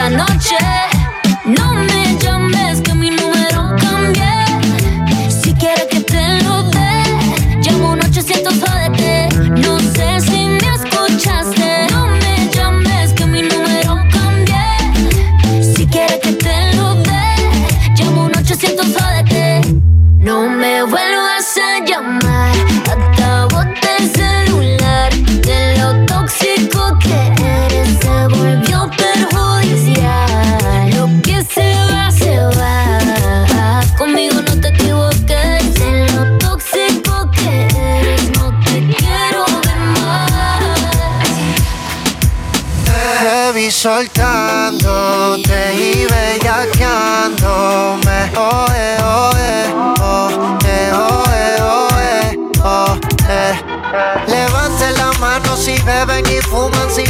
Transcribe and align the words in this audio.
esta 0.00 0.08
noche. 0.08 0.89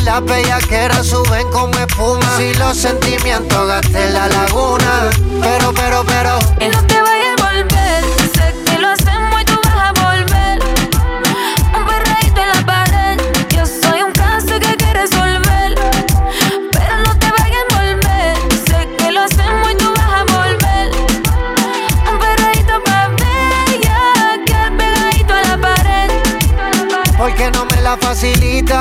Las 0.02 0.24
bellaqueras 0.24 1.06
suben 1.06 1.48
como 1.50 1.72
espuma, 1.78 2.36
si 2.36 2.54
los 2.54 2.76
sentimientos 2.76 3.66
gasten 3.66 4.14
la 4.14 4.28
laguna. 4.28 5.10
Pero, 5.40 5.72
pero, 5.74 6.04
pero, 6.04 6.38
Y 6.60 6.68
no 6.68 6.84
te 6.86 7.00
vayas 7.00 7.40
a 7.40 7.52
volver. 7.52 8.04
Sé 8.34 8.54
que 8.64 8.78
lo 8.78 8.88
hacemos 8.88 9.40
y 9.40 9.44
tú 9.44 9.60
vas 9.64 9.76
a 9.76 9.92
volver. 9.92 10.58
Un 11.76 11.86
perreíto 11.86 12.40
en 12.40 12.48
la 12.48 12.66
pared. 12.66 13.20
Yo 13.50 13.64
soy 13.66 14.02
un 14.02 14.12
caso 14.12 14.58
que 14.60 14.66
hay 14.66 14.76
que 14.76 14.92
resolver. 14.92 15.74
Pero 16.72 16.96
no 17.04 17.18
te 17.18 17.30
vayas 17.38 17.64
a 17.70 17.74
volver. 17.80 18.36
Sé 18.66 18.88
que 18.96 19.10
lo 19.10 19.22
hacemos 19.22 19.70
y 19.72 19.74
tú 19.76 19.92
vas 19.96 20.20
a 20.20 20.24
volver. 20.24 20.90
Un 22.10 22.18
perreíto 22.18 22.82
pa' 22.84 23.08
bella. 23.08 23.98
Que 24.46 24.76
pegadito 24.76 25.34
a 25.34 25.42
la 25.42 25.58
pared. 25.58 26.10
porque 27.18 27.50
no 27.50 27.64
me 27.66 27.80
la 27.82 27.96
facilita. 27.96 28.80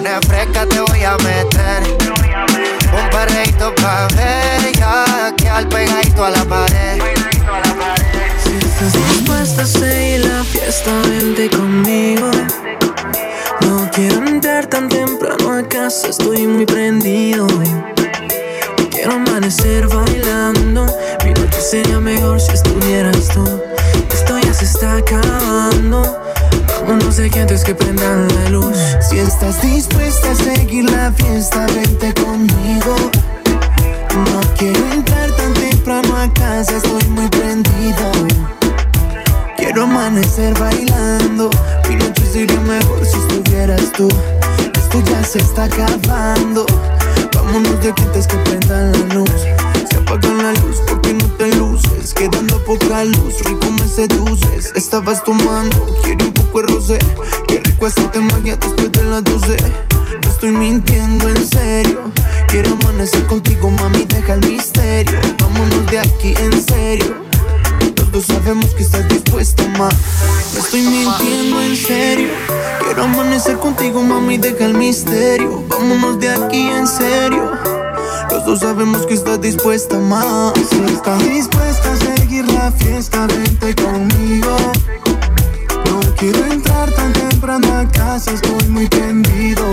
Pones 0.00 0.26
fresca, 0.26 0.64
te 0.64 0.80
voy 0.80 1.04
a 1.04 1.14
meter. 1.18 1.82
Un 2.90 3.10
perreíto 3.10 3.74
pa' 3.82 4.08
bella, 4.16 5.34
que 5.36 5.46
al 5.46 5.68
pegadito 5.68 6.24
a 6.24 6.30
la 6.30 6.42
pared. 6.46 7.02
Si 8.42 8.56
estás 8.56 8.92
dispuesta 8.94 9.60
a 9.60 9.66
seguir 9.66 10.20
la 10.24 10.42
fiesta, 10.42 10.90
vente 11.06 11.50
conmigo. 11.50 12.30
No 13.60 13.90
quiero 13.92 14.26
entrar 14.26 14.68
tan 14.68 14.88
temprano 14.88 15.52
a 15.52 15.68
casa, 15.68 16.08
estoy 16.08 16.46
muy 16.46 16.64
prendido. 16.64 17.46
Quiero 18.90 19.12
amanecer 19.12 19.86
bailando. 19.86 20.86
Mi 21.26 21.34
noche 21.34 21.60
sería 21.60 22.00
mejor 22.00 22.40
si 22.40 22.52
estuvieras 22.52 23.28
tú. 23.28 23.44
Esto 24.10 24.38
ya 24.38 24.54
se 24.54 24.64
está 24.64 24.96
acabando. 24.96 26.29
Vámonos 26.90 27.18
de 27.18 27.26
aquí 27.26 27.38
antes 27.38 27.62
que 27.62 27.72
prendan 27.72 28.26
la 28.26 28.50
luz. 28.50 28.76
Si 29.00 29.16
estás 29.16 29.62
dispuesta 29.62 30.32
a 30.32 30.34
seguir 30.34 30.90
la 30.90 31.12
fiesta, 31.12 31.64
vente 31.66 32.12
conmigo. 32.14 32.96
No 34.12 34.40
quiero 34.58 34.84
entrar 34.92 35.30
tan 35.36 35.54
temprano 35.54 36.16
a 36.16 36.28
casa, 36.34 36.78
estoy 36.78 37.04
muy 37.10 37.28
prendido. 37.28 38.10
Quiero 39.56 39.84
amanecer 39.84 40.52
bailando. 40.58 41.48
Mi 41.88 41.94
noche 41.94 42.26
sería 42.26 42.60
mejor 42.62 43.06
si 43.06 43.18
estuvieras 43.18 43.92
tú. 43.92 44.08
Esto 44.74 45.00
ya 45.12 45.22
se 45.22 45.38
está 45.38 45.64
acabando. 45.66 46.66
Vámonos 47.32 47.84
de 47.84 47.94
que 47.94 48.36
prendan 48.38 48.90
la 48.90 49.14
luz. 49.14 49.30
Se 49.88 49.96
apaga 49.96 50.28
la 50.28 50.52
luz 50.54 50.89
porque 51.10 51.24
no 51.24 51.32
te 51.34 51.54
luces. 51.56 52.14
Quedando 52.14 52.62
poca 52.64 53.04
luz, 53.04 53.42
rico 53.44 53.70
me 53.70 53.88
seduces. 53.88 54.72
Estabas 54.74 55.22
tomando, 55.24 55.86
quiero 56.02 56.26
un 56.26 56.32
poco 56.32 56.62
de 56.62 56.68
rosé. 56.68 56.98
Qué 57.48 57.60
rico 57.60 57.86
hacerte 57.86 58.20
magia 58.20 58.56
después 58.56 58.92
de 58.92 59.04
las 59.04 59.24
12. 59.24 59.56
No 60.22 60.30
estoy 60.30 60.50
mintiendo 60.50 61.28
en 61.28 61.46
serio. 61.46 62.00
Quiero 62.48 62.72
amanecer 62.80 63.26
contigo, 63.26 63.70
mami, 63.70 64.04
deja 64.04 64.34
el 64.34 64.46
misterio. 64.48 65.18
Vámonos 65.38 65.86
de 65.86 65.98
aquí 65.98 66.34
en 66.36 66.62
serio. 66.62 67.16
Todos 67.94 68.26
sabemos 68.26 68.66
que 68.74 68.82
estás 68.82 69.08
dispuesta, 69.08 69.66
ma. 69.78 69.88
No 70.54 70.60
estoy 70.60 70.82
mintiendo 70.82 71.60
en 71.60 71.76
serio. 71.76 72.28
Quiero 72.84 73.04
amanecer 73.04 73.58
contigo, 73.58 74.02
mami, 74.02 74.38
deja 74.38 74.66
el 74.66 74.74
misterio. 74.74 75.64
Vámonos 75.68 76.18
de 76.18 76.28
aquí 76.30 76.68
en 76.68 76.86
serio. 76.86 77.79
Los 78.30 78.44
dos 78.44 78.60
sabemos 78.60 79.06
que 79.06 79.14
estás 79.14 79.40
dispuesta, 79.40 79.98
ma. 79.98 80.52
Si 80.54 80.76
estás 80.92 81.18
dispuesta 81.28 81.92
a 81.92 81.96
seguir 81.96 82.46
la 82.52 82.70
fiesta, 82.70 83.26
vente 83.26 83.74
conmigo. 83.74 84.56
No 85.86 86.00
quiero 86.16 86.44
entrar 86.46 86.90
tan 86.92 87.12
temprano 87.12 87.66
a 87.76 87.88
casa, 87.88 88.32
estoy 88.32 88.68
muy 88.68 88.88
tendido. 88.88 89.68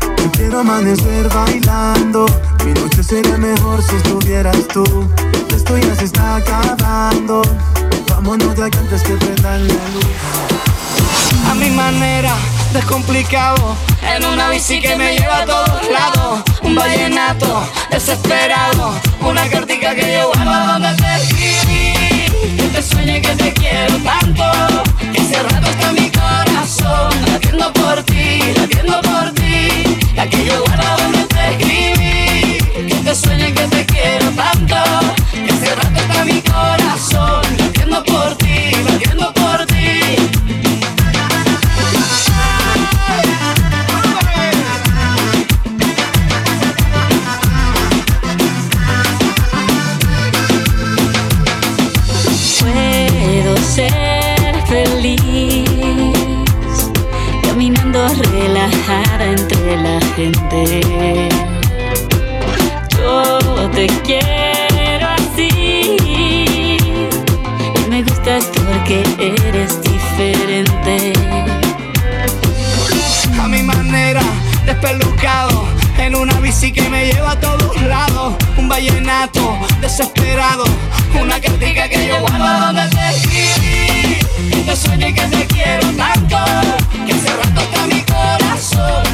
Yo 0.00 0.32
quiero 0.32 0.60
amanecer 0.60 1.28
bailando. 1.28 2.26
Mi 2.64 2.72
noche 2.72 3.02
sería 3.04 3.36
mejor 3.38 3.80
si 3.82 3.96
estuvieras 3.96 4.66
tú. 4.68 4.84
Esto 5.54 5.78
ya 5.78 5.94
se 5.94 6.04
está 6.06 6.36
acabando. 6.36 7.42
Vámonos 8.08 8.56
de 8.56 8.64
aquí 8.64 8.78
antes 8.78 9.02
que 9.02 9.14
prendan 9.14 9.68
la 9.68 9.74
luz. 9.90 10.06
A 11.48 11.54
mi 11.54 11.70
manera, 11.70 12.34
es 12.78 12.84
complicado. 12.84 13.76
En 14.02 14.24
una 14.24 14.50
bici 14.50 14.80
que 14.80 14.96
me 14.96 15.16
lleva 15.16 15.38
a 15.38 15.44
todos 15.46 15.90
lados. 15.90 16.42
Un 16.62 16.74
vallenato 16.74 17.68
desesperado. 17.90 18.94
Una 19.20 19.48
cartica 19.48 19.94
que 19.94 20.14
yo 20.14 20.32
guardo 20.32 20.72
donde 20.72 20.94
te 20.94 21.16
escribí. 21.16 22.56
Que 22.56 22.68
te 22.68 22.82
sueño 22.82 23.16
y 23.16 23.20
que 23.20 23.34
te 23.36 23.52
quiero 23.52 23.96
tanto. 23.98 24.44
Que 25.12 25.20
ese 25.20 25.42
rato 25.42 25.70
está 25.70 25.92
mi 25.92 26.10
corazón. 26.10 27.10
Latiendo 27.26 27.72
por 27.72 28.02
ti, 28.04 28.40
latiendo 28.56 29.00
por 29.02 29.32
ti. 29.32 29.98
La 30.14 30.28
que 30.28 30.44
yo 30.44 30.64
guardo 30.64 31.02
donde 31.02 31.24
te 31.24 31.50
escribí. 31.52 32.88
Que 32.88 32.94
te 33.04 33.14
sueño 33.14 33.48
y 33.48 33.52
que 33.52 33.68
te 33.68 33.86
quiero 33.86 34.30
tanto. 34.32 34.76
Que 35.32 35.52
ese 35.52 35.74
rato 35.74 36.00
está 36.00 36.24
mi 36.24 36.42
corazón. 36.42 37.45
Gente. 60.64 61.28
Yo 62.98 63.70
te 63.70 63.86
quiero 64.04 65.08
así 65.08 65.96
y 67.74 67.90
me 67.90 68.02
gustas 68.02 68.46
porque 68.54 69.02
eres 69.18 69.82
diferente. 69.82 71.12
A 73.40 73.48
mi 73.48 73.62
manera, 73.62 74.22
despelucado, 74.64 75.64
en 75.98 76.16
una 76.16 76.40
bici 76.40 76.72
que 76.72 76.88
me 76.88 77.06
lleva 77.06 77.32
a 77.32 77.40
todos 77.40 77.80
lados. 77.82 78.34
Un 78.56 78.68
vallenato 78.68 79.58
desesperado, 79.80 80.64
una 81.20 81.40
cartica 81.40 81.88
que 81.88 82.08
yo 82.08 82.20
guardo 82.20 82.66
donde 82.66 82.88
te 82.88 83.08
escribí. 83.10 84.18
Que 84.50 84.56
te 84.62 84.76
sueño 84.76 85.08
y 85.08 85.14
que 85.14 85.22
te 85.22 85.46
quiero 85.46 85.88
tanto, 85.92 86.38
que 87.06 87.12
hace 87.12 87.36
rato 87.36 87.60
está 87.60 87.86
mi 87.86 88.00
corazón 88.02 89.05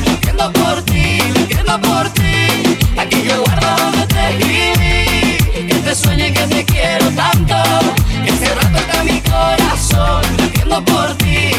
por 10.80 11.14
ti, 11.18 11.50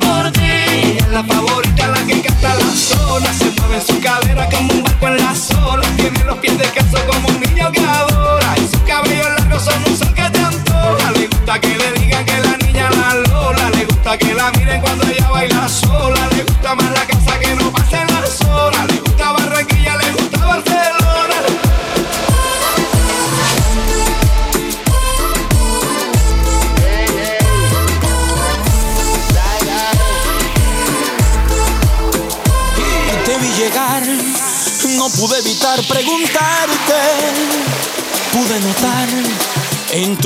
por 0.00 0.32
ti. 0.32 0.98
La 1.12 1.22
favorita, 1.22 1.88
la 1.88 2.06
que 2.06 2.20
canta 2.22 2.54
la 2.54 2.70
zona, 2.74 3.32
se 3.32 3.50
mueve 3.50 3.80
su 3.80 4.00
cadera 4.00 4.48
como 4.50 4.72
un 4.72 4.82
barco 4.82 5.06
en 5.08 5.16
la 5.18 5.34
sola. 5.34 5.86
Tiene 5.96 6.24
los 6.24 6.38
pies 6.38 6.58
descalzos 6.58 7.00
como 7.02 7.28
un 7.28 7.40
niño 7.40 7.70
que 7.70 7.80
adora. 7.80 8.54
Y 8.58 8.68
sus 8.68 8.80
cabellos 8.82 9.28
largos 9.38 9.64
son 9.64 9.82
un 9.86 9.96
sol 9.96 10.14
que 10.14 10.30
te 10.30 10.40
antoja. 10.40 11.10
Le 11.12 11.26
gusta 11.28 11.60
que 11.60 11.76
le 11.76 11.92
digan 11.92 12.24
que 12.24 12.40
la 12.40 12.56
niña 12.56 12.90
la 12.90 13.14
lola. 13.14 13.70
Le 13.70 13.84
gusta 13.84 14.18
que 14.18 14.34
la 14.34 14.50
miren 14.52 14.80
cuando 14.80 15.06
ella 15.06 15.28
baila 15.30 15.68
sola. 15.68 16.17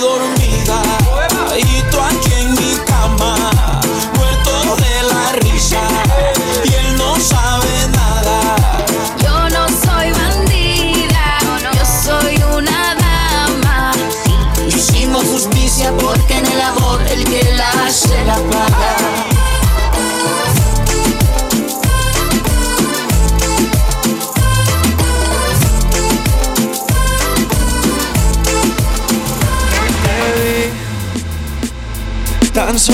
Dormida. 0.00 0.82
Y 1.56 1.82
tú 1.90 2.00
aquí 2.00 2.32
en 2.40 2.50
mi 2.54 2.74
cama. 2.86 3.50
Muerto 4.16 4.76
de 4.76 5.02
la 5.10 5.32
risa. 5.40 5.80
Y 6.64 6.74
él 6.74 6.96
no 6.96 7.16
sabe 7.20 7.88
nada. 7.92 8.56
Yo 9.22 9.48
no 9.50 9.68
soy 9.68 10.10
bandida, 10.12 11.38
yo 11.74 11.84
soy 11.84 12.36
una 12.56 12.94
dama. 12.94 13.92
Hicimos 14.66 15.24
justicia 15.24 15.92
porque 16.00 16.38
en 16.38 16.46
el 16.46 16.60
amor 16.60 17.00
el 17.08 17.24
que 17.24 17.44
la 17.54 17.68
hace 17.86 18.24
la 18.24 18.36
paga. 18.50 18.73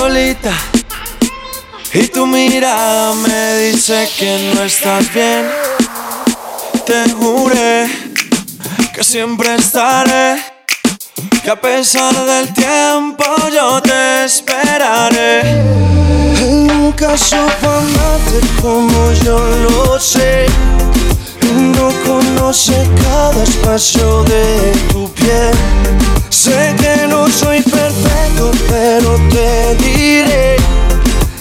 Solita 0.00 0.54
y 1.92 2.06
tu 2.08 2.26
mirada 2.26 3.12
me 3.12 3.58
dice 3.58 4.08
que 4.18 4.50
no 4.54 4.62
estás 4.62 5.12
bien. 5.12 5.46
Te 6.86 7.10
juré 7.10 7.86
que 8.94 9.04
siempre 9.04 9.56
estaré, 9.56 10.42
que 11.44 11.50
a 11.50 11.60
pesar 11.60 12.14
del 12.14 12.50
tiempo 12.54 13.24
yo 13.54 13.82
te 13.82 14.24
esperaré. 14.24 15.42
Nunca 16.40 17.18
supo 17.18 17.68
amarte 17.68 18.40
como 18.62 19.12
yo 19.24 19.38
lo 19.64 20.00
sé. 20.00 20.46
No 21.76 21.92
conoce 22.06 22.88
cada 23.02 23.42
espacio 23.42 24.24
de 24.24 24.72
tu 24.92 25.12
piel. 25.12 25.79
Sé 26.40 26.74
que 26.78 27.06
no 27.06 27.28
soy 27.28 27.60
perfecto, 27.60 28.50
pero 28.66 29.14
te 29.28 29.74
diré. 29.74 30.56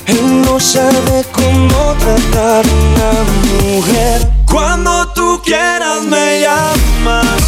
Él 0.07 0.41
no 0.41 0.59
sabe 0.59 1.23
cómo 1.31 1.95
tratar 1.99 2.65
una 2.67 3.11
mujer. 3.63 4.29
Cuando 4.45 5.07
tú 5.13 5.39
quieras 5.41 6.03
me 6.03 6.41
llamas, 6.41 7.39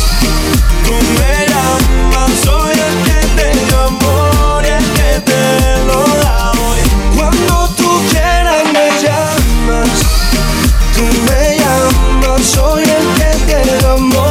tú 0.86 0.94
me 1.20 1.46
llamas. 1.52 2.32
Soy 2.42 2.72
el 2.72 2.96
que 3.04 3.20
te 3.36 3.66
dio 3.66 3.80
amor 3.82 4.64
el 4.64 4.86
que 4.94 5.20
te 5.20 5.86
lo 5.88 6.08
da 6.24 6.52
hoy. 6.52 6.80
Cuando 7.18 7.68
tú 7.76 8.02
quieras 8.12 8.64
me 8.72 8.88
llamas, 9.04 9.90
tú 10.96 11.04
me 11.28 11.58
llamas. 11.58 12.46
Soy 12.46 12.84
el 12.84 13.06
que 13.18 13.32
te 13.46 13.78
dio 13.78 13.92
amor 13.96 14.31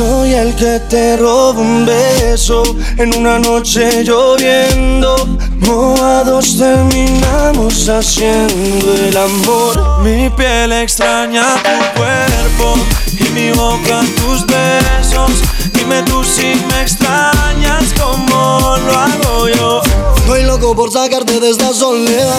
Soy 0.00 0.32
el 0.32 0.56
que 0.56 0.80
te 0.88 1.18
roba 1.18 1.60
un 1.60 1.84
beso 1.84 2.62
en 2.96 3.14
una 3.14 3.38
noche 3.38 4.02
lloviendo. 4.02 5.14
Mojados 5.58 6.56
terminamos 6.56 7.86
haciendo 7.86 8.94
el 8.94 9.14
amor. 9.14 10.02
Mi 10.02 10.30
piel 10.30 10.72
extraña 10.72 11.44
tu 11.62 12.00
cuerpo 12.00 12.76
y 13.12 13.28
mi 13.34 13.50
boca 13.52 14.00
tus 14.16 14.46
besos. 14.46 15.32
Dime 15.74 16.02
tú 16.04 16.24
si 16.24 16.54
me 16.70 16.80
extrañas 16.80 17.92
como 18.00 18.78
lo 18.78 18.98
hago 18.98 19.48
yo. 19.50 19.82
Estoy 20.16 20.44
loco 20.44 20.74
por 20.74 20.90
sacarte 20.90 21.40
de 21.40 21.50
esta 21.50 21.74
soledad 21.74 22.38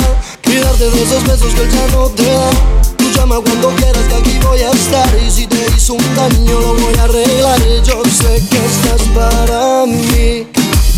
y 0.52 0.60
darte 0.60 0.90
de 0.90 1.04
esos 1.04 1.24
besos 1.26 1.54
que 1.54 1.62
él 1.62 1.72
ya 1.72 1.88
no 1.96 2.10
te 2.10 2.24
da. 2.24 2.50
Tú 2.98 3.06
llama 3.16 3.40
cuando 3.40 3.70
quieras 3.76 4.04
que 4.08 4.16
aquí 4.16 4.40
voy 4.44 4.62
a 4.62 4.72
estar 4.72 5.10
y 5.26 5.32
si 5.32 5.48
te 5.48 5.66
hizo 5.76 5.94
un 5.94 6.16
daño 6.16 6.60
lo 6.60 6.74
voy 6.74 6.96
a 7.00 7.04
arreglar. 7.04 7.60
Yo 7.84 8.02
sé 8.06 8.42
que 8.50 8.66
estás 8.66 9.02
para 9.16 9.86
mí 9.86 10.48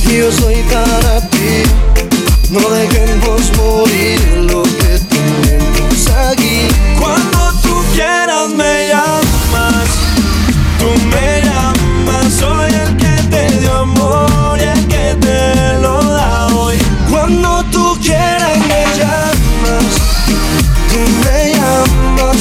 y 0.10 0.18
yo 0.18 0.32
soy 0.32 0.56
para 0.72 1.30
ti. 1.30 1.64
No 2.50 2.60
dejemos 2.70 3.42
morir 3.58 4.20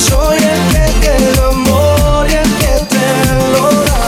Soy 0.09 0.37
el 0.37 0.63
que 0.73 0.85
te 1.01 1.33
dio 1.33 1.49
amor 1.51 2.27
y 2.29 2.35
el 2.35 2.51
que 2.59 2.75
te 2.93 3.07
lo 3.53 3.65
da 3.85 4.01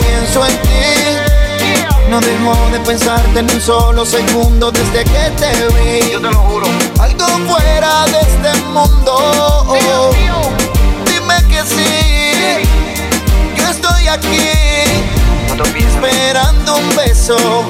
Pienso 0.00 0.46
en 0.46 0.56
ti. 0.62 0.70
No 2.08 2.20
dejo 2.20 2.54
de 2.72 2.80
pensarte 2.80 3.38
en 3.40 3.50
un 3.50 3.60
solo 3.60 4.04
segundo 4.04 4.70
desde 4.70 5.04
que 5.04 5.30
te 5.36 5.50
vi. 5.74 6.12
Yo 6.12 6.20
te 6.20 6.30
lo 6.30 6.38
juro. 6.38 6.66
Algo 7.00 7.26
fuera 7.48 8.04
de 8.06 8.20
este 8.20 8.60
mundo. 8.66 9.12
Beso. 17.22 17.64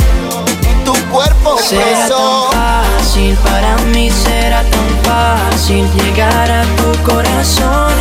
Y 0.63 0.85
tu 0.85 0.95
cuerpo 1.11 1.59
Será 1.59 1.85
preso. 1.85 2.49
tan 2.51 2.93
fácil, 2.99 3.37
para 3.37 3.77
mí 3.93 4.11
será 4.11 4.63
tan 4.63 4.89
fácil 5.05 5.43
fácil 5.53 5.89
llegar 5.97 6.51
a 6.51 6.63
tu 6.77 7.03
corazón, 7.03 7.93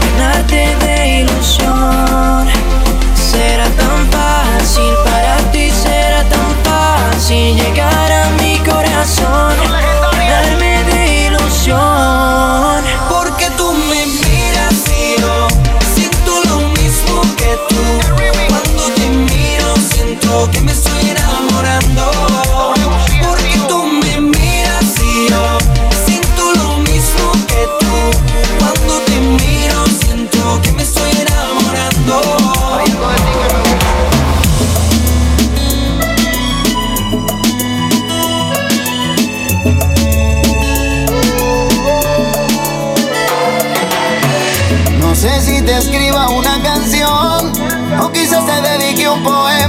llenarte 0.00 0.76
de 0.84 1.20
ilusión. 1.20 2.71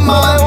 Poema 0.06 0.38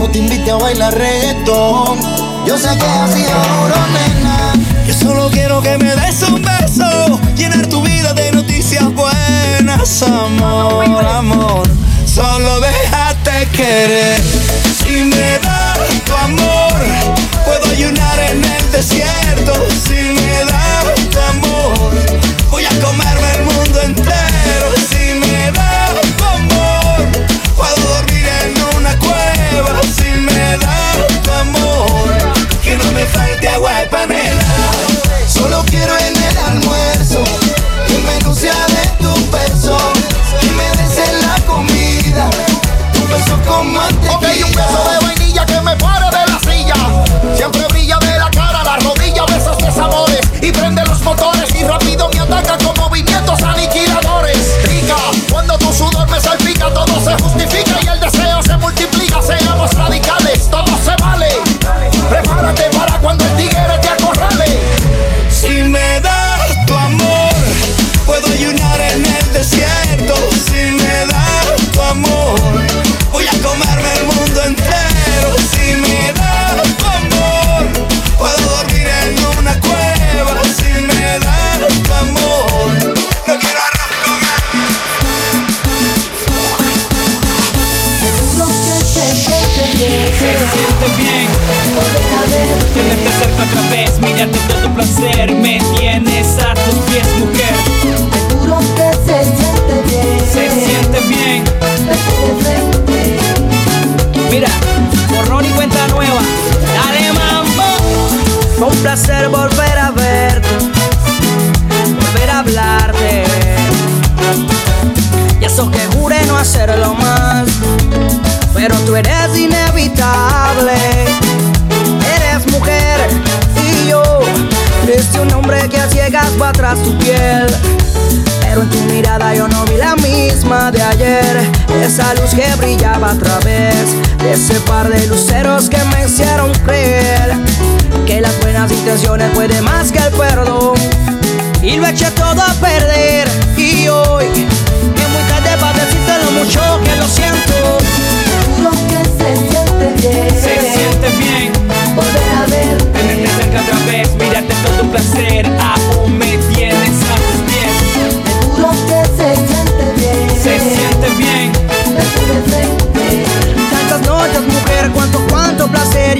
o 0.00 0.08
te 0.08 0.18
invite 0.18 0.50
a 0.50 0.56
bailar 0.56 0.94
reggaetón. 0.94 1.98
Yo 2.46 2.58
sé 2.58 2.68
que 2.68 3.12
sido 3.12 3.30
duro, 3.30 3.76
nena. 3.92 4.52
Yo 4.86 4.94
solo 4.94 5.30
quiero 5.30 5.60
que 5.62 5.78
me 5.78 5.94
des 5.96 6.22
un 6.22 6.42
beso, 6.42 7.20
llenar 7.36 7.66
tu 7.66 7.82
vida 7.82 8.12
de 8.12 8.32
noticias 8.32 8.84
buenas, 8.94 10.02
amor, 10.02 11.06
amor. 11.06 11.68
Solo 12.06 12.60
déjate 12.60 13.48
querer. 13.56 14.20
Si 14.78 15.04
me 15.04 15.38
das 15.38 15.78
tu 16.04 16.14
amor, 16.14 16.74
puedo 17.44 17.70
ayunar 17.72 18.18
en 18.18 18.44
el 18.44 18.72
desierto. 18.72 19.23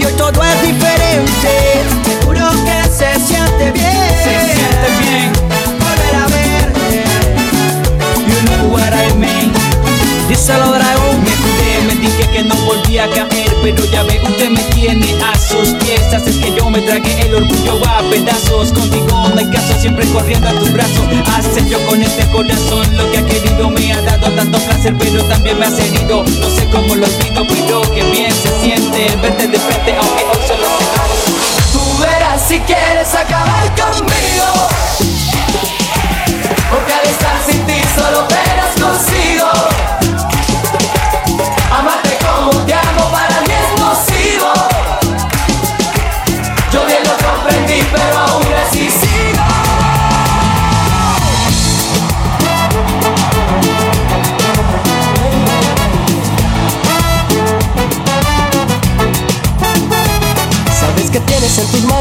Hoy 0.02 0.12
todo 0.14 0.42
es 0.42 0.62
diferente. 0.62 1.84
Seguro 2.04 2.50
que 2.64 2.82
se 2.90 3.14
siente 3.20 3.70
bien. 3.72 4.10
Se 4.24 4.54
siente 4.54 4.88
bien 5.00 5.32
Volver 5.78 6.14
a 6.16 6.26
verte. 6.26 7.04
You 8.26 8.38
know 8.46 8.72
what 8.72 8.92
I 8.92 9.14
mean 9.16 9.52
Díselo, 10.28 10.72
dragón. 10.72 11.03
Que 12.14 12.42
no 12.42 12.54
volvía 12.64 13.04
a 13.04 13.08
caer 13.10 13.54
Pero 13.62 13.84
ya 13.84 14.02
ve, 14.02 14.20
usted 14.20 14.50
me 14.50 14.62
tiene 14.74 15.14
a 15.22 15.38
sus 15.38 15.68
pies. 15.84 16.12
Haces 16.12 16.36
que 16.36 16.52
yo 16.54 16.68
me 16.68 16.80
trague 16.80 17.20
el 17.20 17.34
orgullo 17.34 17.80
a 17.86 18.02
pedazos. 18.10 18.72
Contigo 18.72 19.28
no 19.28 19.38
hay 19.38 19.50
caso, 19.50 19.78
siempre 19.80 20.06
corriendo 20.08 20.48
a 20.48 20.52
tu 20.52 20.66
brazo 20.66 21.08
Hace 21.36 21.68
yo 21.68 21.78
con 21.86 22.02
este 22.02 22.24
corazón 22.30 22.96
lo 22.96 23.10
que 23.10 23.18
ha 23.18 23.26
querido. 23.26 23.70
Me 23.70 23.92
ha 23.92 24.00
dado 24.02 24.30
tanto 24.32 24.58
placer, 24.58 24.94
pero 24.98 25.24
también 25.24 25.58
me 25.58 25.66
has 25.66 25.78
herido 25.78 26.24
No 26.24 26.50
sé 26.50 26.68
cómo 26.70 26.94
lo 26.94 27.06
olvido, 27.06 27.46
pero 27.48 27.82
que 27.92 28.02
bien 28.04 28.32
se 28.32 28.60
siente 28.62 29.16
Verte 29.16 29.46
de 29.48 29.58
frente, 29.58 29.94
aunque 29.96 30.24
hoy 30.24 30.46
solo 30.46 30.66
se 30.78 31.72
Tú 31.72 31.98
verás 32.00 32.42
si 32.46 32.58
quieres 32.60 33.14
acabar 33.14 33.72
conmigo. 33.74 34.68
Porque 36.70 36.92
al 36.92 37.06
estar 37.06 37.36
sin 37.46 37.64
ti 37.66 37.80
solo 37.96 38.26
verás 38.28 38.74
consigo. 38.80 39.33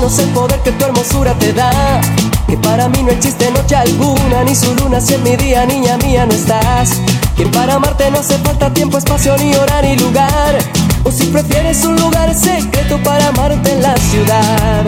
manos 0.03 0.19
el 0.19 0.29
poder 0.29 0.59
que 0.61 0.71
tu 0.71 0.85
hermosura 0.85 1.33
te 1.39 1.53
da. 1.53 2.01
Que 2.47 2.57
para 2.57 2.89
mí 2.89 3.03
no 3.03 3.11
existe 3.11 3.49
noche 3.51 3.75
alguna, 3.75 4.43
ni 4.43 4.55
su 4.55 4.73
luna 4.75 4.99
si 4.99 5.13
en 5.13 5.23
mi 5.23 5.35
día, 5.35 5.65
niña 5.65 5.97
mía, 5.97 6.25
no 6.25 6.33
estás. 6.33 6.91
Que 7.37 7.45
para 7.47 7.75
amarte 7.75 8.11
no 8.11 8.19
hace 8.19 8.37
falta 8.39 8.73
tiempo, 8.73 8.97
espacio, 8.97 9.35
ni 9.37 9.55
hora, 9.55 9.81
ni 9.81 9.95
lugar. 9.95 10.57
O 11.03 11.11
si 11.11 11.25
prefieres 11.27 11.83
un 11.85 11.95
lugar 11.95 12.33
secreto 12.35 12.97
para 13.03 13.27
amarte 13.29 13.71
en 13.71 13.81
la 13.81 13.95
ciudad. 13.97 14.85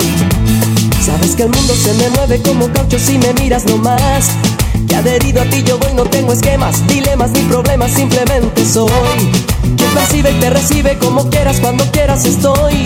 Sabes 1.04 1.36
que 1.36 1.44
el 1.44 1.50
mundo 1.50 1.74
se 1.74 1.94
me 1.94 2.10
mueve 2.10 2.42
como 2.42 2.68
caucho 2.72 3.00
si 3.00 3.18
me 3.18 3.34
miras 3.34 3.66
nomás. 3.66 4.30
Que 4.88 4.96
adherido 4.96 5.42
a 5.42 5.46
ti 5.46 5.64
yo 5.64 5.78
voy, 5.78 5.94
no 5.94 6.04
tengo 6.04 6.34
esquemas, 6.34 6.86
dilemas 6.88 7.32
ni 7.32 7.42
problemas, 7.42 7.92
simplemente 7.92 8.66
soy. 8.66 9.32
Quien 9.78 9.92
percibe 9.94 10.32
y 10.32 10.40
te 10.40 10.50
recibe 10.50 10.98
como 11.00 11.30
quieras, 11.30 11.60
cuando 11.60 11.86
quieras 11.92 12.26
estoy. 12.26 12.86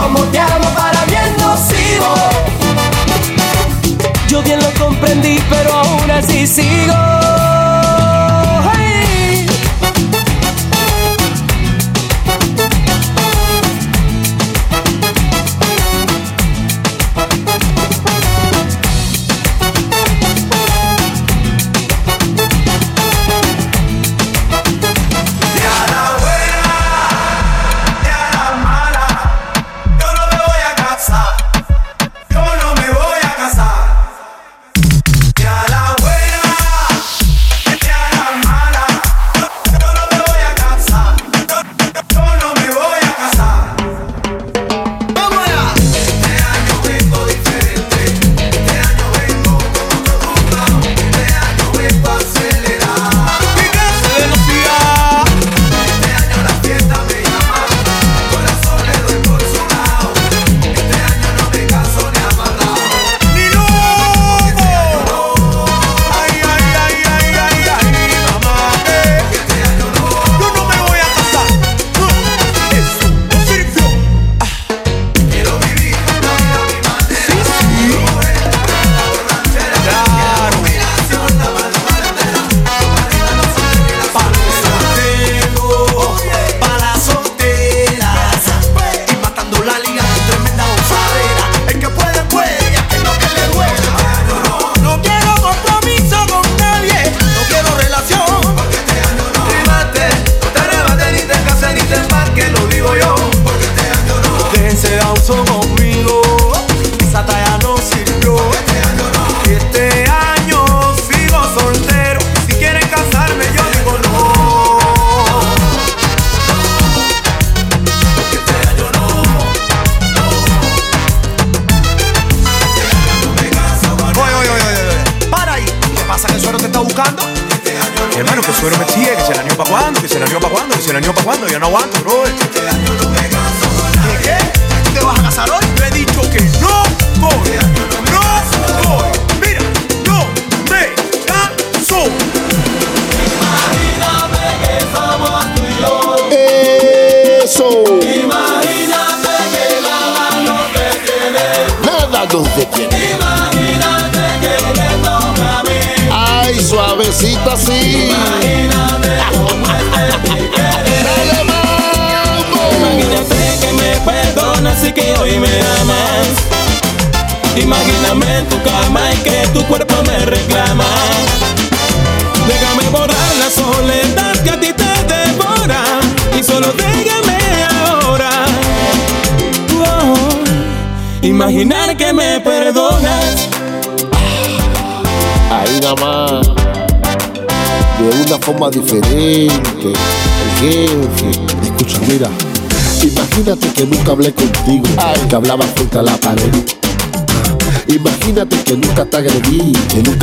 como 0.00 0.18
te 0.24 0.38
amo 0.38 0.68
para 0.74 1.04
bien 1.06 1.36
nocivo. 1.38 2.14
Yo 4.28 4.42
bien 4.42 4.60
lo 4.60 4.70
comprendí, 4.84 5.38
pero 5.48 5.72
aún 5.72 6.10
así 6.10 6.46
sigo. 6.46 7.45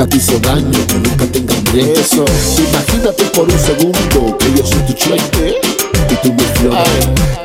te 0.07 0.17
hizo 0.17 0.39
daño, 0.39 0.71
que 0.87 0.95
nunca 0.95 1.25
te 1.25 1.39
engañé. 1.39 1.93
Eso. 1.93 2.25
Imagínate 2.57 3.23
por 3.25 3.45
un 3.45 3.59
segundo 3.59 4.37
que 4.37 4.53
yo 4.57 4.65
soy 4.65 4.79
tu 4.87 4.93
chueque 4.93 5.61
y 6.09 6.15
tú 6.15 6.33
mi 6.33 6.43
flor. 6.55 6.77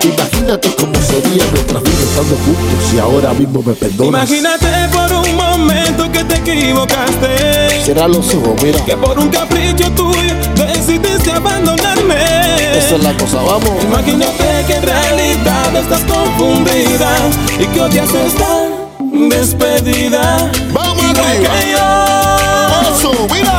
Imagínate 0.02 0.68
cómo 0.76 0.94
sería 0.94 1.44
nuestra 1.50 1.80
vida 1.80 2.02
estando 2.02 2.36
juntos 2.36 2.94
y 2.94 2.98
ahora 2.98 3.32
mismo 3.34 3.62
me 3.62 3.74
perdonas. 3.74 4.28
Imagínate 4.30 4.88
por 4.92 5.12
un 5.12 5.36
momento 5.36 6.10
que 6.10 6.24
te 6.24 6.36
equivocaste. 6.36 7.84
Será 7.84 8.08
los 8.08 8.34
ojos, 8.34 8.62
mira. 8.62 8.84
Que 8.84 8.96
por 8.96 9.18
un 9.18 9.28
capricho 9.28 9.90
tuyo 9.92 10.34
decidiste 10.54 11.32
abandonarme. 11.32 12.76
Esa 12.76 12.96
es 12.96 13.02
la 13.02 13.16
cosa, 13.16 13.42
vamos. 13.42 13.84
Imagínate 13.84 14.64
que 14.66 14.74
en 14.74 14.82
realidad 14.82 15.76
estás 15.76 16.02
confundida 16.04 17.10
y 17.58 17.66
que 17.66 17.80
hoy 17.80 17.98
has 17.98 18.14
estado 18.14 18.88
despedida. 19.28 20.50
Vamos 20.72 21.04
arriba. 21.18 21.97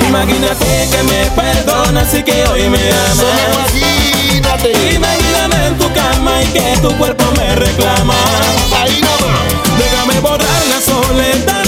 Imagínate 0.07 0.87
que 0.91 1.03
me 1.03 1.31
perdonas 1.31 2.13
y 2.13 2.23
que 2.23 2.43
hoy 2.47 2.69
me 2.69 2.77
amas. 2.77 3.73
Imagínate. 3.73 4.71
Imagíname 4.93 5.67
en 5.67 5.77
tu 5.77 5.91
cama 5.93 6.43
y 6.43 6.47
que 6.47 6.77
tu 6.81 6.89
cuerpo 6.97 7.23
me 7.37 7.55
reclama. 7.55 8.15
Ahí 8.81 8.99
nada 9.01 9.31
más. 9.31 9.77
Déjame 9.77 10.19
borrar 10.19 10.65
la 10.67 10.81
soledad 10.81 11.58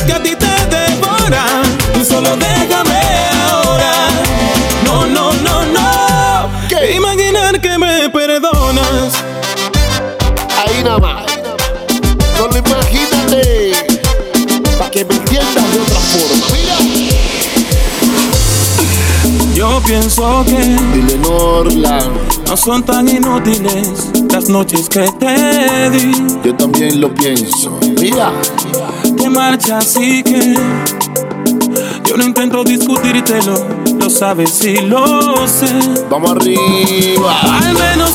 pienso 19.86 20.44
que 20.46 20.58
Dile 20.94 21.18
no 21.18 21.64
No 21.64 22.58
son 22.58 22.84
tan 22.84 23.08
inútiles 23.08 24.12
Las 24.32 24.50
noches 24.50 24.88
que 24.90 25.06
te 25.20 25.90
di. 25.90 26.12
Yo 26.44 26.56
también 26.56 27.02
lo 27.02 27.14
pienso. 27.14 27.80
Mira. 28.00 28.32
Te 29.18 29.30
marcha 29.30 29.80
así 29.80 30.24
que 30.24 30.56
Yo 32.08 32.18
no 32.18 32.24
intento 32.24 32.64
discutírtelo 32.64 33.68
Lo 34.00 34.10
sabes 34.10 34.64
y 34.64 34.78
lo 34.78 35.48
sé. 35.48 35.68
Vamos 36.10 36.32
arriba. 36.32 37.40
Al 37.42 37.74
menos 37.74 38.12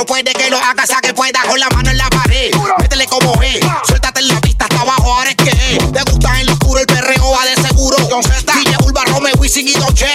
no 0.00 0.06
puede 0.06 0.32
que 0.32 0.48
lo 0.48 0.56
haga, 0.56 0.86
saque 0.86 1.12
pueda 1.12 1.42
con 1.46 1.60
la 1.60 1.68
mano 1.68 1.90
en 1.90 1.98
la 1.98 2.08
pared. 2.08 2.50
Métele 2.78 3.06
como 3.06 3.34
es, 3.42 3.60
suéltate 3.86 4.20
en 4.20 4.28
la 4.28 4.40
pista 4.40 4.64
hasta 4.64 4.80
abajo, 4.80 5.12
ahora 5.12 5.28
es 5.28 5.36
que 5.36 5.50
es. 5.50 5.92
Te 5.92 6.10
gusta 6.10 6.40
en 6.40 6.46
lo 6.46 6.52
oscuro 6.54 6.80
el 6.80 6.86
perreo, 6.86 7.30
va 7.30 7.44
de 7.44 7.54
seguro. 7.68 7.98
John 8.10 8.22
Z, 8.22 8.50
DJ 8.50 8.76
Urba, 8.82 9.04
Rome, 9.04 9.30
Wisin 9.38 9.68
y 9.68 9.72
Doche. 9.74 10.10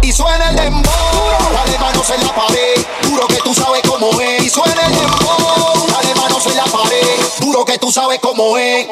Y 0.00 0.10
suena 0.10 0.48
el 0.48 0.56
dembow, 0.56 1.52
dale 1.52 1.78
manos 1.78 2.08
en 2.08 2.26
la 2.26 2.34
pared, 2.34 2.86
duro 3.02 3.26
que 3.26 3.36
tú 3.44 3.54
sabes 3.54 3.82
cómo 3.86 4.18
es. 4.18 4.42
Y 4.42 4.48
suena 4.48 4.86
el 4.86 4.92
dembow, 4.92 5.86
dale 5.86 6.14
manos 6.14 6.46
en 6.46 6.56
la 6.56 6.64
pared, 6.64 7.06
duro 7.40 7.62
que 7.66 7.76
tú 7.76 7.92
sabes 7.92 8.20
cómo 8.22 8.56
es. 8.56 8.86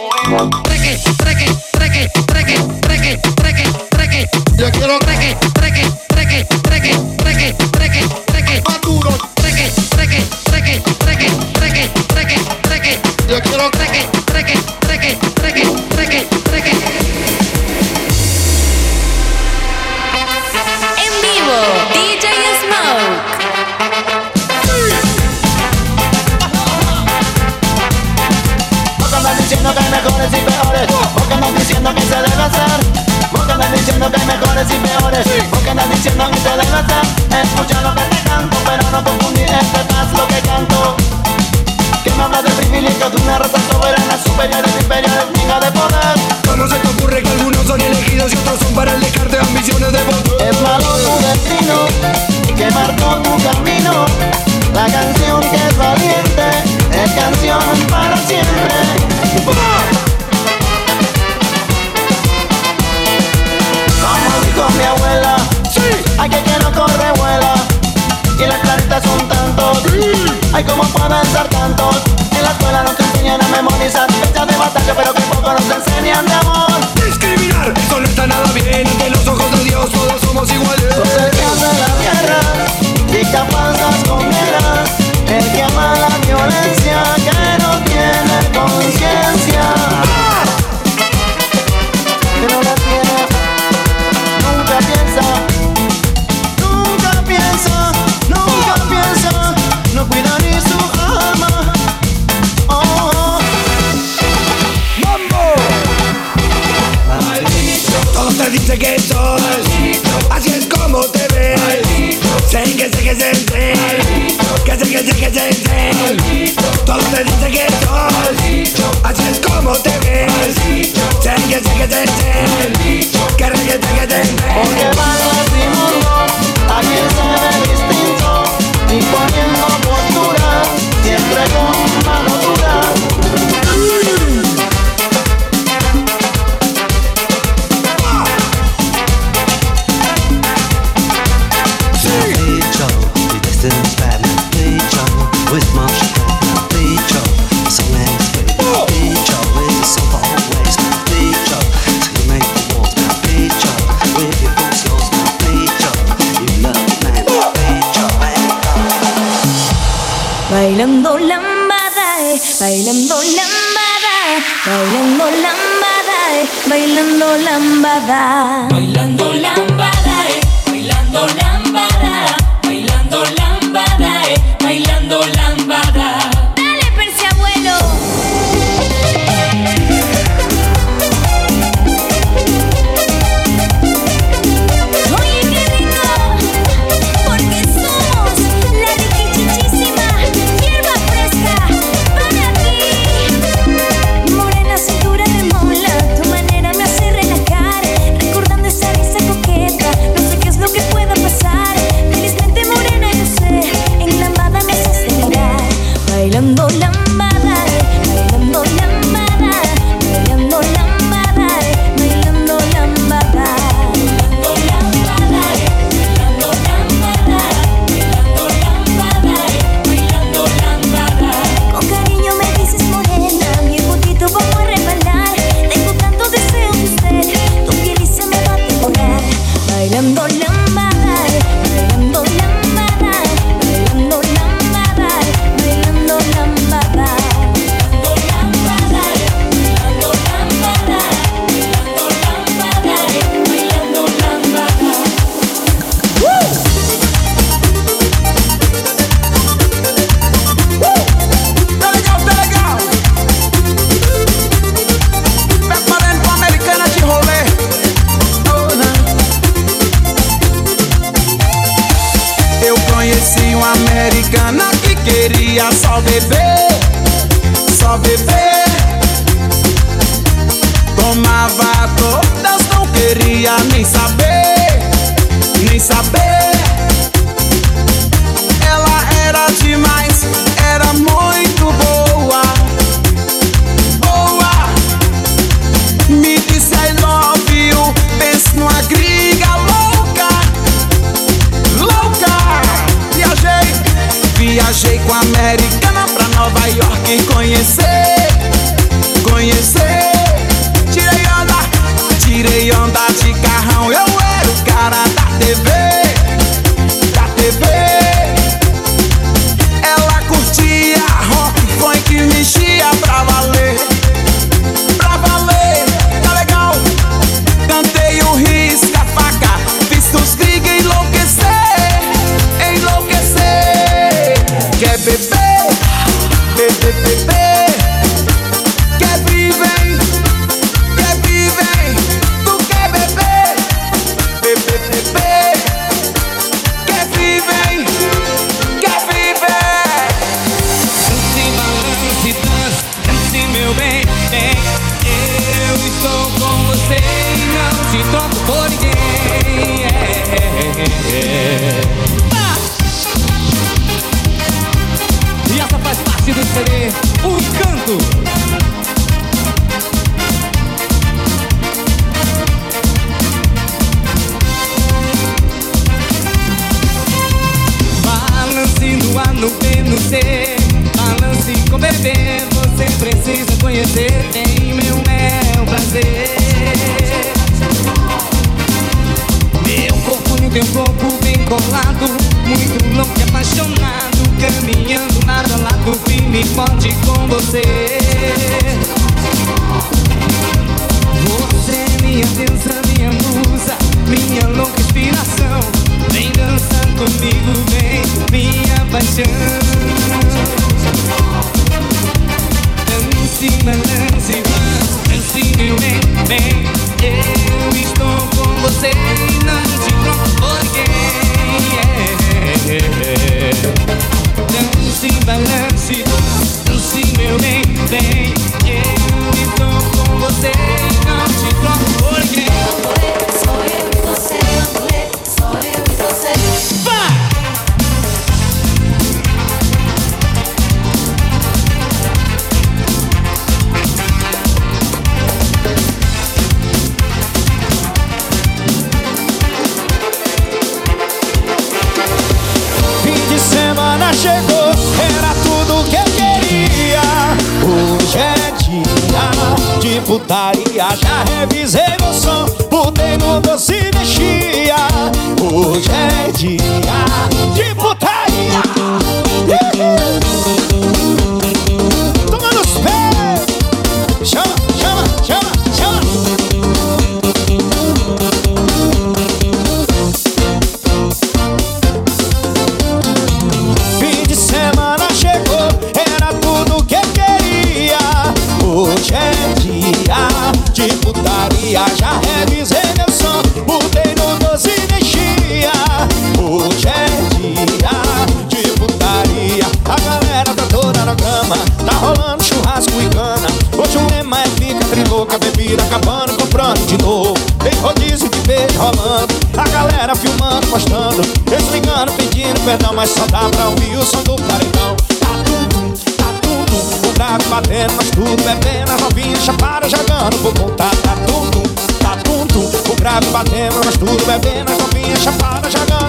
Não 510.31 510.39
vou 510.39 510.53
contar 510.55 510.91
Tá 511.03 511.17
tudo, 511.27 511.63
tá 511.99 512.17
tudo. 512.23 512.93
O 512.93 512.97
grave 512.97 513.27
batendo, 513.31 513.81
mas 513.85 513.97
tudo 513.97 514.31
é 514.31 514.39
bebendo 514.39 514.73
A 514.73 514.77
copinha 514.77 515.17
chapada, 515.17 515.69
jogando 515.69 516.02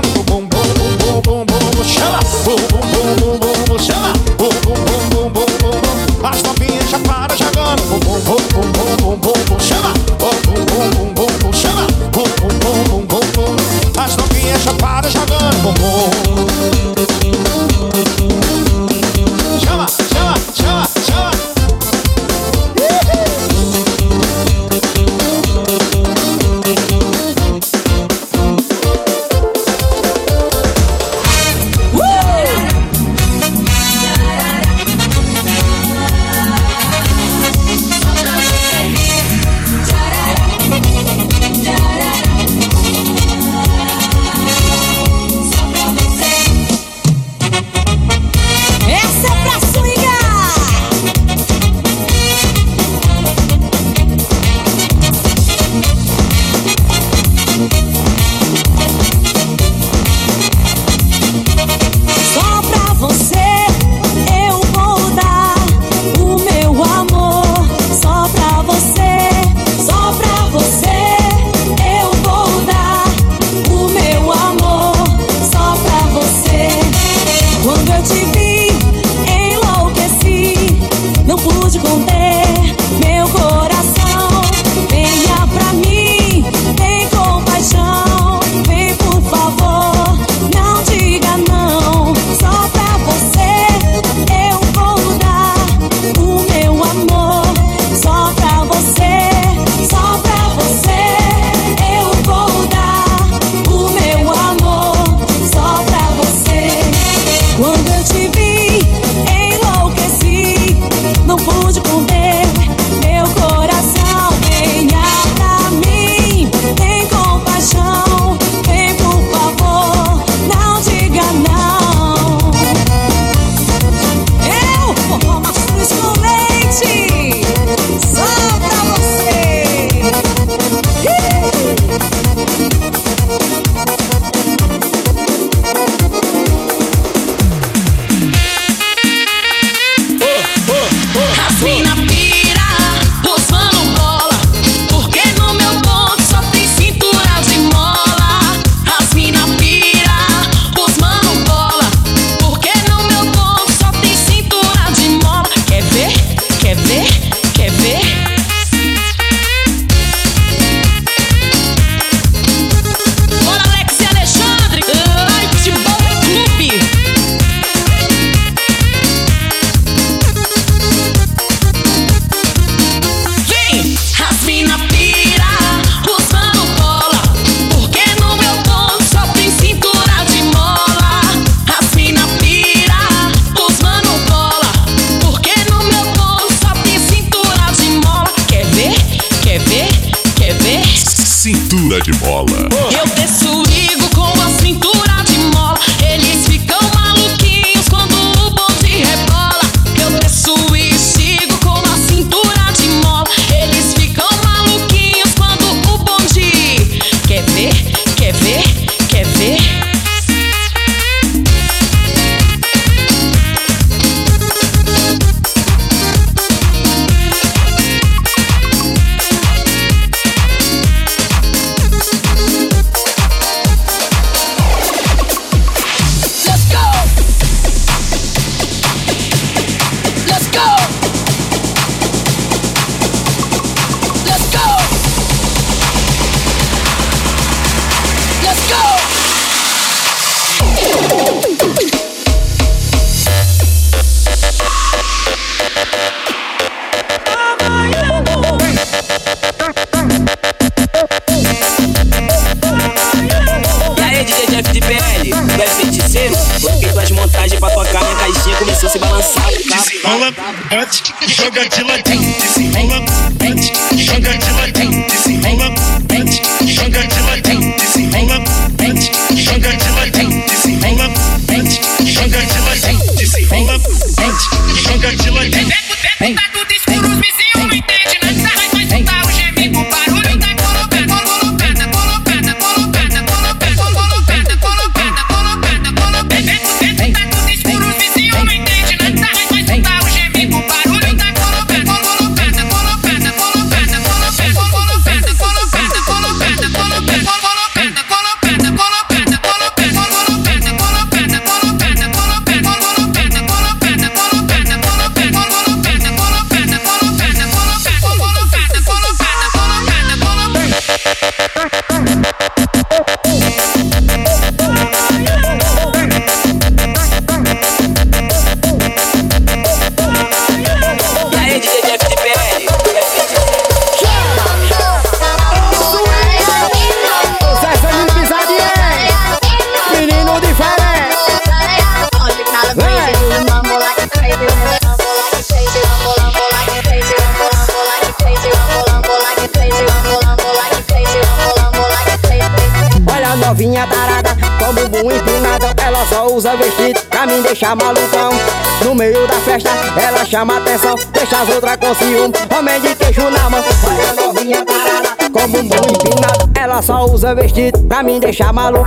deixa 358.33 358.51
maluco. 358.51 358.82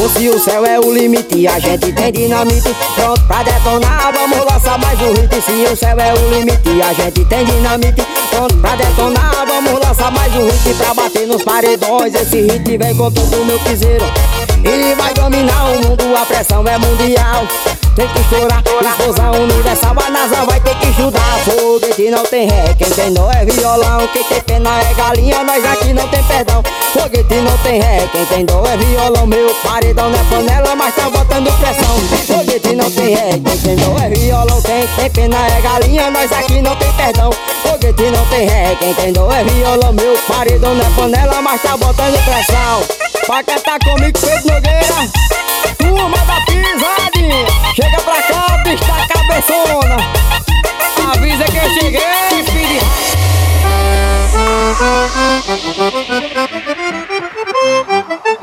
Ou 0.00 0.08
se 0.08 0.30
o 0.30 0.38
céu 0.38 0.64
é 0.64 0.80
o 0.80 0.94
limite, 0.94 1.46
a 1.46 1.58
gente 1.58 1.92
tem 1.92 2.10
dinamite. 2.10 2.74
Pronto 2.94 3.20
pra 3.26 3.42
detonar, 3.42 4.10
vamos 4.14 4.50
lançar 4.50 4.78
mais 4.78 4.98
um 4.98 5.12
hit. 5.12 5.42
Se 5.42 5.70
o 5.70 5.76
céu 5.76 5.94
é 6.00 6.14
o 6.14 6.30
limite, 6.34 6.80
a 6.82 6.92
gente 6.94 7.22
tem 7.26 7.44
dinamite. 7.44 8.02
Pronto 8.30 8.56
pra 8.56 8.76
detonar, 8.76 9.44
vamos 9.46 9.78
lançar 9.78 10.10
mais 10.10 10.34
um 10.34 10.46
hit. 10.46 10.74
Pra 10.78 10.94
bater 10.94 11.26
nos 11.26 11.42
paredões, 11.42 12.14
esse 12.14 12.40
hit 12.40 12.78
vem 12.78 12.96
com 12.96 13.10
todo 13.10 13.42
o 13.42 13.44
meu 13.44 13.58
piseiro. 13.58 14.06
Ele 14.64 14.94
vai 14.94 15.12
dominar 15.12 15.70
o 15.70 15.86
mundo, 15.86 16.16
a 16.16 16.24
pressão 16.24 16.66
é 16.66 16.78
mundial. 16.78 17.46
Tem 17.94 18.06
que 18.08 18.22
chorar, 18.24 18.62
explosão 18.80 19.32
universal, 19.42 19.96
a 19.98 20.10
NASA 20.10 20.44
vai 20.46 20.60
ter 20.60 20.74
que 20.76 20.86
ajudar. 20.86 21.38
Foguete 21.44 22.10
não 22.10 22.22
tem 22.22 22.48
ré, 22.48 22.74
quem 22.78 22.88
tem 22.90 23.10
não 23.10 23.30
é 23.30 23.44
violão. 23.44 24.06
Quem 24.12 24.22
tem 24.24 24.40
pena 24.42 24.80
é 24.80 24.94
galinha, 24.94 25.42
nós 25.42 25.64
aqui 25.64 25.92
não 25.92 26.06
tem 26.08 26.22
perdão. 26.22 26.62
Foguete 26.92 27.34
não 27.34 27.58
tem 27.58 27.80
ré, 27.80 28.08
quem 28.12 28.24
tem 28.26 28.44
dor 28.46 28.66
é 28.68 28.76
violão. 28.76 29.26
Meu 29.26 29.54
paredão 29.56 30.08
não 30.08 30.18
é 30.18 30.24
panela, 30.24 30.76
mas 30.76 30.94
tá 30.94 31.10
botando 31.10 31.52
pressão. 31.58 31.98
Foguete 32.26 32.74
não 32.76 32.90
tem 32.90 33.14
ré, 33.14 33.30
quem 33.32 33.58
tem 33.58 33.76
dor 33.76 34.02
é 34.02 34.08
violão. 34.08 34.62
Quem 34.62 34.86
tem 34.96 35.10
pena 35.10 35.36
é 35.36 35.60
galinha, 35.60 36.10
nós 36.10 36.32
aqui 36.32 36.62
não 36.62 36.76
tem 36.76 36.92
perdão. 36.92 37.30
Foguete 37.62 38.10
não 38.10 38.24
tem 38.26 38.48
ré, 38.48 38.76
quem 38.78 38.94
tem 38.94 39.12
dor 39.12 39.34
é 39.34 39.42
violão. 39.42 39.92
Meu 39.92 40.16
paredão 40.28 40.74
não 40.74 40.86
é 40.86 40.90
panela, 40.90 41.42
mas 41.42 41.60
tá 41.60 41.76
botando 41.76 42.24
pressão. 42.24 43.00
Paquetá 43.26 43.78
comigo, 43.80 44.18
fez 44.18 44.44
Nogueira. 44.44 45.39
Turma 45.78 46.18
da 46.26 46.40
pisadinha, 46.46 47.46
chega 47.74 48.00
pra 48.02 48.22
cá, 48.22 48.62
bicho 48.64 48.84
cabeçona. 49.08 49.96
Avisa 51.12 51.44
que 51.44 51.56
eu 51.56 51.70
cheguei, 51.74 52.44
filho. 52.44 52.80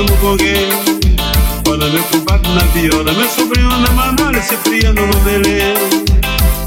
να 0.00 0.06
μου 0.12 0.16
φοβέ. 0.22 0.58
Πάντα 1.66 1.86
με 1.94 2.00
κουμπάτουν 2.10 2.52
να 2.58 2.64
δει, 2.72 2.84
όταν 2.98 3.14
με 3.18 3.26
σοβρίνω 3.34 3.76
να 3.84 3.90
μ' 3.96 4.02
αμάρεσε 4.06 4.56
φρία 4.62 4.90
να 4.98 5.04
μου 5.08 5.18
δελέ. 5.26 5.62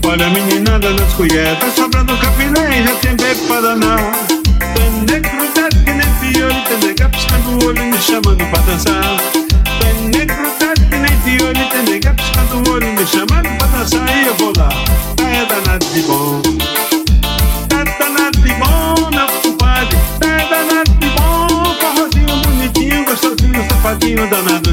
Πάντα 0.06 0.26
μην 0.34 0.46
είναι 0.54 0.72
άντα 0.76 0.90
να 0.98 1.06
σκουγέ, 1.12 1.46
τα 1.62 1.68
σοβρά 1.76 2.02
το 2.10 2.16
καφινέ, 2.24 2.68
για 2.86 2.96
την 3.02 3.16
πέπαδα 3.22 3.74
να. 3.84 3.94
Δεν 4.76 4.94
έκρου 5.16 5.46
τα 5.56 5.66
την 5.86 5.98
εφιόλη, 6.08 6.62
δεν 6.70 6.82
έκαψε 6.92 7.26
να 7.32 7.38
του 7.44 7.54
όλη 7.68 7.84
μη 7.90 8.00
σάμα 8.08 8.32
του 8.38 8.48
πατασά. 8.54 9.00
Δεν 9.82 9.98
έκρου 10.22 10.50
τα 10.62 10.70
την 10.90 11.04
εφιόλη, 11.12 11.66
δεν 11.74 11.86
έκαψε 11.96 12.30
να 12.38 12.44
του 12.50 12.58
το 12.70 12.90
μη 12.96 13.06
σάμα 13.14 13.38
του 13.46 13.54
πατασά, 13.60 14.04
ή 14.20 14.24
οπότε 14.34 14.68
τα 15.18 15.26
έδανα 15.42 15.74
τυπώ. 15.92 16.53
Danado 24.30 24.73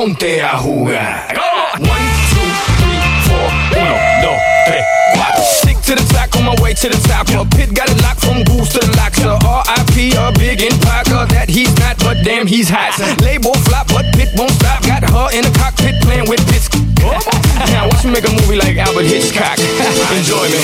Ponte 0.00 0.40
a 0.40 0.56
jugar. 0.56 1.28
One, 1.76 2.08
two, 2.32 2.48
three, 2.80 3.00
four. 3.28 3.48
Uno, 3.76 3.96
dos, 4.24 4.40
tres, 4.64 4.84
cuatro. 5.12 5.44
Stick 5.60 5.78
to 5.82 5.94
the 5.94 6.04
track 6.08 6.34
on 6.36 6.44
my 6.44 6.56
way 6.62 6.72
to 6.72 6.88
the 6.88 6.96
top. 7.06 7.28
A 7.28 7.44
pit 7.44 7.74
got 7.74 7.90
it 7.90 8.00
locked 8.00 8.24
from 8.24 8.42
goose 8.44 8.72
to 8.72 8.80
the 8.80 8.96
lock. 8.96 9.12
So 9.14 9.36
R.I.P. 9.44 10.16
a 10.16 10.32
big 10.40 10.62
in 10.62 10.72
Parker 10.80 11.26
that 11.36 11.50
he's 11.50 11.72
not, 11.78 11.98
but 11.98 12.16
damn 12.24 12.46
he's 12.46 12.70
hot. 12.70 12.96
Label 13.20 13.52
flop, 13.68 13.88
but 13.88 14.06
Pit 14.16 14.30
won't 14.38 14.52
stop. 14.52 14.80
Got 14.88 15.04
her 15.04 15.28
in 15.36 15.44
the 15.44 15.52
cockpit 15.58 16.00
playing 16.00 16.28
with 16.28 16.40
bits. 16.48 16.72
now 17.68 17.84
watch 17.84 18.04
me 18.04 18.12
make 18.12 18.24
a 18.24 18.32
movie 18.32 18.56
like 18.56 18.76
Albert 18.78 19.04
Hitchcock. 19.04 19.58
Enjoy 20.16 20.48
me. 20.48 20.60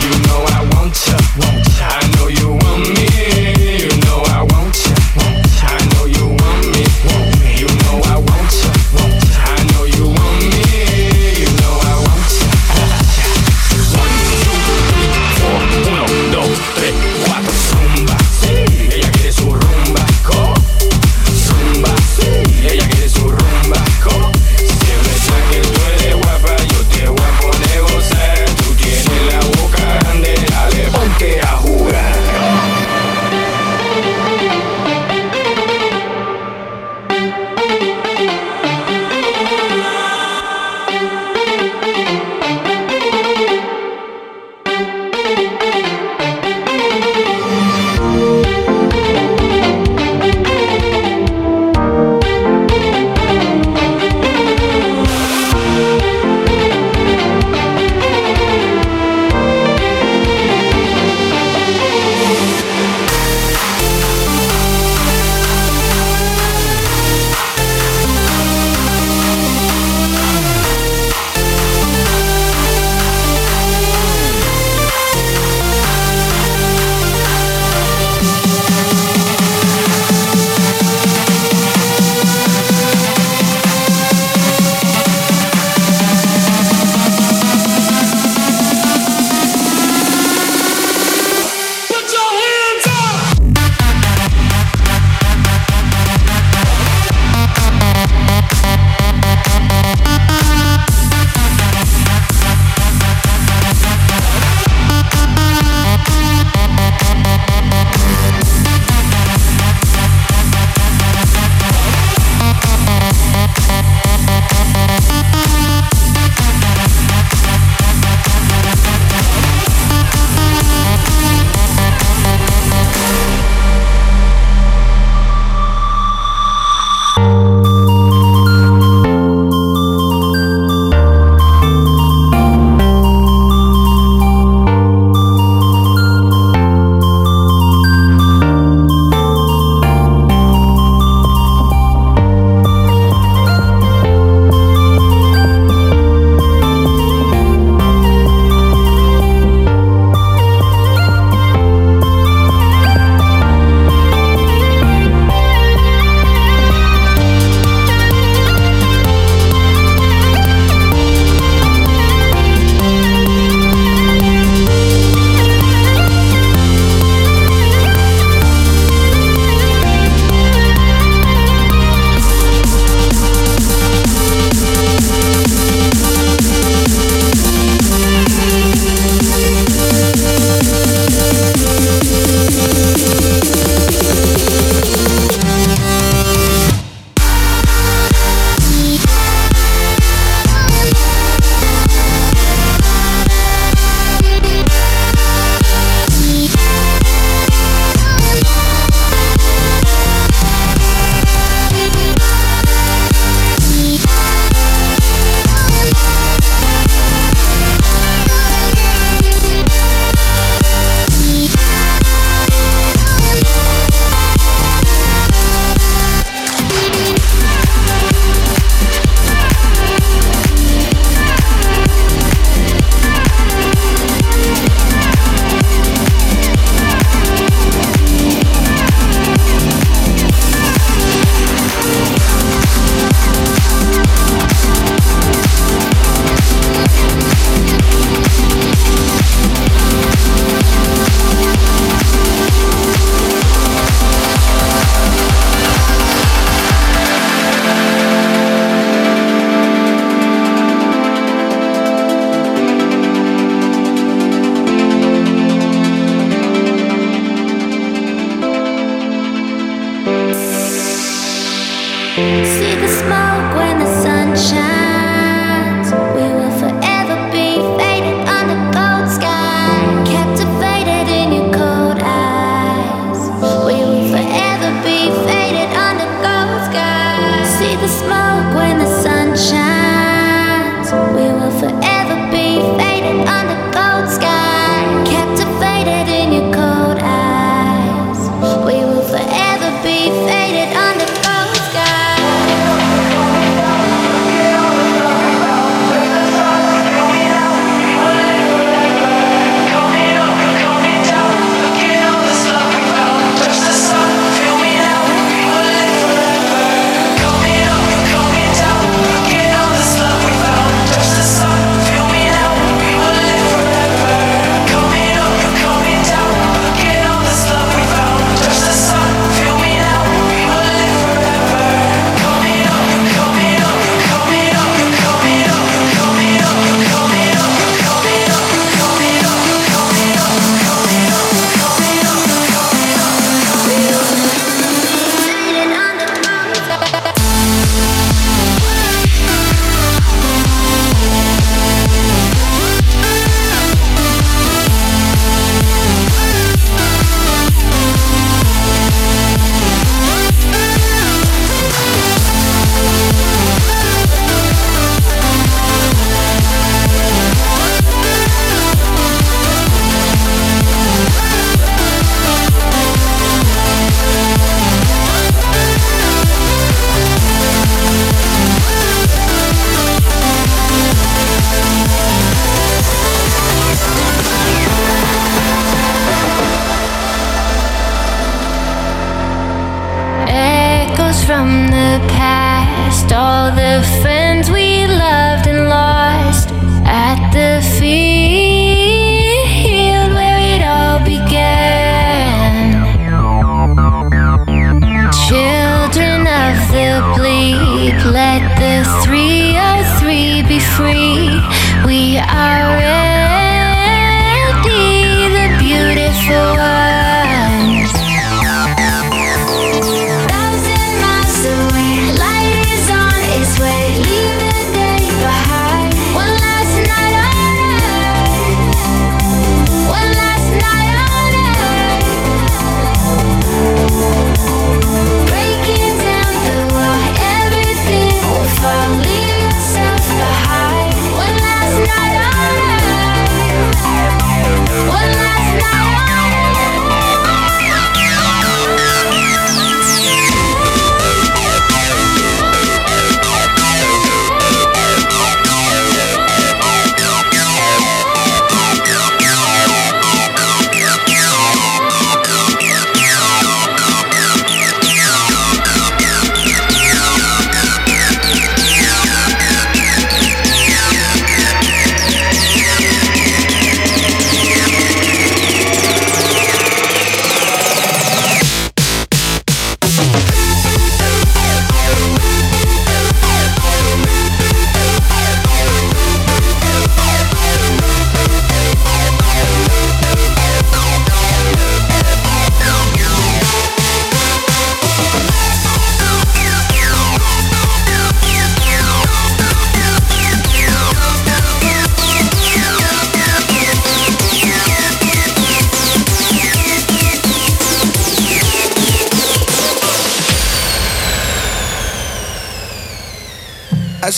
You 0.00 0.12
know 0.24 0.40
I 0.48 0.64
want. 0.72 1.67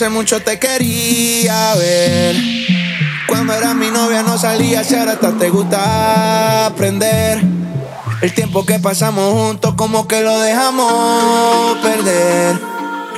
Hace 0.01 0.09
mucho 0.09 0.41
te 0.41 0.59
quería 0.59 1.75
ver. 1.75 2.35
Cuando 3.29 3.53
eras 3.53 3.75
mi 3.75 3.91
novia 3.91 4.23
no 4.23 4.39
salías 4.39 4.91
y 4.91 4.95
ahora 4.95 5.13
hasta 5.13 5.33
te 5.33 5.51
gusta 5.51 6.65
aprender. 6.65 7.43
El 8.23 8.33
tiempo 8.33 8.65
que 8.65 8.79
pasamos 8.79 9.35
juntos 9.35 9.75
como 9.75 10.09
que 10.09 10.23
lo 10.23 10.41
dejamos 10.41 11.77
perder. 11.83 12.59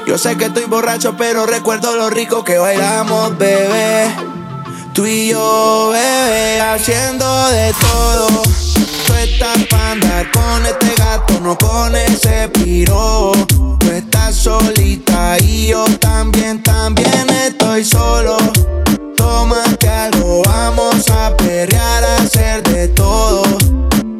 Yo 0.09 0.18
sé 0.18 0.37
que 0.37 0.47
estoy 0.47 0.64
borracho 0.64 1.14
pero 1.16 1.47
recuerdo 1.47 1.95
lo 1.95 2.11
rico 2.11 2.43
que 2.43 2.59
bailamos, 2.59 3.39
bebé. 3.39 4.12
Tú 4.93 5.07
y 5.07 5.28
yo, 5.28 5.91
bebé, 5.93 6.61
haciendo 6.62 7.49
de 7.51 7.72
todo. 7.74 8.26
Tú 9.07 9.14
estás 9.14 9.57
para 9.70 9.93
andar 9.93 10.33
con 10.33 10.66
este 10.66 10.93
gato, 10.97 11.39
no 11.39 11.57
con 11.57 11.95
ese 11.95 12.49
piro. 12.49 13.30
Solita 14.43 15.38
y 15.38 15.68
yo 15.68 15.84
también, 16.01 16.61
también 16.64 17.30
estoy 17.47 17.84
solo. 17.84 18.36
Tómate 19.16 19.88
algo, 19.88 20.43
vamos 20.45 21.09
a 21.11 21.36
perrear, 21.36 22.03
a 22.03 22.16
hacer 22.16 22.61
de 22.64 22.88
todo. 22.88 23.45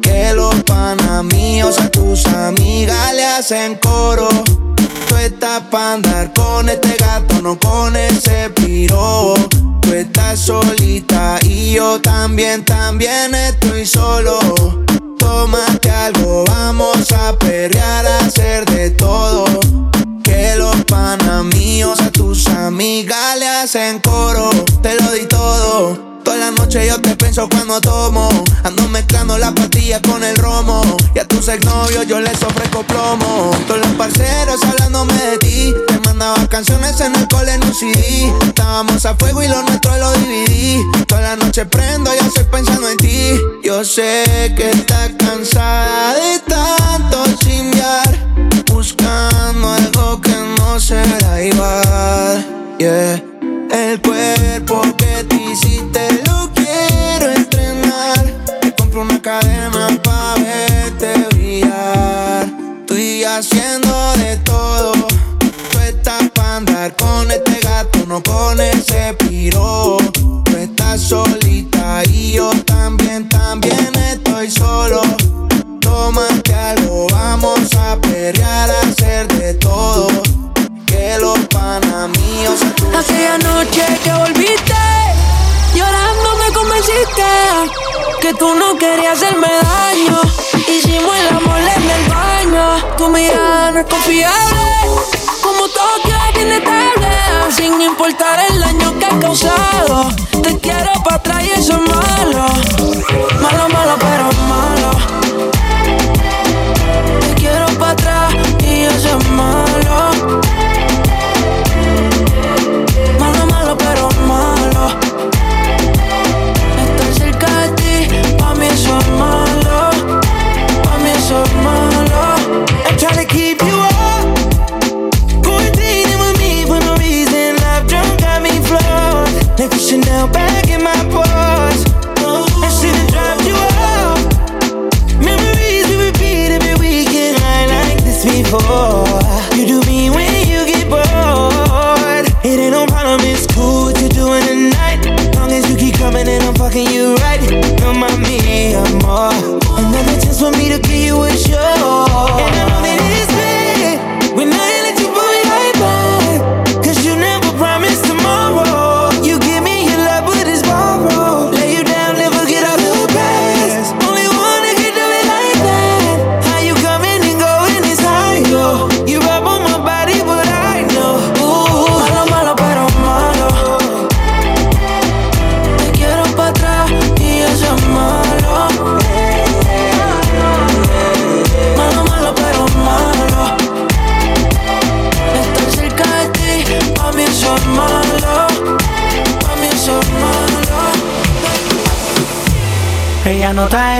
Que 0.01 0.31
los 0.33 0.55
panas 0.63 1.25
míos 1.25 1.77
a 1.77 1.89
tus 1.89 2.25
amigas 2.27 3.13
le 3.13 3.25
hacen 3.25 3.75
coro. 3.75 4.29
Tú 5.09 5.17
estás 5.17 5.63
pa' 5.63 5.95
andar 5.95 6.31
con 6.31 6.69
este 6.69 6.95
gato, 6.97 7.41
no 7.41 7.59
con 7.59 7.93
ese 7.97 8.49
piro. 8.51 9.33
Tú 9.81 9.91
estás 9.91 10.39
solita 10.39 11.37
y 11.41 11.73
yo 11.73 11.99
también, 11.99 12.63
también 12.63 13.35
estoy 13.35 13.85
solo. 13.85 14.39
Tómate 15.19 15.91
algo, 15.91 16.45
vamos 16.45 17.11
a 17.11 17.37
perrear, 17.37 18.05
a 18.07 18.19
hacer 18.19 18.63
de 18.67 18.91
todo. 18.91 19.43
Que 20.23 20.55
los 20.57 20.75
panamíos 20.85 21.99
a 22.01 22.11
tus 22.11 22.47
amigas 22.47 23.37
le 23.37 23.47
hacen 23.47 23.99
coro. 23.99 24.49
Te 24.81 24.95
lo 24.95 25.11
di 25.11 25.25
todo 25.27 26.12
Toda 26.33 26.49
la 26.49 26.51
noche 26.51 26.87
yo 26.87 26.99
te 26.99 27.15
pienso 27.15 27.47
cuando 27.47 27.79
tomo. 27.79 28.27
Ando 28.63 28.89
mezclando 28.89 29.37
la 29.37 29.53
pastilla 29.53 30.01
con 30.01 30.23
el 30.23 30.35
romo. 30.37 30.81
Y 31.13 31.19
a 31.19 31.27
tus 31.27 31.47
exnovios 31.47 32.07
yo 32.07 32.19
les 32.19 32.41
ofrezco 32.41 32.81
plomo. 32.81 33.51
Todos 33.67 33.81
los 33.81 33.91
parceros 33.91 34.59
hablándome 34.63 35.13
de 35.13 35.37
ti. 35.37 35.73
Te 35.87 35.99
mandaba 35.99 36.47
canciones 36.47 36.99
en 37.01 37.13
el 37.15 37.27
cole 37.27 37.53
en 37.53 37.63
un 37.63 37.71
CD. 37.75 38.33
Estábamos 38.47 39.05
a 39.05 39.13
fuego 39.13 39.43
y 39.43 39.47
lo 39.47 39.61
nuestro 39.61 39.95
lo 39.95 40.11
dividí. 40.13 40.81
Toda 41.07 41.21
la 41.21 41.35
noche 41.35 41.67
prendo, 41.67 42.11
yo 42.11 42.25
estoy 42.25 42.45
pensando 42.45 42.89
en 42.89 42.97
ti. 42.97 43.39
Yo 43.63 43.83
sé 43.85 44.55
que 44.57 44.71
estás 44.71 45.11
cansada 45.19 46.15
de 46.15 46.39
tanto 46.47 47.25
chingar. 47.45 48.17
Buscando 48.73 49.71
algo 49.71 50.19
que 50.19 50.35
no 50.57 50.79
será 50.79 51.43
igual. 51.43 52.75
Yeah. 52.79 53.23
El 53.71 53.99
cuerpo 54.01 54.81
que 54.97 55.23
te 55.23 55.35
hiciste 55.35 55.92
haciendo 63.43 64.13
de 64.17 64.37
todo. 64.37 64.93
Tú 65.71 65.79
estás 65.79 66.29
pa' 66.33 66.57
andar 66.57 66.95
con 66.95 67.29
este 67.29 67.59
gato, 67.59 67.99
no 68.07 68.23
con 68.23 68.59
ese 68.61 69.13
piro. 69.15 69.97
Tú 70.45 70.57
estás 70.57 71.01
solita 71.01 72.03
y 72.09 72.33
yo 72.33 72.51
también, 72.65 73.27
también 73.27 73.91
estoy 74.11 74.49
solo. 74.49 75.01
Tómate 75.81 76.53
algo, 76.53 77.07
vamos 77.11 77.73
a 77.75 77.97
perrear, 77.99 78.69
a 78.69 78.81
hacer 78.81 79.27
de 79.27 79.53
todo. 79.55 80.07
Que 80.85 81.17
los 81.19 81.39
panamíos 81.47 82.59
se 82.59 82.97
Aquella 82.97 83.37
noche 83.39 83.83
que 84.03 84.13
volviste, 84.13 84.83
llorando 85.75 86.29
me 86.41 86.53
convenciste 86.53 87.29
que 88.21 88.33
tú 88.35 88.55
no 88.55 88.77
querías 88.77 89.17
hacerme 89.17 89.47
daño. 89.47 90.21
Hicimos 90.69 91.15
el 91.17 91.27
amor 91.27 91.59
en 91.59 91.89
el 91.89 92.09
baño. 92.09 92.32
No 93.13 93.19
es 93.79 93.85
confiable, 93.85 94.59
como 95.43 95.67
todo 95.67 96.01
que 96.03 96.09
es 96.09 96.43
inestable. 96.43 97.07
Sin 97.55 97.79
importar 97.79 98.43
el 98.49 98.59
daño 98.59 98.97
que 98.97 99.05
has 99.05 99.13
causado, 99.19 100.09
te 100.41 100.57
quiero 100.57 100.91
para 101.03 101.17
atrás 101.17 101.43
y 101.43 101.51
eso 101.51 101.73
es. 101.73 101.79
Malo, 101.91 102.12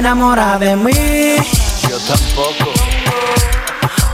Enamorada 0.04 0.60
de 0.60 0.76
mí, 0.76 0.92
Yo 1.90 1.98
tampoco. 2.00 2.74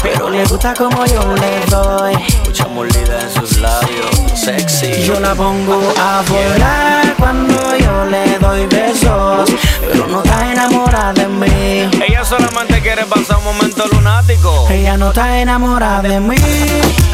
pero 0.04 0.30
le 0.30 0.46
gusta 0.46 0.72
como 0.76 1.04
yo 1.08 1.34
le 1.34 1.66
doy. 1.66 2.14
Mucha 2.46 2.68
molida 2.68 3.20
en 3.24 3.32
sus 3.34 3.58
labios. 3.58 4.12
Sexy. 4.36 5.02
Yo 5.02 5.20
la 5.20 5.34
pongo 5.34 5.82
a 6.00 6.22
volar 6.30 7.16
cuando 7.18 7.76
yo 7.76 8.06
le 8.06 8.38
doy 8.38 8.68
besos, 8.68 9.50
pero 9.82 10.06
no 10.06 10.22
está 10.22 10.52
enamorada 10.52 11.12
de 11.14 11.28
mí. 11.28 11.90
Ella 12.08 12.24
solamente 12.24 12.80
quiere 12.84 13.08
pasar 13.08 13.38
un 13.38 13.46
momento 13.46 13.88
lunático. 13.92 14.68
Ella 14.70 14.96
no 14.96 15.08
está 15.08 15.40
enamorada 15.40 16.04
de 16.04 16.20
mí, 16.20 16.36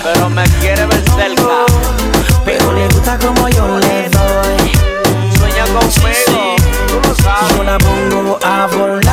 Pero 0.03 0.29
me 0.29 0.43
quiere 0.59 0.85
ver 0.85 1.01
cerca. 1.15 1.43
pero 2.43 2.73
le 2.73 2.89
gusta 2.89 3.17
como 3.19 3.47
yo 3.47 3.79
le 3.79 4.09
doy. 4.09 4.64
una 7.59 7.77
pongo 7.77 8.37
a 8.41 8.67
volar. 8.67 9.04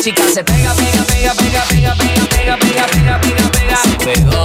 Chica 0.00 0.22
se 0.32 0.42
pega, 0.42 0.72
pega, 0.74 1.04
pega, 1.04 1.34
pega, 1.34 1.64
pega, 1.64 1.94
pega, 1.94 2.24
pega, 2.26 2.56
pega, 2.56 2.86
pega, 2.86 3.20
pega, 3.20 3.50
pega, 3.50 3.76
se 3.76 4.04
pegó. 4.04 4.44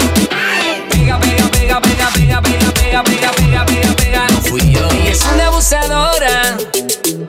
Pega, 0.89 1.19
pega, 1.19 1.49
pega, 1.49 1.79
pega, 1.79 2.09
pega, 2.11 2.41
pega, 2.41 2.71
pega, 2.73 3.03
pega, 3.03 3.31
pega, 3.31 3.65
pega, 3.65 3.95
pega, 3.95 4.27
no 4.31 4.41
fui 4.41 4.73
yo. 4.73 4.85
Ella 4.91 5.11
es 5.11 5.23
una 5.33 5.47
abusadora 5.47 6.57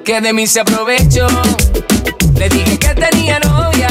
que 0.05 0.21
de 0.21 0.33
mí 0.33 0.47
se 0.49 0.61
aprovechó. 0.61 1.29
Le 2.35 2.49
dije 2.49 2.79
que 2.79 2.95
tenía 2.95 3.39
novia 3.39 3.89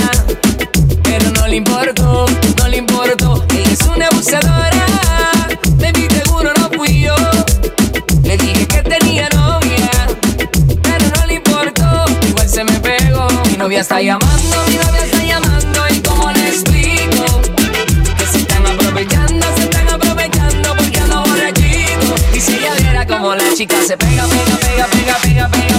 pero 1.18 1.32
no 1.32 1.48
le 1.48 1.56
importó, 1.56 2.26
no 2.58 2.65
novia 13.76 13.82
está 13.82 14.02
llamando, 14.02 14.66
mi 14.70 14.76
novia 14.78 15.04
está 15.04 15.24
llamando 15.24 15.82
y 15.90 16.00
cómo 16.00 16.32
le 16.32 16.48
explico 16.48 17.42
que 18.18 18.26
se 18.26 18.38
están 18.38 18.66
aprovechando, 18.66 19.46
se 19.58 19.64
están 19.64 19.90
aprovechando 19.90 20.76
porque 20.78 21.00
ando 21.00 21.24
borrachito. 21.26 22.16
Y 22.34 22.40
si 22.40 22.54
ella 22.56 22.74
viera 22.76 23.06
como 23.06 23.36
la 23.36 23.54
chica 23.54 23.76
se 23.86 23.98
pega, 23.98 24.24
pega, 24.28 24.58
pega, 24.60 24.88
pega, 24.88 25.18
pega, 25.18 25.50
pega 25.50 25.75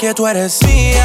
que 0.00 0.14
tú 0.14 0.26
eres 0.26 0.62
mía. 0.64 1.04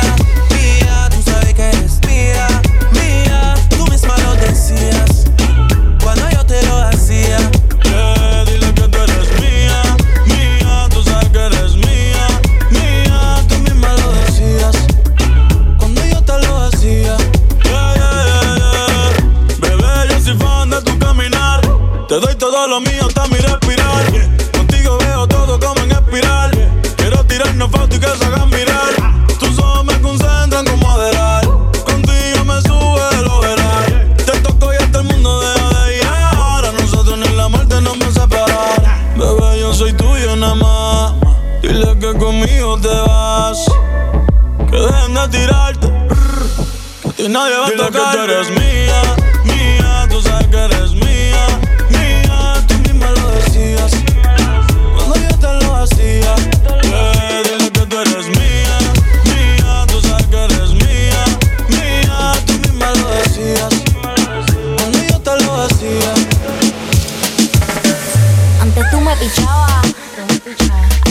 pichaba. 69.20 69.82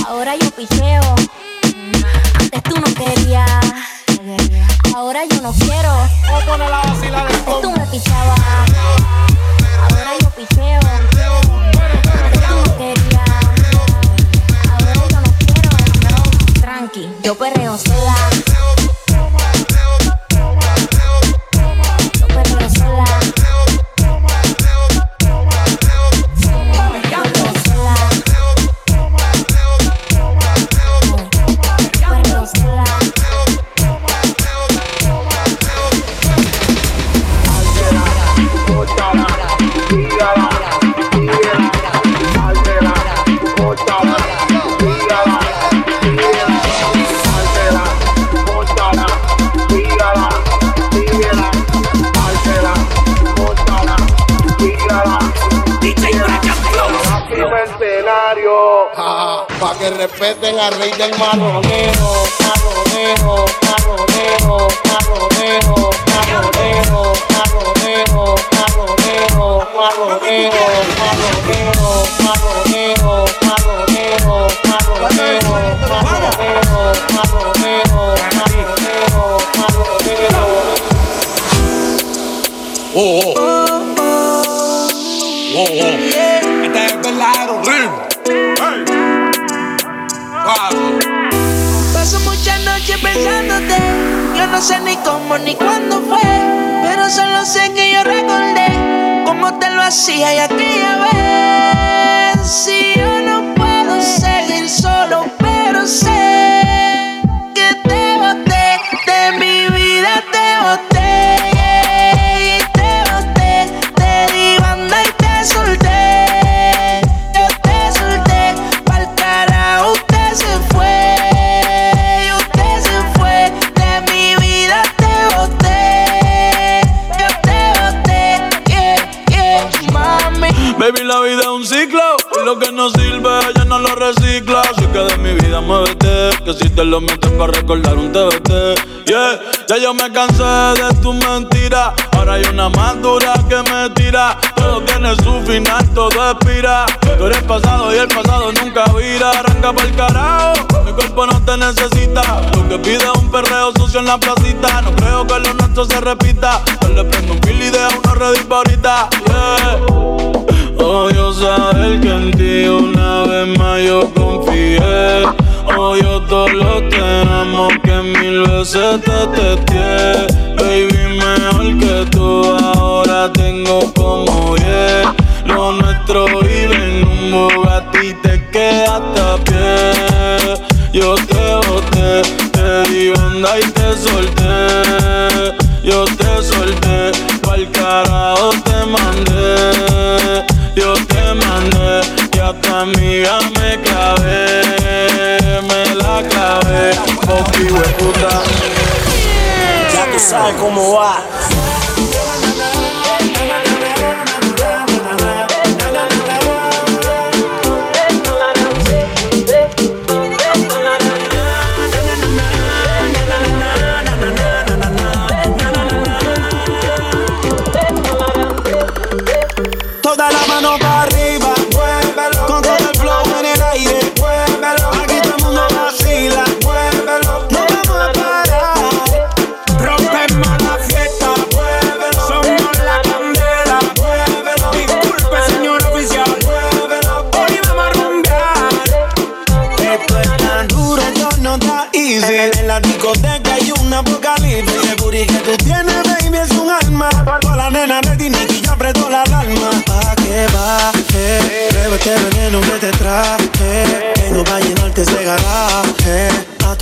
Ahora 0.07 0.37
yo 0.37 0.51
picheo. 0.51 1.15
Antes 2.41 2.63
tú 2.63 2.77
no 2.77 2.95
querías. 2.95 3.61
Ahora 4.95 5.25
yo 5.25 5.41
no 5.41 5.53
quiero. 5.53 5.93
La 6.59 6.83
vacila 6.83 7.25
de 7.25 7.34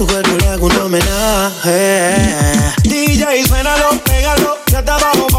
tu 0.03 0.07
cuerpo 0.07 0.37
le 0.39 0.49
hago 0.49 0.67
un 0.67 0.77
homenaje. 0.79 2.15
Mm. 2.85 2.89
DJ, 2.89 3.47
suénalo, 3.47 3.91
pégalo, 4.05 4.59
ya 4.71 4.81
está 4.81 4.99
bajo 4.99 5.32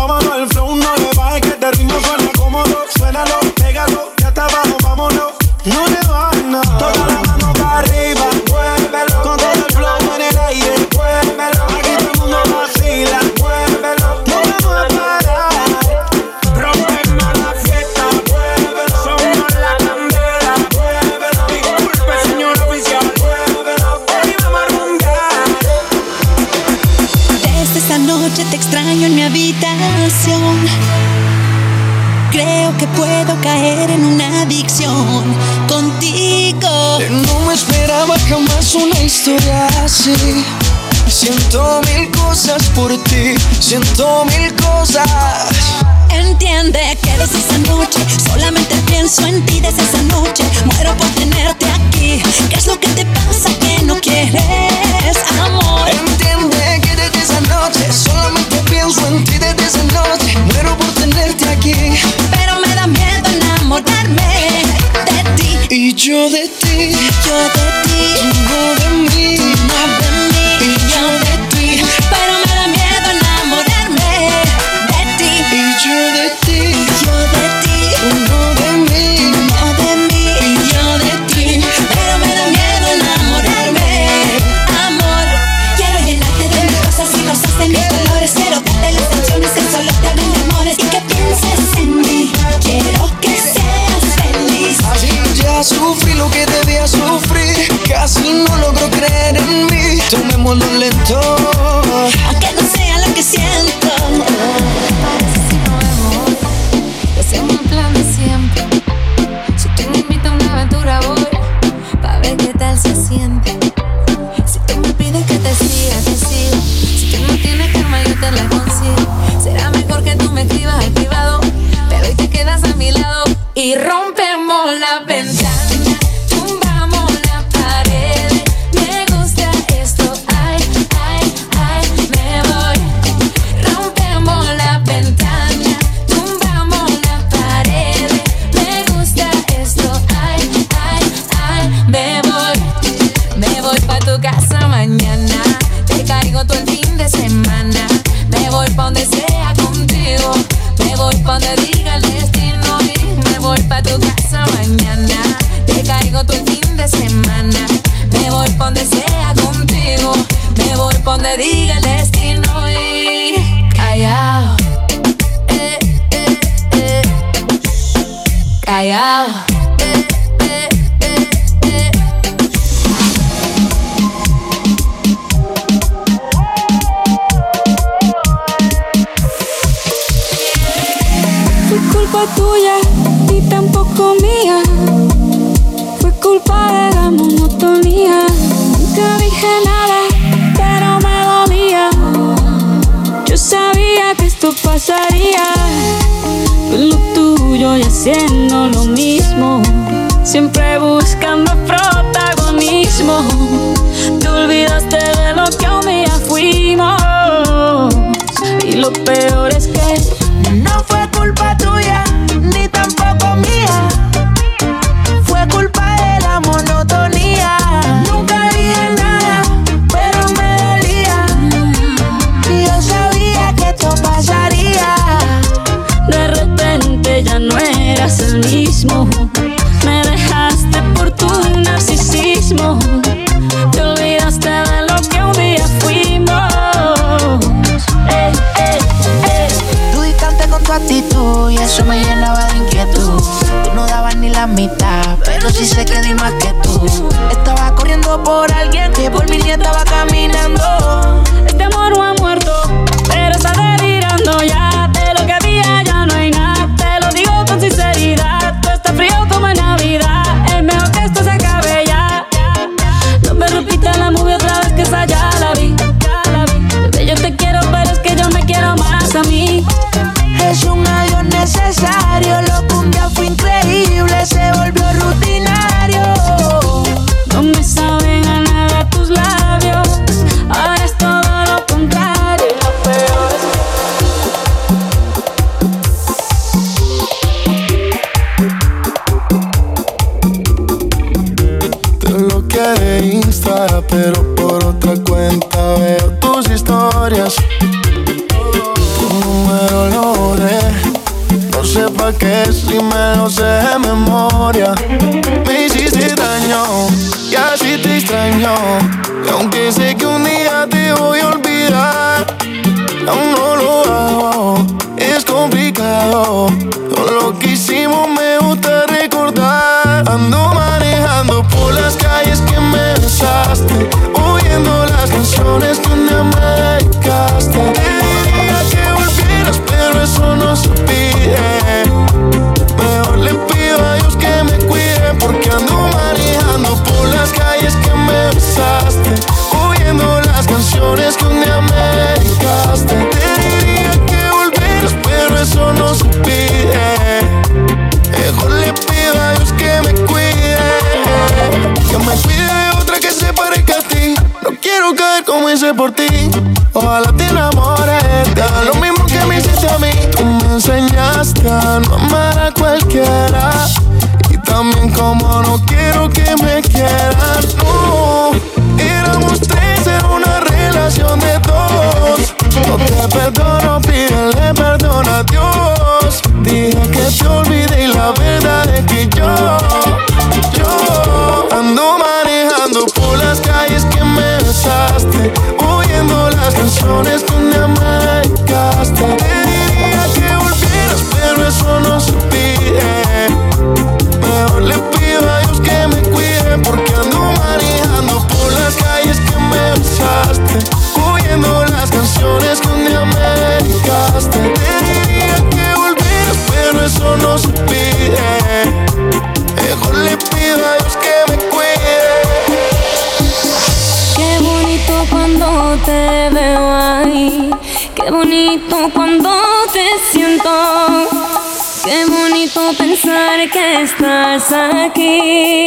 estás 423.83 424.49
aquí 424.53 425.62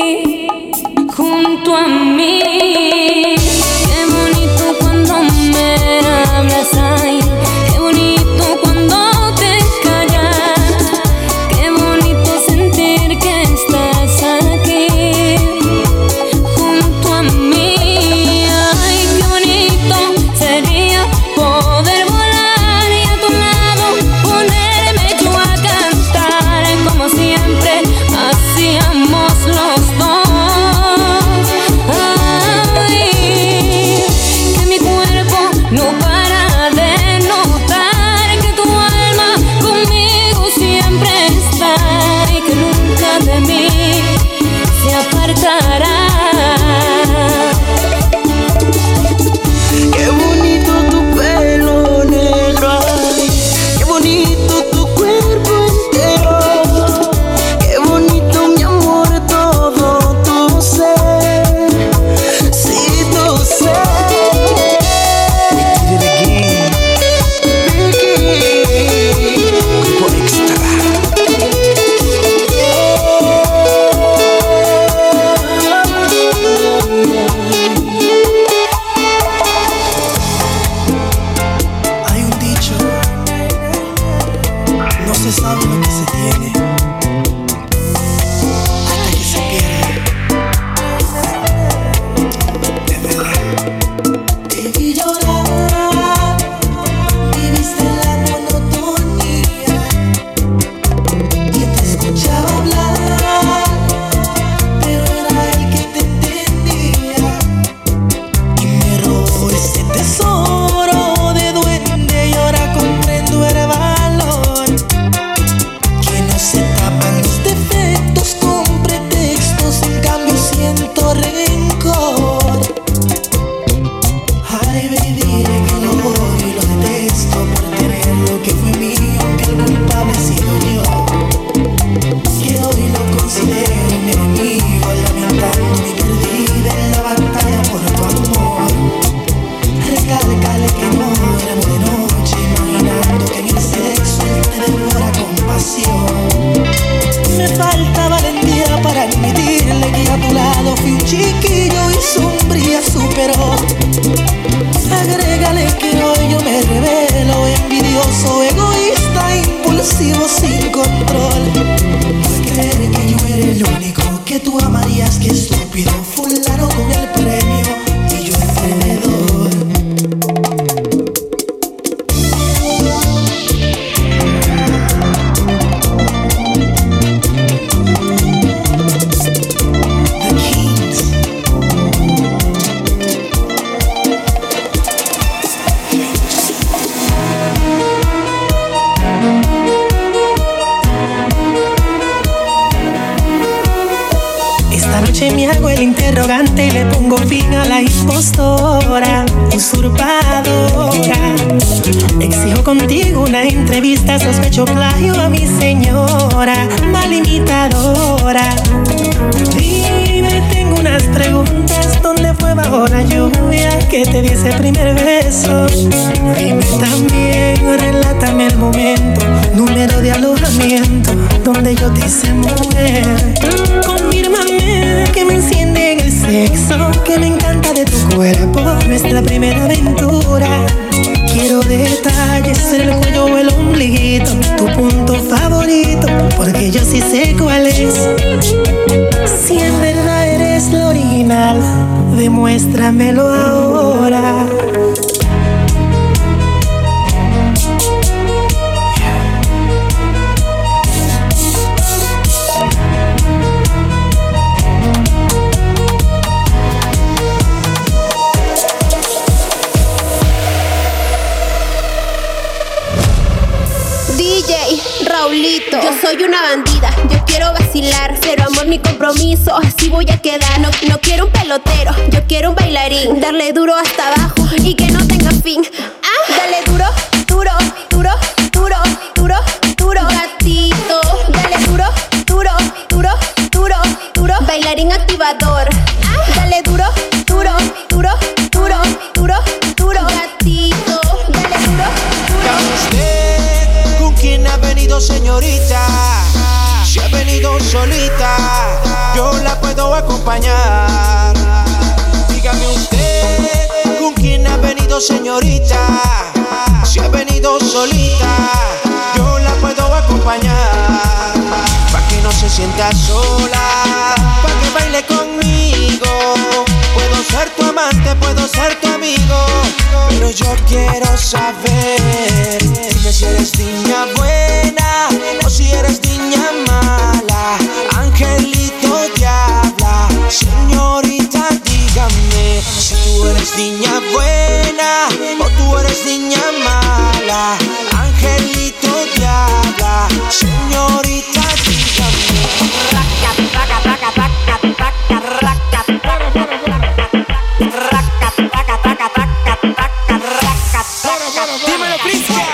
Dímelo, 351.37 351.99
Cristian. 351.99 352.47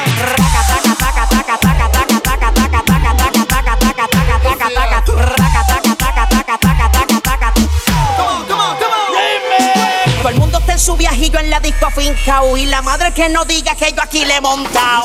Todo 10.19 10.29
el 10.29 10.39
mundo 10.39 10.59
está 10.59 10.73
en 10.73 10.79
su 10.81 10.97
viajillo 10.97 11.39
en 11.39 11.51
la 11.51 11.61
disco 11.61 11.87
afincao 11.87 12.57
Y 12.57 12.67
la 12.67 12.83
madre 12.83 13.13
que 13.13 13.29
no 13.29 13.45
diga 13.45 13.77
que 13.77 13.93
yo 13.93 14.03
aquí 14.03 14.25
le 14.25 14.37
he 14.37 14.41
montado. 14.41 15.05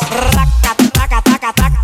Hoy 1.59 1.76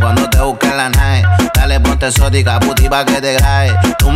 cuando 0.00 0.30
te 0.30 0.40
busquen 0.40 0.76
la 0.76 0.88
nave. 0.88 1.22
Dale 1.54 1.80
ponte 1.80 2.06
exótica, 2.06 2.60
puti 2.60 2.88
pa' 2.88 3.04
que 3.04 3.20
te 3.20 3.32
grabe. 3.34 3.97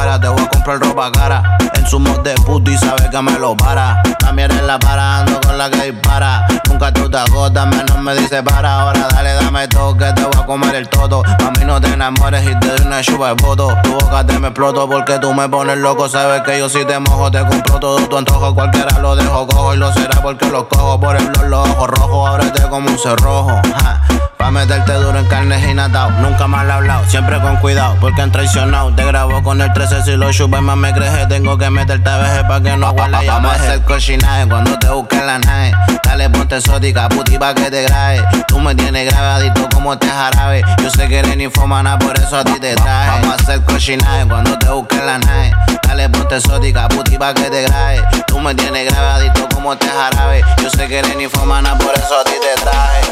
te 0.00 0.28
voy 0.28 0.42
a 0.42 0.48
comprar 0.48 0.80
ropa 0.80 1.12
cara. 1.12 1.58
En 1.74 1.86
su 1.86 2.00
mod 2.00 2.20
de 2.20 2.34
puto 2.46 2.70
y 2.70 2.76
sabe 2.78 3.10
que 3.10 3.22
me 3.22 3.38
lo 3.38 3.54
para. 3.56 4.02
También 4.18 4.50
eres 4.50 4.64
la 4.64 4.78
para, 4.78 5.18
ando 5.18 5.38
con 5.40 5.58
la 5.58 5.70
que 5.70 5.90
dispara. 5.90 6.46
Nunca 6.68 6.92
tú 6.92 7.10
te 7.10 7.18
agotas, 7.18 7.66
menos 7.66 7.98
me 7.98 8.14
dice 8.14 8.42
para. 8.42 8.80
Ahora 8.80 9.08
dale, 9.12 9.34
dame 9.34 9.68
todo 9.68 9.96
que 9.96 10.10
te 10.12 10.22
voy 10.22 10.42
a 10.42 10.46
comer 10.46 10.74
el 10.74 10.88
todo. 10.88 11.22
A 11.24 11.50
mí 11.50 11.64
no 11.66 11.80
te 11.80 11.92
enamores 11.92 12.44
y 12.48 12.58
te 12.60 12.68
doy 12.68 12.86
una 12.86 13.02
chupa 13.02 13.34
de 13.34 13.42
voto. 13.42 13.76
Tu 13.82 13.90
boca 13.92 14.24
te 14.24 14.38
me 14.38 14.48
exploto 14.48 14.88
porque 14.88 15.18
tú 15.18 15.34
me 15.34 15.48
pones 15.48 15.76
loco. 15.76 16.08
Sabes 16.08 16.42
que 16.42 16.58
yo 16.58 16.68
si 16.68 16.84
te 16.86 16.98
mojo, 16.98 17.30
te 17.30 17.40
compro 17.40 17.78
todo 17.78 17.98
tu 18.08 18.16
antojo. 18.16 18.54
Cualquiera 18.54 18.98
lo 19.00 19.14
dejo 19.16 19.46
cojo 19.48 19.74
y 19.74 19.76
lo 19.76 19.92
será 19.92 20.22
porque 20.22 20.46
lo 20.46 20.66
cojo 20.66 20.98
por 20.98 21.16
el 21.16 21.26
blog, 21.26 21.48
los 21.48 21.68
ojos 21.68 21.88
rojos. 21.88 22.30
Ábrete 22.30 22.62
como 22.68 22.90
un 22.90 22.98
cerrojo. 22.98 23.60
ja. 23.74 24.00
Pa' 24.40 24.50
meterte 24.50 24.94
duro 24.94 25.18
en 25.18 25.26
carne 25.26 25.70
y 25.70 25.74
natao. 25.74 26.10
Nunca 26.12 26.46
he 26.46 26.70
hablado, 26.72 27.04
siempre 27.08 27.38
con 27.42 27.56
cuidado, 27.58 27.94
porque 28.00 28.22
han 28.22 28.32
traicionado. 28.32 28.90
Te 28.94 29.04
grabo 29.04 29.42
con 29.42 29.60
el 29.60 29.70
13 29.90 30.04
si 30.04 30.16
lo 30.16 30.30
chupas 30.30 30.62
más 30.62 30.76
me 30.76 30.92
creje. 30.92 31.26
Tengo 31.26 31.58
que 31.58 31.68
meterte 31.68 32.08
veje 32.08 32.44
pa' 32.44 32.60
que 32.60 32.76
no 32.76 32.92
huela 32.92 33.24
ya 33.24 33.34
Vamos 33.34 33.52
a 33.52 33.54
hacer 33.56 33.82
cochinaje 33.82 34.46
cuando 34.46 34.78
te 34.78 34.88
busques 34.88 35.20
la 35.24 35.38
nave. 35.40 35.72
Dale, 36.04 36.30
ponte 36.30 36.56
exótica, 36.56 37.08
puti 37.08 37.36
pa' 37.36 37.54
que 37.54 37.70
te 37.70 37.82
grabe. 37.82 38.22
Tú 38.46 38.60
me 38.60 38.72
tienes 38.76 39.12
grabadito 39.12 39.68
como 39.74 39.94
este 39.94 40.06
jarabe. 40.06 40.62
Yo 40.80 40.90
sé 40.90 41.08
que 41.08 41.18
eres 41.18 41.36
infomana, 41.36 41.98
por 41.98 42.16
eso 42.16 42.36
a 42.36 42.44
ti 42.44 42.60
te 42.60 42.76
traje. 42.76 43.10
Vamos 43.10 43.30
a 43.30 43.34
hacer 43.42 43.64
cochinaje 43.64 44.28
cuando 44.28 44.56
te 44.58 44.68
busques 44.68 45.04
la 45.04 45.18
nave. 45.18 45.52
Dale, 45.82 46.08
ponte 46.08 46.36
exótica, 46.36 46.86
puti 46.86 47.18
pa' 47.18 47.34
que 47.34 47.50
te 47.50 47.62
grabe. 47.62 48.04
Tú 48.28 48.38
me 48.38 48.54
tienes 48.54 48.92
grabadito 48.92 49.48
como 49.52 49.72
este 49.72 49.88
jarabe. 49.88 50.44
Yo 50.62 50.70
sé 50.70 50.86
que 50.86 51.00
eres 51.00 51.20
infomana, 51.20 51.76
por 51.76 51.92
eso 51.98 52.20
a 52.20 52.24
ti 52.24 52.34
te 52.40 52.62
traje. 52.62 53.02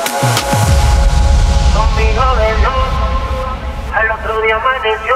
Conmigo 1.75 2.37
de 2.37 2.53
luz, 2.63 3.95
al 3.97 4.11
otro 4.13 4.43
día 4.43 4.55
amaneció. 4.55 5.15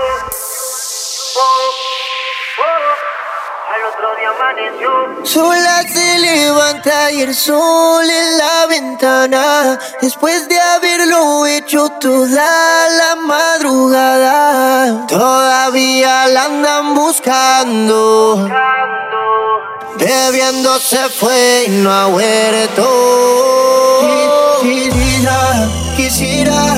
Oh, 1.35 1.71
al 3.73 3.85
otro 3.85 4.17
día 4.17 4.31
amaneció. 4.31 4.91
Sola 5.25 5.83
se 5.83 6.19
levanta 6.19 7.11
y 7.11 7.23
el 7.23 7.35
sol 7.35 8.05
en 8.09 8.39
la 8.39 8.67
ventana. 8.67 9.79
Después 10.01 10.49
de 10.49 10.61
haberlo 10.61 11.47
hecho 11.47 11.89
toda 12.01 12.89
la 12.89 13.17
madrugada, 13.17 15.07
todavía 15.07 16.27
la 16.29 16.45
andan 16.45 16.95
buscando. 16.95 18.47
Bebiendo 19.97 20.79
se 20.79 21.09
fue 21.09 21.65
y 21.69 21.71
no 21.71 21.91
ha 21.93 22.07
vuelto. 22.07 22.89
Quisiera, 24.61 25.69
quisiera, 25.97 26.75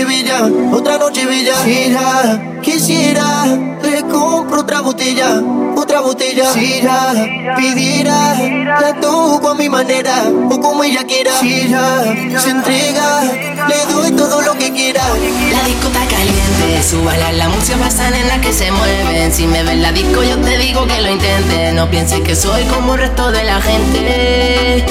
noche 0.00 0.32
otra 0.72 0.96
noche 0.96 1.26
bella. 1.26 1.54
Quisiera, 1.62 2.60
quisiera, 2.62 3.44
le 3.82 4.02
compro 4.02 4.60
otra 4.60 4.80
botella, 4.80 5.40
otra 5.76 6.00
botella. 6.00 6.52
Quisiera, 6.52 7.12
pidiera, 7.56 8.34
la 8.80 8.94
toco 9.00 9.50
a 9.50 9.54
mi 9.54 9.68
manera, 9.68 10.24
o 10.50 10.60
como 10.60 10.82
ella 10.84 11.04
quiera. 11.04 11.32
Quisiera, 11.40 12.04
se 12.38 12.50
entrega, 12.50 13.22
le 13.68 13.92
doy 13.92 14.12
todo 14.12 14.40
lo 14.40 14.54
que 14.54 14.72
quiera. 14.72 15.02
La 15.50 15.62
disco 15.64 15.88
está 15.88 16.06
caliente, 16.06 16.82
súbala 16.82 17.32
la 17.32 17.48
música 17.48 17.76
pasan 17.78 18.14
en 18.14 18.28
la 18.28 18.40
que 18.40 18.52
se 18.52 18.70
mueven. 18.70 19.32
Si 19.32 19.46
me 19.46 19.62
ven 19.62 19.82
la 19.82 19.92
disco, 19.92 20.22
yo 20.22 20.38
te 20.38 20.56
digo 20.58 20.86
que 20.86 21.00
lo 21.02 21.10
intentes. 21.10 21.74
No 21.74 21.90
pienses 21.90 22.20
que 22.20 22.34
soy 22.34 22.64
como 22.64 22.94
el 22.94 23.00
resto 23.00 23.30
de 23.30 23.44
la 23.44 23.60
gente. 23.60 24.86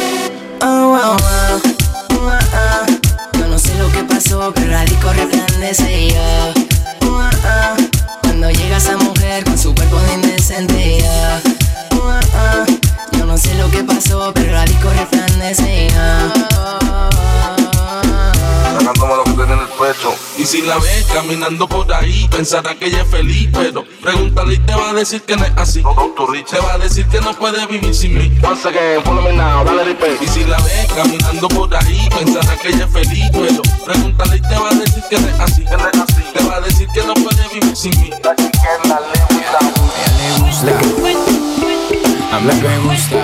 Oh, 0.64 0.96
oh, 1.02 1.18
oh, 2.14 3.01
pasó, 4.04 4.52
pero 4.54 4.72
la 4.72 4.84
disco 4.86 5.12
resplandece 5.14 6.16
oh. 6.20 6.54
Cuando 8.22 8.50
llega 8.50 8.78
esa 8.78 8.98
mujer 8.98 9.44
con 9.44 9.58
su 9.58 9.74
cuerpo 9.74 10.00
de 10.00 10.14
indecente 10.14 11.04
oh. 11.94 12.66
Yo 13.18 13.26
no 13.26 13.38
sé 13.38 13.54
lo 13.56 13.70
que 13.70 13.84
pasó, 13.84 14.32
pero 14.34 14.54
la 14.54 14.66
disco 14.66 14.90
resplandece 14.90 15.90
Saca 15.92 16.51
el 19.62 19.68
pecho. 19.68 20.16
Y 20.38 20.46
si 20.46 20.62
la 20.62 20.78
ves 20.78 21.06
caminando 21.14 21.68
por 21.68 21.92
ahí, 21.94 22.28
pensará 22.30 22.76
que 22.76 22.88
ella 22.88 23.02
es 23.02 23.10
feliz. 23.10 23.50
Pero 23.54 23.84
pregúntale 24.02 24.56
y 24.56 24.60
te 24.60 24.74
va 24.76 24.90
a 24.90 24.94
decir 24.94 25.22
que 25.22 25.36
no 25.36 25.46
es 25.46 25.52
así. 25.56 25.84
Te 26.50 26.60
va 26.60 26.74
a 26.74 26.78
decir 26.78 27.06
que 27.08 27.22
no 27.22 27.34
puede 27.34 27.66
vivir 27.68 27.94
sin 27.94 28.18
mí. 28.18 28.32
Once 28.44 28.68
again, 28.68 29.04
follow 29.04 29.24
me 29.24 29.34
now, 29.34 29.64
dale 29.64 29.84
repeat. 29.84 30.22
Y 30.22 30.28
si 30.28 30.44
la 30.46 30.58
ves 30.58 30.88
caminando 30.96 31.48
por 31.50 31.76
ahí, 31.76 32.10
pensará 32.18 32.56
que 32.58 32.70
ella 32.70 32.86
es 32.86 32.92
feliz. 32.92 33.30
Pero 33.32 33.62
pregúntale 33.86 34.38
y 34.38 34.42
te 34.42 34.56
va 34.56 34.70
a 34.70 34.74
decir 34.74 35.04
que 35.10 35.20
no 35.20 35.28
es 35.28 35.40
así. 35.40 35.64
Te 35.64 36.44
va 36.46 36.56
a 36.56 36.62
decir 36.62 36.88
que 36.94 37.04
no 37.04 37.14
puede 37.14 37.48
vivir 37.54 37.76
sin 37.76 37.92
mí. 38.02 38.12
A 42.32 42.40
mí 42.40 42.52
me 42.62 42.80
gusta. 42.80 43.18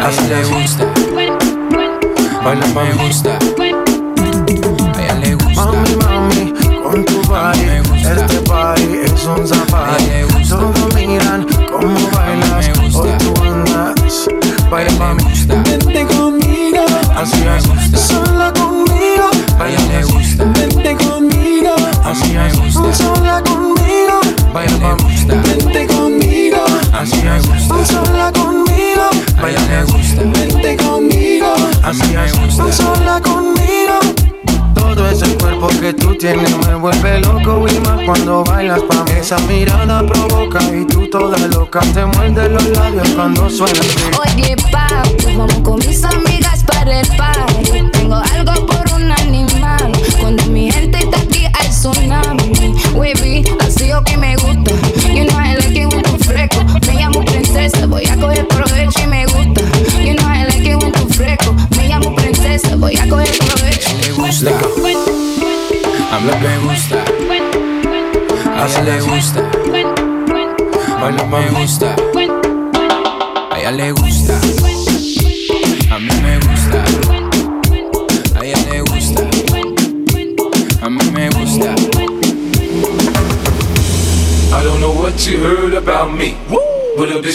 A 0.00 0.10
ella 0.10 0.40
le 0.40 0.44
gusta. 0.44 0.84
Baila 2.44 2.66
me 2.66 2.92
gusta. 3.06 3.38
Cuando 43.14 43.48
suena. 43.48 43.80
Oye, 44.18 44.56
papi, 44.70 44.83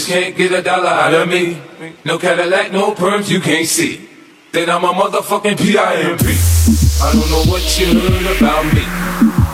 can't 0.10 0.36
get 0.36 0.52
a 0.52 0.62
dollar 0.64 0.90
out 0.90 1.14
of 1.14 1.30
me. 1.30 1.56
No 2.04 2.18
Cadillac, 2.18 2.72
no 2.72 2.96
perms, 2.96 3.30
you 3.30 3.40
can't 3.40 3.68
see. 3.68 4.10
Then 4.52 4.68
I'm 4.68 4.84
a 4.84 4.92
motherfucking 4.92 5.56
P.I.M.P. 5.62 6.26
I 7.06 7.14
don't 7.14 7.30
know 7.30 7.44
what 7.46 7.62
you 7.78 7.94
heard 7.94 8.38
about 8.38 8.66
me. 8.74 8.82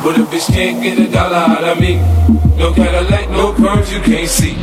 But 0.01 0.15
a 0.15 0.23
bitch 0.23 0.47
can't 0.47 0.81
get 0.81 0.97
a 0.97 1.11
dollar 1.11 1.43
out 1.51 1.61
of 1.61 1.77
me. 1.77 1.97
No 2.55 2.71
Cadillac, 2.73 3.29
no 3.31 3.51
perms, 3.51 3.91
you 3.91 3.99
can't 3.99 4.29
see. 4.29 4.55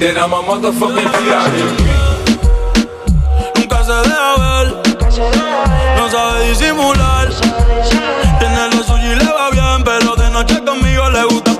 Then 0.00 0.16
I'm 0.16 0.32
a 0.32 0.40
motherfucking 0.40 1.04
P.I.M.P. 1.04 1.84
Nunca 3.60 3.84
se 3.84 3.92
deja 4.08 4.32
ver, 4.40 4.66
no 5.98 6.08
sabe 6.08 6.48
disimular. 6.48 7.28
Tiene 8.38 8.70
lo 8.74 8.82
suyo 8.82 9.12
y 9.12 9.16
le 9.16 9.26
va 9.26 9.50
bien, 9.50 9.84
pero 9.84 10.16
de 10.16 10.30
noche 10.30 10.64
conmigo 10.64 11.10
le 11.10 11.24
gusta 11.24 11.55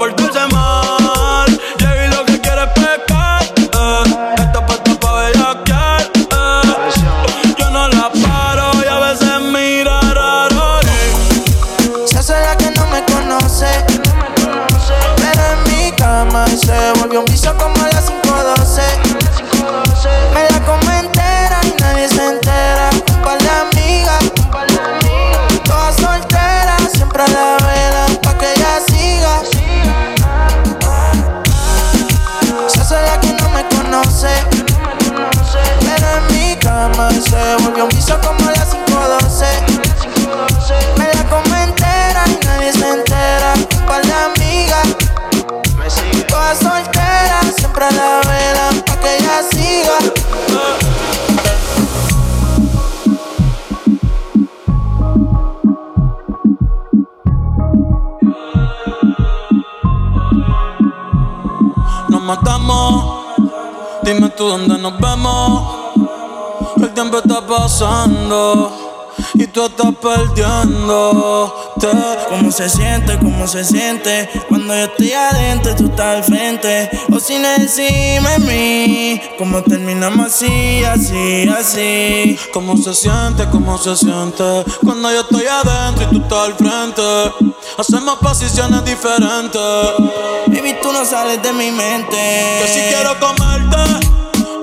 Tiempo 67.08 67.18
está 67.18 67.46
pasando 67.46 69.14
y 69.34 69.46
tú 69.46 69.64
estás 69.64 69.94
perdiéndote. 70.02 71.86
¿Cómo 72.28 72.50
se 72.50 72.68
siente? 72.68 73.16
¿Cómo 73.18 73.46
se 73.46 73.62
siente? 73.62 74.28
Cuando 74.48 74.74
yo 74.74 74.86
estoy 74.86 75.12
adentro 75.12 75.70
y 75.70 75.76
tú 75.76 75.84
estás 75.84 76.16
al 76.16 76.24
frente. 76.24 76.90
O 77.12 77.20
sin 77.20 77.44
encima 77.44 78.30
de 78.30 78.38
mí. 78.40 79.20
¿Cómo 79.38 79.62
terminamos 79.62 80.26
así, 80.26 80.82
así, 80.82 81.48
así? 81.48 82.36
¿Cómo 82.52 82.76
se 82.76 82.92
siente? 82.92 83.48
¿Cómo 83.52 83.78
se 83.78 83.94
siente? 83.94 84.64
Cuando 84.82 85.12
yo 85.12 85.20
estoy 85.20 85.46
adentro 85.46 86.08
y 86.10 86.10
tú 86.10 86.22
estás 86.22 86.38
al 86.40 86.54
frente. 86.56 87.02
Hacemos 87.78 88.16
posiciones 88.16 88.84
diferentes. 88.84 89.60
Baby, 90.48 90.74
tú 90.82 90.92
no 90.92 91.04
sales 91.04 91.40
de 91.40 91.52
mi 91.52 91.70
mente. 91.70 92.16
Que 92.62 92.66
si 92.66 92.80
quiero 92.80 93.16
comerte 93.20 94.06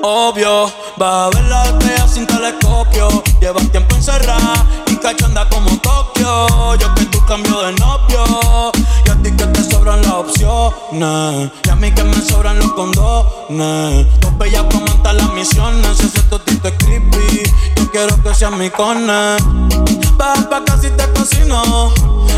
obvio. 0.04 0.72
Va 1.04 1.26
a 1.26 1.30
ver 1.32 1.44
la 1.50 1.66
estrella 1.66 2.08
sin 2.08 2.26
telescopio. 2.26 3.22
Llevas 3.42 3.70
tiempo 3.72 3.94
encerrada 3.94 4.66
y 4.88 4.96
cachanda 4.96 5.50
como 5.50 5.78
Tokio. 5.82 6.76
Yo 6.78 6.96
que 6.96 7.06
tú 7.08 7.20
cambio 7.26 7.62
de 7.62 7.74
novio. 7.74 8.72
Y 9.06 9.10
a 9.10 9.16
ti 9.22 9.32
que 9.36 9.46
te 9.48 9.64
sobran 9.70 10.02
las 10.02 10.14
opciones. 10.14 11.52
Y 11.66 11.70
a 11.70 11.76
mí 11.76 11.92
que 11.92 12.06
me 12.06 12.22
sobran 12.22 12.58
los 12.58 12.72
condones. 12.72 14.08
Dos 14.22 14.38
bellas 14.38 14.64
como 14.72 14.86
montar 14.86 15.16
las 15.16 15.34
misiones. 15.34 15.98
Si 15.98 16.06
ese 16.06 16.22
totito 16.30 16.70
es 16.70 16.74
creepy, 16.78 17.52
yo 17.76 17.92
quiero 17.92 18.24
que 18.24 18.34
seas 18.34 18.54
mi 18.54 18.70
cone. 18.70 19.36
Baja 20.16 20.50
pa' 20.50 20.64
casi 20.64 20.90
te 20.92 21.06
cocino. 21.12 21.92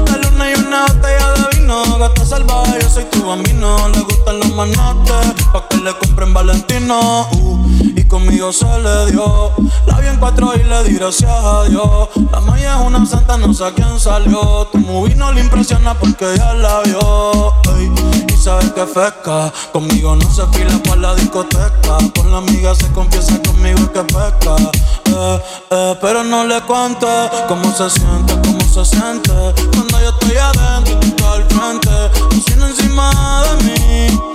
La 0.07 0.17
luna 0.17 0.51
y 0.51 0.55
una 0.55 0.87
botella 0.87 1.33
de 1.33 1.59
vino. 1.59 1.99
Gata 1.99 2.25
salvaje, 2.25 2.79
yo 2.81 2.89
soy 2.89 3.05
tu 3.11 3.27
bambino. 3.27 3.89
Le 3.89 3.99
gustan 4.01 4.39
los 4.39 4.55
manotes, 4.55 5.33
pa' 5.53 5.67
que 5.69 5.77
le 5.77 5.95
compren 5.99 6.33
Valentino. 6.33 7.27
Uh, 7.31 7.74
y 7.95 8.03
conmigo 8.03 8.51
se 8.51 8.65
le 8.79 9.11
dio. 9.11 9.51
La 9.85 9.99
vi 9.99 10.07
en 10.07 10.17
cuatro 10.17 10.53
y 10.55 10.63
le 10.63 10.83
di 10.83 10.95
gracias 10.95 11.31
a 11.31 11.63
Dios. 11.63 12.09
La 12.31 12.39
maya 12.41 12.77
es 12.79 12.85
una 12.85 13.05
santa, 13.05 13.37
no 13.37 13.53
sé 13.53 13.65
a 13.65 13.71
quién 13.71 13.99
salió. 13.99 14.67
Tu 14.71 14.77
movie 14.79 15.15
no 15.15 15.31
le 15.31 15.41
impresiona 15.41 15.93
porque 15.93 16.25
ya 16.37 16.53
la 16.53 16.81
vio. 16.81 17.53
y 18.27 18.37
sabes 18.37 18.71
que 18.73 18.85
fresca. 18.85 19.51
Conmigo 19.71 20.15
no 20.15 20.29
se 20.29 20.45
fila 20.47 20.77
por 20.83 20.97
la 20.97 21.15
discoteca. 21.15 21.97
Con 22.15 22.31
la 22.31 22.37
amiga 22.37 22.75
se 22.75 22.91
confiesa 22.91 23.41
conmigo 23.41 23.91
que 23.91 24.03
pesca. 24.03 24.55
Eh, 25.05 25.41
eh, 25.71 25.95
pero 26.01 26.23
no 26.23 26.45
le 26.45 26.61
cuento 26.61 27.07
cómo 27.47 27.73
se 27.75 27.89
siente, 27.89 28.33
cómo 28.43 28.61
se 28.61 28.85
siente. 28.85 29.31
Cuando 29.73 29.99
yo 30.01 30.09
estoy 30.09 30.37
adentro 30.37 30.93
y 30.93 30.99
tú 30.99 31.07
estás 31.07 31.33
al 31.33 31.45
frente. 31.45 32.35
Encima 32.65 33.43
de 33.43 33.63
mí. 33.63 34.34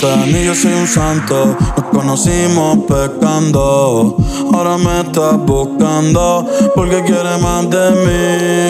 Santa, 0.00 0.26
ni 0.26 0.44
yo 0.44 0.54
soy 0.54 0.72
un 0.72 0.86
santo. 0.86 1.56
Nos 1.76 1.86
conocimos 1.86 2.78
pecando. 2.88 4.16
Ahora 4.52 4.78
me 4.78 5.00
estás 5.00 5.36
buscando 5.38 6.46
porque 6.74 7.02
quieres 7.04 7.40
más 7.40 7.68
de 7.70 7.90
mí. 8.04 8.68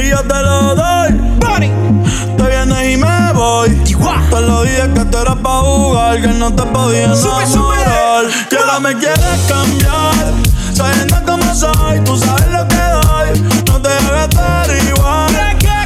Y 0.00 0.08
yo 0.08 0.20
te 0.22 0.42
lo 0.42 0.74
doy. 0.74 1.20
Te 2.36 2.42
vienes 2.42 2.92
y 2.92 2.96
me 2.96 3.32
voy. 3.32 3.70
Te 4.30 4.40
lo 4.40 4.62
dije 4.62 4.90
que 4.94 5.04
te 5.04 5.20
eras 5.20 5.36
pa' 5.36 5.60
jugar, 5.60 6.20
que 6.20 6.28
no 6.28 6.52
te 6.54 6.62
podía 6.62 7.04
enamorar. 7.04 8.24
Que 8.50 8.56
ahora 8.56 8.80
me 8.80 8.96
quieres 8.96 9.40
cambiar. 9.48 10.34
Sabiendo 10.72 11.16
cómo 11.24 11.54
soy, 11.54 12.00
tú 12.04 12.16
sabes 12.16 12.48
lo 12.50 12.66
que 12.68 12.76
doy. 12.76 13.40
No 13.66 13.80
te 13.80 13.88
hagas 13.88 14.28
estar 14.28 14.68
igual. 14.88 15.32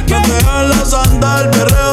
No 0.09 0.21
te 0.21 0.45
hagas 0.45 0.77
la 0.77 0.85
santa, 0.85 1.41
el 1.41 1.49
perreo 1.49 1.88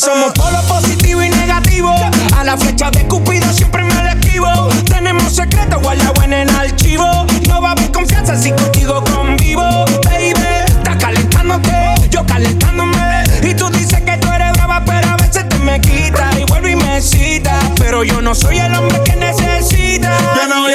somos 0.00 0.32
polo 0.32 0.58
positivo 0.62 1.22
y 1.22 1.28
negativo. 1.28 1.94
A 2.36 2.44
la 2.44 2.56
flecha 2.56 2.90
de 2.90 3.06
Cupido 3.06 3.52
siempre 3.52 3.84
me 3.84 3.94
la 3.94 4.12
esquivo. 4.12 4.48
Tenemos 4.86 5.34
secretos 5.34 5.80
guardados 5.82 6.24
en 6.24 6.32
el 6.32 6.48
archivo. 6.48 7.26
No 7.46 7.60
va 7.60 7.70
a 7.70 7.72
haber 7.72 7.92
confianza 7.92 8.34
si 8.40 8.50
contigo 8.52 9.04
convivo. 9.04 9.84
Baby, 10.04 10.32
estás 10.66 10.96
calentándote, 10.96 12.08
yo 12.10 12.24
calentándome. 12.24 13.24
Y 13.42 13.54
tú 13.54 13.68
dices 13.70 14.00
que 14.00 14.16
tú 14.16 14.28
eres 14.28 14.52
brava, 14.54 14.82
pero 14.86 15.06
a 15.10 15.16
veces 15.16 15.46
te 15.48 15.58
me 15.58 15.78
quitas. 15.80 16.38
Y 16.38 16.44
vuelvo 16.44 16.68
y 16.68 16.76
me 16.76 17.00
cita. 17.02 17.58
Pero 17.76 18.02
yo 18.02 18.22
no 18.22 18.34
soy 18.34 18.58
el 18.58 18.74
hombre 18.74 19.02
que 19.04 19.16
necesita. 19.16 20.16
Yo 20.34 20.48
no 20.48 20.62
voy 20.62 20.72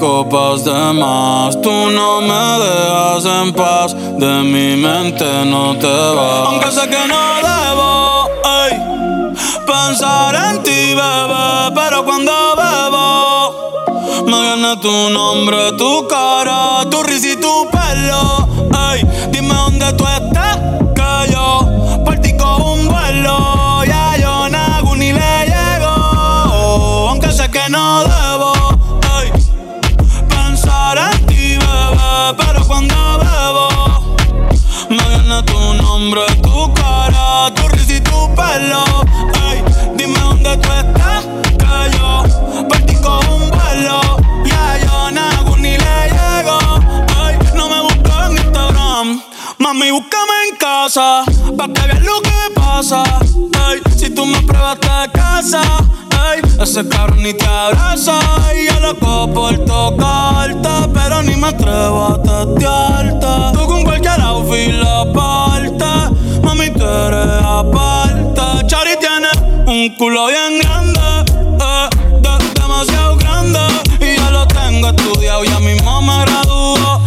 copas 0.00 0.64
de 0.64 0.92
más. 0.94 1.60
Tú 1.60 1.70
no 1.70 2.22
me 2.22 2.64
dejas 2.64 3.24
en 3.26 3.52
paz, 3.52 3.94
de 3.94 4.42
mi 4.42 4.74
mente 4.76 5.44
no 5.44 5.76
te 5.78 5.86
vas. 5.86 6.48
Aunque 6.48 6.72
sé 6.72 6.88
que 6.88 7.06
no 7.06 7.22
debo 7.48 8.28
ey, 8.64 8.72
pensar 9.66 10.34
en 10.34 10.62
ti, 10.62 10.94
bebé, 10.94 11.70
pero 11.74 12.04
cuando 12.04 12.32
bebo 12.56 14.24
me 14.26 14.40
viene 14.40 14.76
tu 14.78 15.10
nombre, 15.10 15.72
tu 15.76 16.08
cara, 16.08 16.88
tu 16.90 17.02
risa 17.02 17.28
y 17.28 17.36
tu 17.36 17.68
pelo. 17.70 18.48
Ey, 18.90 19.04
dime 19.30 19.54
dónde 19.54 19.92
tú 19.92 20.04
estás, 20.06 20.49
casa, 50.90 51.22
pa' 51.56 51.68
que 51.68 51.82
veas 51.86 52.02
lo 52.02 52.20
que 52.20 52.40
pasa. 52.52 53.04
Ey, 53.68 53.80
si 53.96 54.10
tú 54.10 54.26
me 54.26 54.40
pruebas 54.42 54.80
te 54.80 54.88
casa, 55.12 55.62
ey, 56.32 56.40
ese 56.60 56.88
cabrón 56.88 57.22
ni 57.22 57.32
te 57.32 57.46
abraza. 57.46 58.18
Y 58.56 58.66
yo 58.66 58.80
loco 58.80 59.32
por 59.32 59.56
tocarte, 59.66 60.68
pero 60.92 61.22
ni 61.22 61.36
me 61.36 61.48
atrevo 61.48 62.06
a 62.06 62.22
testearte. 62.22 63.56
Tú 63.56 63.66
con 63.66 63.84
cualquier 63.84 64.20
outfit 64.20 64.72
la 64.72 65.04
parte, 65.12 65.92
mami, 66.42 66.70
tú 66.70 66.84
eres 66.84 67.44
aparte. 67.44 68.66
Chari 68.66 68.96
tiene 68.98 69.30
Un 69.66 69.94
culo 69.96 70.26
bien 70.26 70.58
grande, 70.58 71.32
eh, 71.60 71.88
demasiado 72.54 73.16
grande. 73.16 73.60
Y 74.00 74.16
ya 74.16 74.30
lo 74.32 74.44
tengo 74.48 74.88
estudiado, 74.88 75.44
ya 75.44 75.60
mismo 75.60 76.02
me 76.02 76.20
graduó. 76.24 76.99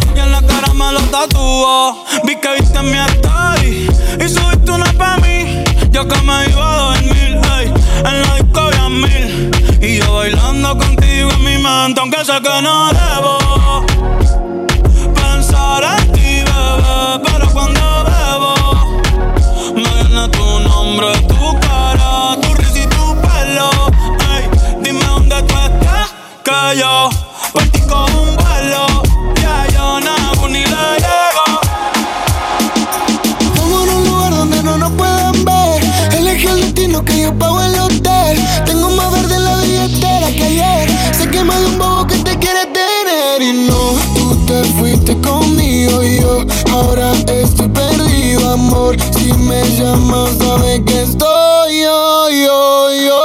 Me 0.84 0.92
lo 0.92 1.00
tatuó. 1.06 2.04
Vi 2.24 2.36
que 2.36 2.54
viste 2.60 2.82
mi 2.82 2.98
story 2.98 3.88
y 4.20 4.28
subiste 4.28 4.70
una 4.70 4.92
pa' 4.92 5.16
mí. 5.18 5.64
Yo 5.90 6.06
que 6.06 6.20
me 6.22 6.46
iba 6.48 6.74
a 6.74 6.76
dormir, 6.76 7.40
ey, 7.58 7.72
en 7.98 8.22
la 8.22 8.34
disco 8.36 8.60
había 8.60 8.88
mil. 8.88 9.50
Y 9.80 9.98
yo 9.98 10.14
bailando 10.14 10.76
contigo 10.76 11.30
en 11.30 11.44
mi 11.44 11.58
mente, 11.58 12.00
aunque 12.00 12.24
sé 12.24 12.32
que 12.42 12.62
no 12.62 12.90
debo 12.92 13.86
pensar 15.14 15.84
en 15.98 16.12
ti, 16.12 16.42
bebé. 16.48 17.20
Pero 17.24 17.50
cuando 17.52 18.04
bebo, 18.08 18.54
me 19.74 20.02
viene 20.02 20.28
tu 20.28 20.60
nombre, 20.60 21.12
tu 21.28 21.60
cara, 21.60 22.36
tu 22.40 22.54
risa 22.54 22.78
y 22.78 22.86
tu 22.86 23.16
pelo. 23.22 23.70
Ey, 24.34 24.48
dime 24.82 25.04
dónde 25.04 25.42
tú 25.42 25.54
estás, 25.54 26.12
que 26.42 26.80
yo 26.80 27.10
ahora 46.72 47.12
estoy 47.12 47.68
perdido, 47.68 48.52
amor. 48.52 48.96
Si 49.16 49.32
me 49.32 49.62
llamas, 49.76 50.30
sabes 50.38 50.80
que 50.86 51.02
estoy 51.02 51.82
yo, 51.82 52.30
yo, 52.30 52.92
yo. 52.92 53.23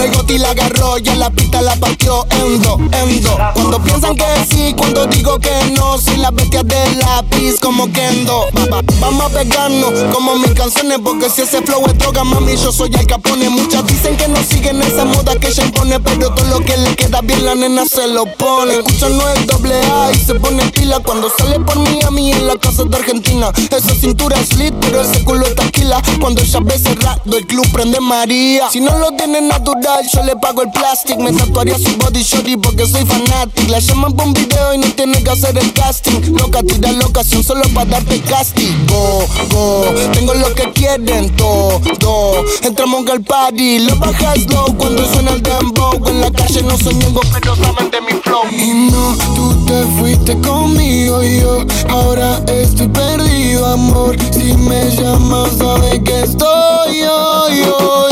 El 0.00 0.14
goti 0.14 0.38
la 0.38 0.50
agarró 0.50 0.98
y 0.98 1.08
en 1.08 1.18
la 1.18 1.30
pista 1.30 1.60
la 1.62 1.74
partió 1.76 2.26
endo, 2.30 2.78
endo. 2.92 3.38
Cuando 3.54 3.82
piensan 3.82 4.14
que 4.16 4.24
sí, 4.50 4.74
cuando 4.76 5.06
digo 5.06 5.38
que 5.38 5.50
no, 5.76 5.98
soy 5.98 6.16
la 6.18 6.30
bestia 6.30 6.62
del 6.62 6.98
lápiz 6.98 7.58
como 7.60 7.90
Kendo. 7.92 8.46
Va, 8.56 8.64
va, 8.66 8.82
vamos 9.00 9.26
a 9.26 9.28
pegarnos 9.28 9.92
como 10.12 10.36
mis 10.36 10.52
canciones, 10.52 10.98
porque 11.02 11.28
si 11.30 11.42
ese 11.42 11.62
flow 11.62 11.84
es 11.86 11.98
droga, 11.98 12.24
mami, 12.24 12.56
yo 12.56 12.72
soy 12.72 12.90
el 12.94 13.06
capone. 13.06 13.48
Muchas 13.48 13.86
dicen 13.86 14.16
que 14.16 14.28
no 14.28 14.42
siguen 14.42 14.82
esa 14.82 15.04
moda 15.04 15.34
que 15.36 15.48
ella 15.48 15.64
impone, 15.64 16.00
pero 16.00 16.32
todo 16.34 16.46
lo 16.46 16.60
que 16.64 16.76
le 16.76 16.94
queda 16.94 17.20
bien 17.22 17.44
la 17.44 17.54
nena 17.54 17.84
se 17.86 18.06
lo 18.08 18.26
pone. 18.36 18.74
Escucha 18.74 19.08
no 19.08 19.28
es 19.30 19.46
doble 19.46 19.74
A 19.74 20.12
y 20.12 20.18
se 20.18 20.34
pone 20.34 20.64
pila 20.70 21.00
cuando 21.00 21.30
sale 21.36 21.58
por 21.60 21.78
mí 21.78 21.98
a 22.06 22.10
mí 22.10 22.32
en 22.32 22.46
la 22.46 22.56
casa 22.56 22.84
de 22.84 22.96
Argentina. 22.96 23.50
Esa 23.70 23.94
cintura 23.94 24.38
es 24.38 24.56
lit, 24.56 24.74
pero 24.80 25.00
ese 25.00 25.24
culo 25.24 25.46
es 25.46 25.54
taquila. 25.54 26.02
Cuando 26.20 26.42
ella 26.42 26.60
ve 26.62 26.78
cerrado, 26.78 27.36
el 27.36 27.46
club 27.46 27.66
prende 27.72 28.00
María. 28.00 28.70
Si 28.70 28.80
no 28.80 28.96
lo 28.98 29.12
tiene 29.12 29.40
natural, 29.40 29.87
yo 30.12 30.22
le 30.22 30.36
pago 30.36 30.62
el 30.62 30.70
plástico. 30.70 31.20
Me 31.20 31.32
tatuaría 31.32 31.78
su 31.78 31.96
body 31.96 32.22
shorty 32.22 32.56
porque 32.56 32.86
soy 32.86 33.04
fanático. 33.04 33.70
La 33.70 33.78
llaman 33.78 34.12
por 34.14 34.26
un 34.26 34.34
video 34.34 34.74
y 34.74 34.78
no 34.78 34.86
tiene 34.92 35.22
que 35.22 35.30
hacer 35.30 35.56
el 35.56 35.72
casting. 35.72 36.36
Loca, 36.36 36.62
tira 36.62 36.92
la 36.92 37.06
ocasión 37.06 37.42
solo 37.42 37.62
para 37.74 37.90
darte 37.90 38.20
castigo. 38.22 39.24
Go, 39.50 39.84
tengo 40.12 40.34
lo 40.34 40.54
que 40.54 40.70
quieren 40.72 41.34
todo. 41.36 42.44
Entramos 42.62 43.06
al 43.10 43.22
party, 43.22 43.80
lo 43.80 43.96
bajas 43.96 44.46
low 44.50 44.76
cuando 44.76 45.06
suena 45.12 45.32
el 45.32 45.42
dembow. 45.42 46.06
En 46.06 46.20
la 46.20 46.30
calle 46.30 46.62
no 46.62 46.76
soy 46.78 46.94
ñengo, 46.94 47.20
pero 47.32 47.56
saben 47.56 47.90
de 47.90 48.00
mi 48.00 48.12
flow. 48.22 48.44
Y 48.50 48.90
no, 48.90 49.16
tú 49.34 49.64
te 49.66 49.82
fuiste 49.98 50.38
conmigo 50.40 51.22
y 51.22 51.40
yo 51.40 51.64
ahora 51.88 52.40
estoy 52.46 52.88
perdido, 52.88 53.66
amor. 53.66 54.16
Si 54.32 54.54
me 54.54 54.90
llamas, 54.90 55.50
sabes 55.58 56.00
que 56.04 56.22
estoy 56.22 57.00
yo, 57.00 57.48
yo, 57.50 58.08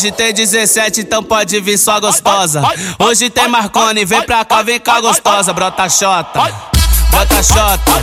Hoje 0.00 0.12
tem 0.12 0.32
17, 0.32 1.02
então 1.02 1.22
pode 1.22 1.60
vir 1.60 1.76
só 1.76 2.00
gostosa. 2.00 2.62
Hoje 2.98 3.28
tem 3.28 3.46
Marconi, 3.48 4.02
vem 4.02 4.22
pra 4.22 4.46
cá, 4.46 4.62
vem 4.62 4.80
cá 4.80 4.98
gostosa. 4.98 5.52
Brota 5.52 5.90
xota, 5.90 6.40
brota 7.10 7.42
xota, 7.42 8.02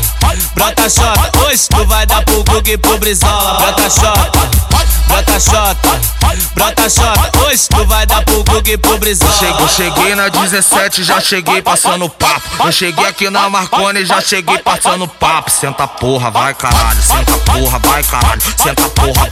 brota 0.53 0.89
xota. 0.91 1.31
Hoje 1.43 1.67
tu 1.67 1.83
vai 1.87 2.05
dar 2.05 2.23
pro 2.23 2.43
Gug 2.43 2.69
e 2.69 2.77
pro 2.77 2.99
Brizola. 2.99 3.55
Brota 3.55 3.89
xota 3.89 4.67
brota 5.07 5.39
xota, 5.39 6.01
brota 6.53 6.89
xota. 6.89 7.31
Hoje 7.45 7.68
tu 7.69 7.85
vai 7.85 8.05
dar 8.05 8.23
pro 8.23 8.43
Gug 8.43 8.72
e 8.72 8.77
pro 8.77 8.97
Brizola. 8.97 9.31
Cheguei, 9.34 9.68
cheguei 9.68 10.15
na 10.15 10.30
17, 10.30 11.03
já 11.03 11.19
cheguei 11.19 11.61
passando 11.61 12.09
papo. 12.09 12.65
Eu 12.65 12.72
cheguei 12.72 13.05
aqui 13.05 13.30
na 13.30 13.49
Marconi, 13.49 14.05
já 14.05 14.22
cheguei 14.22 14.57
passando 14.59 15.07
papo. 15.07 15.49
Senta 15.49 15.88
porra, 15.88 16.31
vai 16.31 16.53
caralho, 16.53 17.01
senta 17.01 17.38
porra, 17.39 17.80
vai 17.80 18.03
caralho, 18.03 18.41
senta 18.41 18.89
porra, 18.89 19.30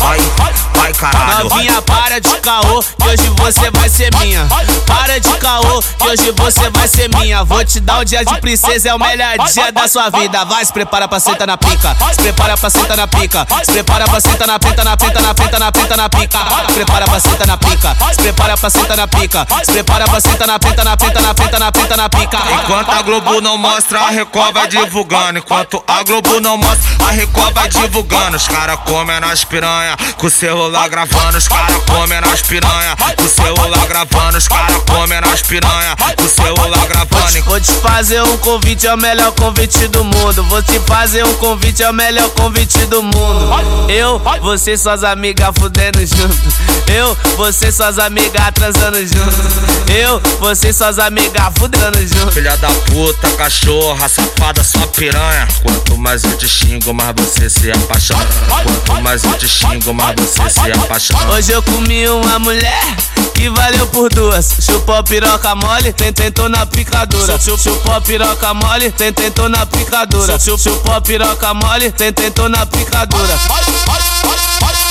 vai, 0.00 0.20
vai, 0.20 0.54
vai 0.74 0.92
caralho. 0.94 1.48
Novinha, 1.48 1.82
para 1.82 2.20
de 2.20 2.34
caô, 2.40 2.82
que 2.82 3.08
hoje 3.08 3.28
você 3.36 3.70
vai 3.70 3.88
ser 3.88 4.14
minha. 4.18 4.46
Para 4.86 5.18
de 5.20 5.32
caô, 5.38 5.82
que 5.82 6.08
hoje 6.08 6.32
você 6.36 6.70
vai 6.70 6.88
ser 6.88 7.08
minha. 7.08 7.44
Vou 7.44 7.64
te 7.64 7.80
dar 7.80 8.00
um 8.00 8.04
dia 8.04 8.24
de 8.24 8.40
princesa, 8.40 8.88
é 8.88 8.94
o 8.94 8.98
melhor 8.98 9.36
dia 9.52 9.70
da 9.72 9.86
sua 9.86 10.10
vida. 10.10 10.44
Vai, 10.44 10.64
se 10.64 10.72
prepara 10.72 11.06
pra 11.06 11.20
sentar 11.20 11.46
na 11.46 11.56
pica, 11.56 11.96
se 12.12 12.22
prepara 12.22 12.56
pra 12.56 12.70
sentar 12.70 12.96
na 12.96 13.06
pica, 13.06 13.46
se 13.64 13.72
prepara 13.72 14.06
pra 14.06 14.20
sentar 14.20 14.46
na 14.46 14.58
pica 14.58 14.84
na 14.84 14.96
penta, 14.96 15.20
na 15.20 15.34
penta, 15.34 15.58
na 15.58 15.72
penta, 15.72 15.96
na 15.96 16.08
pica. 16.18 16.38
Se 16.66 16.72
prepara 16.74 17.04
pra 17.06 17.20
sentar 17.20 17.46
na 17.46 17.56
pica. 17.56 17.96
Se 18.12 18.22
prepara 18.22 18.56
pra 18.56 18.70
sentar 18.70 18.96
na 18.96 19.08
pica. 19.08 19.46
Se 19.64 19.72
prepara 19.72 20.04
pra 20.06 20.20
sentar 20.20 20.46
na 20.46 20.58
penta, 20.58 20.84
na 20.84 20.96
penta, 20.96 21.20
na 21.20 21.34
penta, 21.34 21.58
na 21.58 21.72
penta, 21.72 21.96
na 21.96 22.08
pica. 22.08 22.38
Enquanto 22.62 22.90
a 22.90 23.02
Globo 23.02 23.40
não 23.40 23.56
mostra, 23.56 24.00
a 24.00 24.10
Record 24.10 24.54
vai 24.54 24.68
divulgando. 24.68 25.38
Enquanto 25.38 25.82
a 25.86 26.02
Globo 26.02 26.40
não 26.40 26.56
mostra, 26.56 27.06
a 27.06 27.10
Record 27.10 27.54
vai 27.54 27.68
divulgando. 27.68 28.36
Os 28.36 28.48
cara 28.48 28.76
comem 28.76 29.20
nas 29.20 29.44
piranha, 29.44 29.96
com 30.16 30.26
o 30.26 30.30
celular 30.30 30.88
gravando. 30.88 31.38
Os 31.38 31.48
cara 31.48 31.80
comem 31.80 32.20
nas 32.20 32.42
piranha, 32.42 32.96
com 33.16 33.24
o 33.24 33.28
celular 33.28 33.86
gravando. 33.86 34.38
Os 34.38 34.48
cara 34.48 34.80
comem 34.80 35.20
nas 35.20 35.42
piranha, 35.42 35.96
com 36.16 36.24
o 36.24 36.28
celular 36.28 36.86
gravando. 36.86 37.42
Vou 37.44 37.60
te 37.60 37.72
fazer 37.72 38.22
um 38.22 38.36
convite, 38.38 38.86
é 38.86 38.94
o 38.94 38.96
melhor 38.96 39.32
convite 39.32 39.86
do 39.88 40.04
mundo. 40.04 40.42
Vou 40.44 40.62
te 40.62 40.78
fazer 40.80 41.24
um 41.24 41.34
convite, 41.34 41.82
é 41.82 41.90
o 41.90 41.92
melhor 41.92 42.28
convite 42.30 42.78
do 42.86 43.02
mundo. 43.02 43.48
Eu, 43.88 44.20
você 44.40 44.76
suas 44.76 45.04
amigas 45.04 45.50
fudendo 45.58 46.00
junto. 46.08 46.90
Eu, 46.90 47.16
você, 47.36 47.70
suas 47.70 47.98
amigas 47.98 48.42
transando 48.54 48.98
junto. 48.98 49.92
Eu, 49.92 50.20
você, 50.40 50.72
suas 50.72 50.98
amigas 50.98 51.42
fudendo 51.58 51.98
junto. 52.06 52.32
Filha 52.32 52.56
da 52.56 52.68
puta, 52.68 53.28
cachorra, 53.36 54.08
safada, 54.08 54.64
sua 54.64 54.86
piranha. 54.88 55.46
Quanto 55.62 55.96
mais 55.98 56.24
eu 56.24 56.36
te 56.36 56.48
xingo, 56.48 56.94
mais 56.94 57.14
você 57.16 57.50
se 57.50 57.70
apaixona. 57.70 58.26
Quanto 58.62 59.02
mais 59.02 59.24
eu 59.24 59.34
te 59.34 59.48
xingo, 59.48 59.92
mais 59.92 60.14
você 60.16 60.50
se 60.50 60.72
apaixona. 60.72 61.32
Hoje 61.32 61.52
eu 61.52 61.62
comi 61.62 62.08
uma 62.08 62.38
mulher 62.38 62.96
que 63.34 63.48
valeu 63.50 63.86
por 63.88 64.08
duas. 64.08 64.56
Chupou 64.60 65.02
piroca 65.04 65.54
mole, 65.54 65.92
tem 65.92 66.12
tentou 66.12 66.48
na 66.48 66.66
picadura. 66.66 67.38
Chupou 67.38 68.00
piroca 68.00 68.54
mole, 68.54 68.90
tem 68.90 69.12
tentou 69.12 69.48
na 69.48 69.66
picadura. 69.66 70.38
Chupou 70.38 71.00
piroca 71.02 71.54
mole, 71.54 71.90
tem 71.92 72.12
tentou 72.12 72.48
na 72.48 72.66
picadura. 72.66 73.38
Onila 73.50 74.87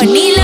O'Neill 0.00 0.38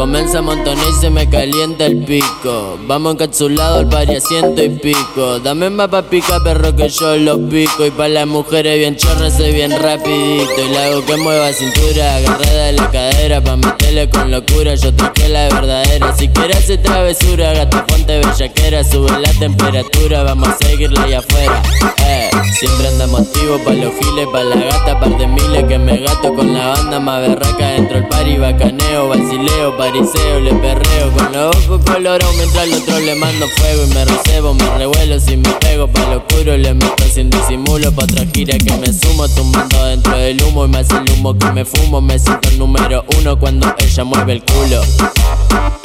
Comienza 0.00 0.38
a 0.38 0.40
montonar 0.40 0.82
y 0.88 0.98
se 0.98 1.10
me 1.10 1.28
calienta 1.28 1.84
el 1.84 1.98
pico. 1.98 2.78
Vamos 2.86 3.12
encapsulado 3.12 3.80
al 3.80 3.88
pari 3.90 4.18
ciento 4.18 4.64
y 4.64 4.70
pico. 4.70 5.38
Dame 5.40 5.68
más 5.68 5.88
pa' 5.88 6.00
pica, 6.00 6.40
perro, 6.42 6.74
que 6.74 6.88
yo 6.88 7.16
lo 7.16 7.38
pico. 7.50 7.84
Y 7.84 7.90
pa' 7.90 8.08
las 8.08 8.26
mujeres 8.26 8.78
bien 8.78 8.96
chorras, 8.96 9.36
soy 9.36 9.52
bien 9.52 9.70
rapidito. 9.78 10.64
Y 10.64 10.72
la 10.72 10.86
hago 10.86 11.04
que 11.04 11.16
mueva 11.18 11.52
cintura, 11.52 12.16
agarrada 12.16 12.64
de 12.64 12.72
la 12.72 12.90
cadera. 12.90 13.44
Pa' 13.44 13.56
meterle 13.56 14.08
con 14.08 14.30
locura, 14.30 14.74
yo 14.74 14.94
traje 14.94 15.28
la 15.28 15.42
verdadera. 15.42 16.16
Si 16.16 16.28
quieres 16.30 16.56
hacer 16.56 16.82
travesura, 16.82 17.52
gata, 17.52 17.84
ponte 17.84 18.20
bellaquera. 18.20 18.82
Sube 18.82 19.10
la 19.20 19.30
temperatura, 19.38 20.22
vamos 20.22 20.48
a 20.48 20.56
seguirla 20.56 21.02
allá 21.02 21.18
afuera. 21.18 21.62
Eh, 22.06 22.29
siempre 22.52 22.88
andamos 22.88 23.20
activos 23.22 23.60
pa' 23.62 23.72
los 23.72 23.92
giles, 23.94 24.26
pa' 24.32 24.42
la 24.42 24.56
gata, 24.56 24.98
par 24.98 25.16
de 25.16 25.26
miles 25.26 25.64
que 25.64 25.78
me 25.78 25.98
gato 25.98 26.34
con 26.34 26.52
la 26.52 26.68
banda 26.68 27.00
más 27.00 27.20
berraca. 27.20 27.68
Dentro 27.68 27.98
el 27.98 28.08
party, 28.08 28.36
bacaneo, 28.36 29.08
vacileo, 29.08 29.76
pariseo, 29.76 30.40
le 30.40 30.54
perreo. 30.54 31.10
Con 31.12 31.32
los 31.32 31.56
ojos 31.56 31.80
colorados 31.84 32.34
mientras 32.36 32.64
al 32.64 32.72
otro 32.74 32.98
le 33.00 33.14
mando 33.14 33.46
fuego. 33.48 33.84
Y 33.84 33.94
me 33.94 34.04
recebo, 34.04 34.54
me 34.54 34.78
revuelo, 34.78 35.20
si 35.20 35.36
me 35.36 35.48
pego 35.60 35.88
pa' 35.88 36.00
lo 36.10 36.18
oscuro, 36.18 36.56
le 36.56 36.74
meto 36.74 37.04
sin 37.12 37.30
disimulo. 37.30 37.92
Pa' 37.92 38.04
otra 38.04 38.24
gira 38.32 38.56
que 38.58 38.76
me 38.76 38.92
sumo, 38.92 39.28
tumbando 39.28 39.84
dentro 39.86 40.16
del 40.16 40.42
humo. 40.42 40.64
Y 40.64 40.68
más 40.68 40.88
el 40.90 41.12
humo 41.12 41.38
que 41.38 41.52
me 41.52 41.64
fumo, 41.64 42.00
me 42.00 42.18
siento 42.18 42.50
número 42.52 43.04
uno 43.18 43.38
cuando 43.38 43.74
ella 43.78 44.04
mueve 44.04 44.32
el 44.34 44.44
culo. 44.44 44.80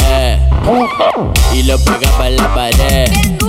Eh, 0.07 0.39
y 1.53 1.63
lo 1.63 1.77
pega 1.79 2.09
pa' 2.17 2.29
la 2.29 2.53
pared. 2.53 3.44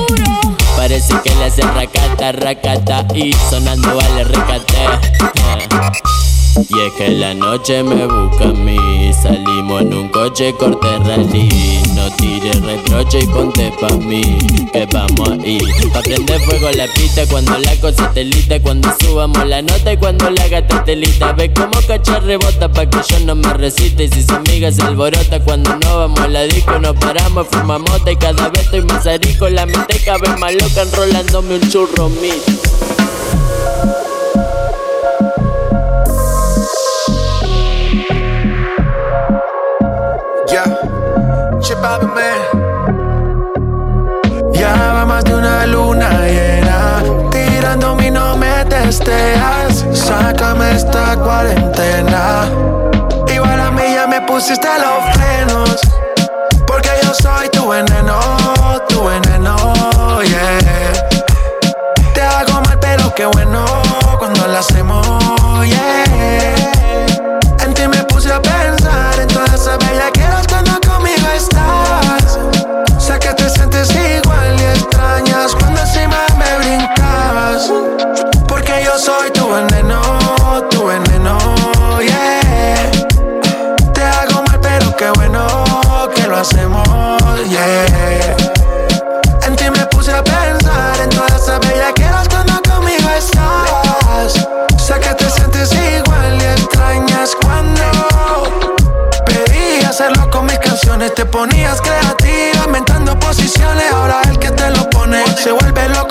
Parece 0.87 1.15
que 1.25 1.35
le 1.35 1.47
hace 1.47 1.63
racata, 1.63 2.31
racata 2.31 3.05
y 3.13 3.33
sonando 3.33 3.97
vale 3.97 4.23
recate. 4.23 6.26
Y 6.57 6.81
es 6.81 6.93
que 6.95 7.09
la 7.11 7.35
noche 7.35 7.83
me 7.83 8.07
busca 8.07 8.45
a 8.45 8.53
mí. 8.53 9.13
Salimos 9.13 9.83
en 9.83 9.95
un 9.95 10.09
coche 10.09 10.55
corte 10.55 10.99
rally. 11.05 11.77
No 11.95 12.11
tires 12.17 12.61
reproche 12.63 13.21
y 13.21 13.27
ponte 13.27 13.73
pa' 13.81 13.97
mí 13.97 14.39
Que 14.73 14.87
vamos 14.93 15.31
ahí 15.43 15.59
Pa' 15.93 16.01
prender 16.03 16.41
fuego 16.43 16.71
la 16.73 16.87
pista 16.89 17.27
Cuando 17.27 17.57
la 17.59 17.75
cosa 17.77 18.13
te 18.13 18.61
Cuando 18.61 18.95
subamos 19.01 19.47
la 19.47 19.63
nota 19.63 19.93
y 19.93 19.97
cuando 19.97 20.31
la 20.31 20.47
gata 20.49 20.85
te 20.85 20.95
lita 20.95 21.33
Ves 21.33 21.51
como 21.55 21.81
cacha 21.87 22.21
rebota 22.21 22.71
pa' 22.71 22.87
que 22.87 22.99
yo 23.09 23.21
no 23.21 23.35
me 23.35 23.53
resista. 23.55 24.03
Y 24.03 24.09
si 24.09 24.23
su 24.23 24.35
amiga 24.35 24.71
se 24.71 24.83
alborota 24.83 25.41
Cuando 25.41 25.75
no 25.77 25.99
vamos 25.99 26.21
a 26.21 26.29
la 26.29 26.43
disco 26.43 26.79
Nos 26.79 26.97
paramos, 26.97 27.47
fumamos 27.51 28.03
Y 28.07 28.17
cada 28.17 28.49
vez 28.51 28.63
estoy 28.63 28.83
más 28.83 29.07
arico. 29.07 29.49
La 29.49 29.67
mente 29.67 30.01
vez 30.05 30.39
más 30.39 30.53
loca 30.53 30.83
Enrolándome 30.83 31.55
un 31.55 31.69
churro 31.71 32.09
mil 32.09 32.96
Ya 44.53 44.93
va 44.95 45.05
más 45.05 45.25
de 45.25 45.35
una 45.35 45.67
luna 45.67 46.11
llena. 46.27 47.03
Tirando 47.31 47.95
mi 47.95 48.11
no 48.11 48.37
me 48.37 48.65
testeas. 48.65 49.85
Sácame 49.93 50.77
esta 50.77 51.17
cuarentena. 51.17 52.49
Igual 53.33 53.61
a 53.61 53.71
mí 53.71 53.83
ya 53.95 54.07
me 54.07 54.21
pusiste 54.23 54.69
los 54.79 55.17
frenos. 55.17 55.81
Porque 56.67 56.91
yo 57.03 57.15
soy 57.15 57.49
tu 57.51 57.69
veneno, 57.69 58.19
tu 58.89 59.05
veneno, 59.05 59.57
yeah. 60.23 60.93
Te 62.15 62.23
hago 62.23 62.61
mal, 62.63 62.79
pero 62.81 63.15
qué 63.15 63.27
bueno 63.27 63.65
cuando 64.19 64.47
lo 64.47 64.59
hacemos, 64.59 65.07
yeah. 65.65 66.55
En 67.65 67.75
ti 67.75 67.87
me 67.87 68.03
puse 68.05 68.33
a 68.33 68.41
pensar 68.43 69.21
en 69.21 69.29
todas 69.29 69.55
esas 69.55 69.79
bellaqueras 69.79 70.26
cuando 70.26 70.26
brincabas. 77.57 77.73
Porque 78.47 78.85
yo 78.85 78.99
soy 78.99 79.31
tu 79.31 79.49
veneno, 79.49 80.01
tu 80.71 80.87
veneno, 80.87 81.39
yeah. 82.01 82.91
Te 83.93 84.03
hago 84.03 84.43
mal, 84.43 84.61
pero 84.61 84.95
qué 84.97 85.11
bueno 85.13 85.65
que 86.15 86.27
lo 86.27 86.37
hacemos, 86.37 86.87
yeah. 87.49 88.37
En 89.47 89.57
ti 89.57 89.71
me 89.71 89.87
puse 89.87 90.13
a 90.13 90.23
pensar 90.23 91.01
en 91.03 91.11
todas 91.11 91.43
esas 91.43 91.61
bellaqueras 91.61 92.29
cuando 92.29 92.61
conmigo 92.63 93.09
estás. 93.11 94.49
Sé 94.77 95.01
que 95.01 95.15
te 95.15 95.31
sientes 95.31 95.73
igual 95.73 96.39
y 96.41 96.45
extrañas 96.45 97.37
cuando 97.43 97.83
pedí 99.25 99.85
hacerlo 99.85 100.31
con 100.31 100.47
mis 100.47 100.59
canciones. 100.59 101.15
Te 101.15 101.25
ponías 101.25 101.81
creativa, 101.81 102.65
inventando 102.67 103.19
posiciones. 103.19 103.93
Ahora 103.93 104.21
el 104.29 104.39
que 104.39 104.51
te 104.51 104.71
lo 104.71 104.89
pone 104.91 105.25
se 105.37 105.53
vuelve 105.53 105.89
loco 105.89 106.06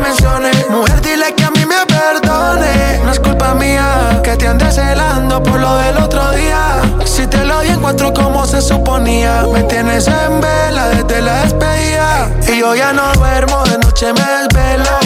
que 0.00 0.06
tú 0.06 0.06
me 0.06 0.08
menciones. 0.08 0.70
Mujer, 0.70 1.00
dile 1.02 1.34
que 1.34 1.44
a 1.44 1.50
mí 1.50 1.64
me 1.66 1.86
perdone. 1.86 3.00
No 3.04 3.12
es 3.12 3.20
culpa 3.20 3.54
mía 3.54 4.20
que 4.22 4.36
te 4.36 4.48
andes 4.48 4.74
celando 4.74 5.42
por 5.42 5.58
lo 5.58 5.76
del 5.76 5.96
otro 5.98 6.30
día. 6.32 6.80
Si 7.04 7.26
te 7.26 7.44
lo 7.44 7.60
di 7.60 7.68
en 7.68 7.80
cuatro 7.80 8.12
como 8.12 8.46
se 8.46 8.60
suponía, 8.60 9.44
me 9.52 9.62
tienes 9.64 10.06
en 10.08 10.40
vela 10.40 10.88
desde 10.88 11.22
la 11.22 11.42
despedida. 11.42 12.30
Y 12.48 12.60
yo 12.60 12.74
ya 12.74 12.92
no 12.92 13.12
duermo, 13.14 13.62
de 13.64 13.78
noche 13.78 14.12
me 14.12 14.20
desvelo. 14.20 14.98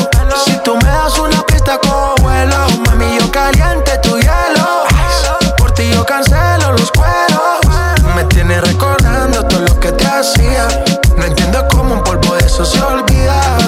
Si 0.44 0.52
tú 0.64 0.76
me 0.76 0.88
das 0.88 1.18
una 1.18 1.42
pista 1.46 1.78
con 1.78 2.22
vuelo, 2.22 2.56
mami, 2.86 3.18
yo 3.18 3.30
caliente 3.30 3.98
tu 4.02 4.18
hielo. 4.18 4.84
Por 5.56 5.72
ti 5.72 5.90
yo 5.92 6.04
cancelo 6.04 6.72
los 6.72 6.90
vuelos. 6.92 8.14
Me 8.14 8.24
tienes 8.24 8.60
recordando 8.60 9.42
todo 9.44 9.60
lo 9.60 9.80
que 9.80 9.92
te 9.92 10.06
hacía. 10.06 10.68
No 11.16 11.24
entiendo 11.24 11.66
cómo 11.70 11.94
un 11.94 12.02
polvo 12.02 12.34
de 12.34 12.46
eso 12.46 12.64
se 12.64 12.80
olvida. 12.82 13.63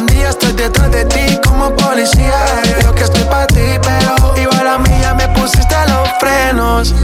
Detrás 0.56 0.90
de 0.90 1.04
ti 1.04 1.38
como 1.46 1.74
policía. 1.76 2.62
Yo 2.82 2.94
que 2.94 3.04
estoy 3.04 3.24
para 3.24 3.46
ti, 3.46 3.78
pero 3.82 4.34
igual 4.36 4.66
a 4.66 4.78
mí 4.78 4.90
ya 5.02 5.14
me 5.14 5.28
pusiste 5.28 5.76
los 5.88 6.08
frenos. 6.18 6.94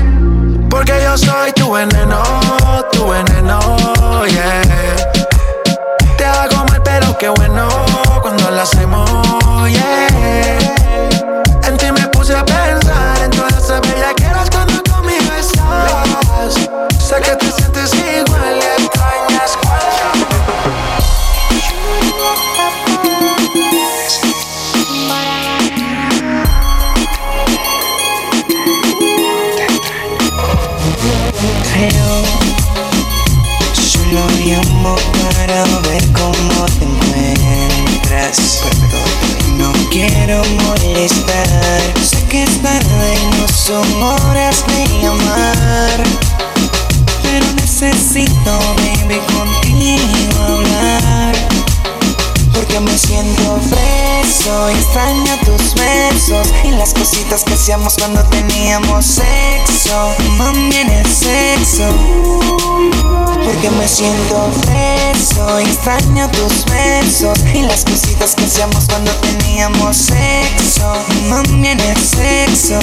Porque 0.70 0.94
yo 1.04 1.18
soy 1.18 1.52
tu 1.52 1.70
veneno, 1.72 2.22
tu 2.92 3.08
veneno, 3.08 3.60
yeah. 4.26 4.62
Te 6.16 6.24
hago 6.24 6.64
mal, 6.64 6.82
pero 6.82 7.16
qué 7.18 7.28
bueno 7.28 7.68
cuando 8.22 8.50
lo 8.50 8.62
hacemos, 8.62 9.70
yeah. 9.70 10.61
Quiero 40.24 40.43
molestar, 40.65 41.81
sé 42.01 42.24
que 42.28 42.44
es 42.44 42.62
tarde 42.62 43.15
y 43.15 43.40
no 43.40 43.49
son 43.49 44.03
horas 44.03 44.65
de 44.69 44.86
llamar. 45.03 46.03
Pero 47.23 47.47
necesito, 47.57 48.59
baby, 48.77 49.20
contigo 49.35 50.43
hablar. 50.47 51.01
Porque 52.52 52.80
me 52.80 52.96
siento 52.96 53.58
preso, 53.70 54.68
extraño 54.68 55.38
tus 55.44 55.74
besos 55.74 56.52
y 56.64 56.70
las 56.70 56.94
cositas 56.94 57.44
que 57.44 57.54
hacíamos 57.54 57.96
cuando 57.98 58.22
teníamos 58.24 59.04
sexo. 59.04 60.14
Mami, 60.36 60.76
en 60.76 60.90
el 60.90 61.06
sexo. 61.06 61.88
Porque 63.44 63.70
me 63.70 63.88
siento 63.88 64.50
preso, 64.62 65.58
extraño 65.58 66.30
tus 66.30 66.64
besos 66.66 67.38
y 67.54 67.62
las 67.62 67.84
cositas 67.84 68.34
que 68.34 68.44
hacíamos 68.44 68.86
cuando 68.86 69.10
teníamos 69.12 69.96
sexo. 69.96 70.92
Mami, 71.28 71.68
en 71.68 71.80
el 71.80 71.96
sexo. 71.96 72.78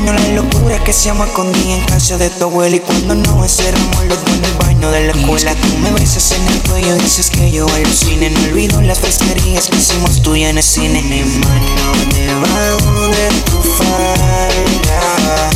Extraño 0.00 0.18
la 0.18 0.42
locura 0.42 0.82
que 0.82 0.94
se 0.94 1.06
llama 1.06 1.26
con 1.26 1.52
día 1.52 1.76
en 1.76 1.84
casa 1.84 2.16
de 2.16 2.30
tu 2.30 2.44
abuela. 2.44 2.74
Y 2.74 2.80
cuando 2.80 3.14
no 3.14 3.42
encerramos 3.42 4.02
los 4.06 4.24
dos 4.24 4.34
en 4.34 4.44
el 4.46 4.54
baño 4.54 4.90
de 4.90 5.04
la 5.04 5.12
escuela. 5.12 5.54
Tú 5.54 5.68
me 5.78 5.90
besas 5.90 6.32
en 6.32 6.48
el 6.48 6.58
cuello, 6.62 6.94
dices 6.96 7.28
que 7.28 7.50
yo 7.50 7.66
alucine. 7.68 8.30
No 8.30 8.40
olvido 8.44 8.80
las 8.80 8.98
fresquerías 8.98 9.68
que 9.68 9.76
hicimos 9.76 10.22
tú 10.22 10.34
y 10.36 10.44
en 10.44 10.56
el 10.56 10.62
cine. 10.62 11.02
Mi 11.02 11.20
mano 11.20 11.92
debajo 12.14 13.08
de 13.08 13.28
tu 13.44 13.62
falda. 13.62 15.50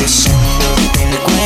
Besándote 0.00 1.04
el 1.04 1.18
cuello 1.20 1.37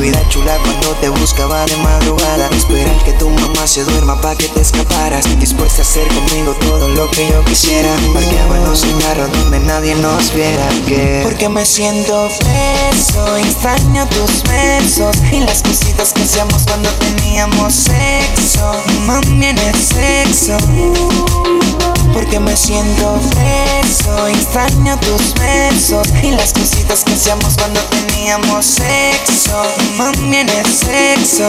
Olvidar 0.00 0.26
chula 0.30 0.56
cuando 0.64 0.94
te 0.94 1.10
buscaba 1.10 1.66
de 1.66 1.76
madrugada. 1.76 2.48
Esperar 2.56 3.04
que 3.04 3.12
tu 3.12 3.28
mamá 3.28 3.66
se 3.66 3.84
duerma 3.84 4.18
pa' 4.18 4.34
que 4.34 4.48
te 4.48 4.62
escaparas. 4.62 5.26
Dispuesta 5.38 5.82
a 5.82 5.84
hacer 5.84 6.08
conmigo 6.08 6.54
todo 6.54 6.88
lo 6.88 7.10
que 7.10 7.28
yo 7.28 7.44
quisiera. 7.44 7.94
Parqueábamos 8.14 8.82
en 8.84 8.98
carro 8.98 9.28
donde 9.28 9.60
nadie 9.60 9.94
nos 9.96 10.32
viera. 10.32 10.66
Que 10.86 11.20
Porque 11.22 11.50
me 11.50 11.66
siento 11.66 12.28
preso, 12.38 13.36
extraño 13.36 14.08
tus 14.08 14.42
besos. 14.44 15.18
Y 15.32 15.40
las 15.40 15.62
cositas 15.62 16.14
que 16.14 16.22
hacíamos 16.22 16.62
cuando 16.64 16.88
teníamos 16.92 17.74
sexo. 17.74 18.72
Mami 19.04 19.48
en 19.48 19.58
el 19.58 19.74
sexo 19.74 20.56
porque 22.12 22.40
me 22.40 22.56
siento 22.56 23.20
preso, 23.30 24.26
extraño 24.28 24.98
tus 25.00 25.34
besos 25.34 26.08
y 26.22 26.30
las 26.30 26.52
cositas 26.52 27.04
que 27.04 27.12
hacíamos 27.12 27.56
cuando 27.56 27.80
teníamos 27.80 28.66
sexo. 28.66 29.62
Mami 29.96 30.36
en 30.36 30.48
el 30.48 30.66
sexo. 30.66 31.48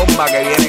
Con 0.00 0.59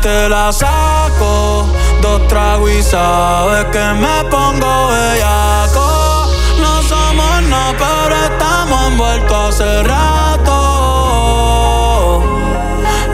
te 0.00 0.28
la 0.28 0.52
saco, 0.52 1.66
dos 2.00 2.28
tragos 2.28 2.84
sabes 2.84 3.64
que 3.66 3.84
me 3.94 4.24
pongo 4.30 4.88
bellaco. 4.88 6.26
No 6.60 6.82
somos 6.82 7.42
nada, 7.42 7.74
pero 7.78 8.16
estamos 8.24 8.86
envueltos 8.88 9.60
hace 9.60 9.82
rato. 9.82 10.56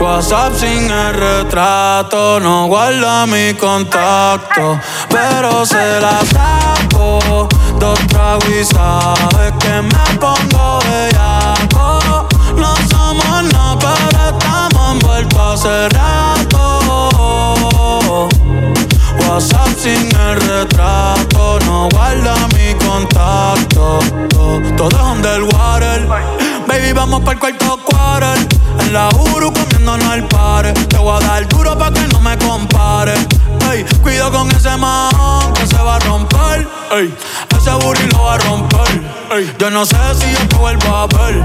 WhatsApp 0.00 0.54
sin 0.56 0.90
el 0.90 1.14
retrato, 1.14 2.40
no 2.40 2.66
guarda 2.66 3.26
mi 3.26 3.54
contacto, 3.54 4.80
pero 5.09 5.64
se 5.64 6.00
la 6.00 6.20
saco. 6.24 7.48
Dos 7.78 7.98
tragos 8.09 8.48
y 8.48 8.64
sabes 8.64 9.52
que 9.60 9.82
me 9.82 10.18
pongo 10.18 10.78
bellaco. 10.80 11.31
Hace 15.39 15.89
rato. 15.90 16.28
WhatsApp 19.28 19.69
sin 19.77 20.15
el 20.15 20.40
retrato, 20.40 21.59
no 21.66 21.89
guarda 21.90 22.35
mi 22.49 22.74
contacto. 22.85 23.99
Todo 24.77 24.89
es 24.89 25.03
underwater. 25.16 26.07
Baby, 26.66 26.93
vamos 26.93 27.20
para 27.20 27.32
el 27.32 27.39
cuarto 27.39 27.78
quarter. 27.85 28.39
En 28.81 28.93
la 28.93 29.09
Uru 29.09 29.53
comiéndonos 29.53 30.15
el 30.15 30.24
pare. 30.28 30.73
Te 30.73 30.99
voy 30.99 31.16
a 31.16 31.27
dar 31.27 31.49
duro 31.49 31.77
pa' 31.78 31.93
que 31.93 32.07
no 32.09 32.20
me 32.20 32.36
compare. 32.39 33.15
Ey, 33.70 33.85
cuido 34.03 34.31
con 34.31 34.51
ese 34.51 34.77
man 34.77 35.11
que 35.55 35.66
se 35.66 35.77
va 35.77 35.97
a 35.97 35.99
romper. 36.01 36.69
Ey, 36.93 37.15
ese 37.57 37.70
booty 37.70 38.07
lo 38.12 38.24
va 38.24 38.35
a 38.35 38.39
romper. 38.39 39.03
Ey, 39.32 39.53
yo 39.59 39.70
no 39.70 39.86
sé 39.86 39.97
si 40.15 40.31
yo 40.32 40.49
te 40.49 40.57
vuelvo 40.57 40.94
a 40.94 41.07
ver. 41.07 41.44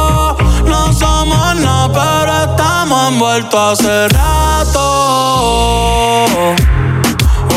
No 1.61 1.87
nada, 1.87 1.91
pero 1.93 2.33
estamos 2.51 3.11
envueltos 3.11 3.79
hace 3.79 4.07
rato. 4.09 4.81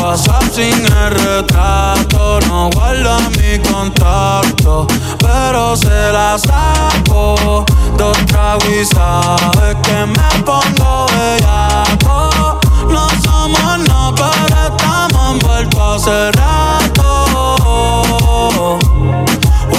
WhatsApp 0.01 0.43
sin 0.53 0.85
el 0.85 1.11
retrato, 1.11 2.39
no 2.47 2.69
guarda 2.69 3.19
mi 3.31 3.59
contacto, 3.69 4.87
pero 5.19 5.75
se 5.75 6.11
la 6.11 6.37
saco. 6.37 7.65
Dos 7.97 8.17
tragos 8.27 8.67
y 8.69 8.85
sabes 8.85 9.75
que 9.83 10.05
me 10.05 10.43
pongo 10.43 11.07
bellaco. 11.07 12.59
No 12.89 13.09
somos 13.23 13.79
nada, 13.87 14.13
pero 14.15 14.55
estamos 14.67 15.33
envueltos 15.33 16.07
hace 16.07 16.31
rato. 16.33 16.75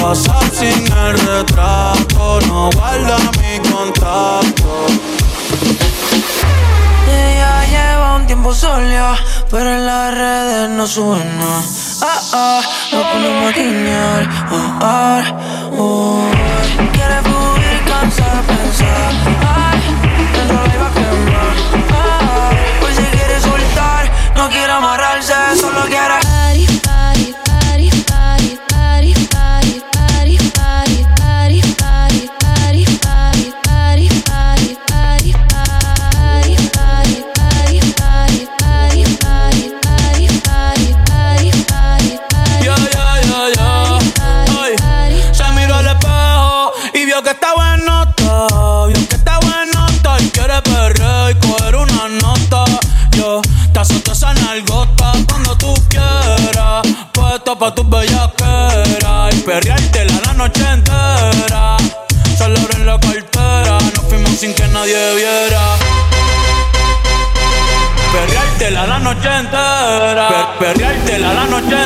WhatsApp 0.02 0.52
sin 0.52 0.92
el 0.92 1.18
retrato, 1.18 2.40
no 2.48 2.70
guarda 2.70 3.16
mi 3.40 3.58
contacto. 3.70 4.86
Ella 7.08 7.64
lleva 7.66 8.16
un 8.16 8.26
tiempo 8.26 8.54
sola, 8.54 9.16
pero 9.50 9.70
en 9.70 9.86
las 9.86 10.14
redes 10.14 10.70
no 10.70 10.86
suena. 10.86 11.62
Ah, 12.02 12.20
ah, 12.32 12.60
no 12.92 13.02
podemos 13.12 13.54
guiñar. 13.54 14.28
Ah, 14.50 14.78
ah, 14.80 15.22
oh. 15.78 16.28
Quiere 16.92 17.18
fugir, 17.22 17.78
cansa 17.86 18.24
de 18.24 18.42
pensar. 18.52 19.12
Ay, 19.56 19.80
dentro 20.34 20.66
la 20.66 20.74
iba 20.74 20.86
a 20.86 20.92
quemar. 20.92 21.56
Ah, 21.92 22.18
ah, 22.22 22.50
hoy 22.84 22.94
se 22.94 23.06
quiere 23.16 23.40
soltar, 23.40 24.10
no 24.36 24.48
quiere 24.48 24.72
amarrarse, 24.72 25.34
solo 25.60 25.82
quiere 25.86 26.25
que 47.26 47.32
está 47.32 47.54
bueno 47.54 48.04
está, 48.04 48.86
vio 48.86 49.08
que 49.08 49.16
está 49.16 49.40
bueno 49.40 49.86
está 49.88 50.16
y 50.20 50.30
quiere 50.30 50.62
perder 50.62 51.32
y 51.32 51.34
coger 51.44 51.74
una 51.74 52.08
nota. 52.22 52.64
Yo 53.16 53.42
te 53.72 53.80
azoto 53.80 54.12
esa 54.12 54.32
nalgota 54.32 55.10
cuando 55.28 55.58
tú 55.58 55.74
quieras, 55.88 56.86
puesto 57.10 57.58
pa' 57.58 57.74
tus 57.74 57.88
bellaqueras 57.88 59.34
y 59.34 59.40
perreártela 59.40 60.20
la 60.24 60.32
noche 60.34 60.62
entera. 60.70 61.76
Solo 62.38 62.60
en 62.76 62.86
la 62.86 62.96
cartera, 63.00 63.78
nos 63.96 64.04
fuimos 64.04 64.30
sin 64.38 64.54
que 64.54 64.68
nadie 64.68 65.16
viera. 65.16 65.62
Perreártela 68.12 68.86
la 68.86 68.98
noche 69.00 69.28
entera. 69.36 70.28
Per 70.28 70.58
perreártela 70.60 71.34
la 71.34 71.44
noche 71.46 71.74
entera. 71.74 71.85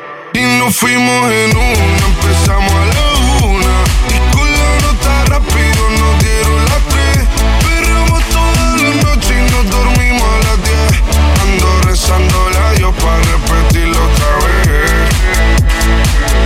Nos 0.63 0.75
fuimos 0.75 1.31
en 1.31 1.57
una, 1.57 2.05
empezamos 2.05 2.71
a 2.71 2.85
la 2.85 3.45
una. 3.47 3.75
Y 4.09 4.17
con 4.31 4.47
la 4.47 4.71
nota 4.83 5.25
rápido 5.25 5.89
nos 5.99 6.23
dieron 6.23 6.65
las 6.65 6.83
tres. 6.87 7.17
Perreamos 7.65 8.21
toda 8.29 8.77
la 8.77 8.91
noche 9.01 9.31
y 9.39 9.51
nos 9.51 9.65
dormimos 9.71 10.21
a 10.21 10.37
las 10.45 10.57
diez. 10.63 11.01
Ando 11.41 11.81
rezando 11.81 12.49
la 12.51 12.73
Dios 12.73 12.93
para 12.93 13.17
repetirlo 13.17 13.97
otra 14.05 14.29
vez. 14.45 15.09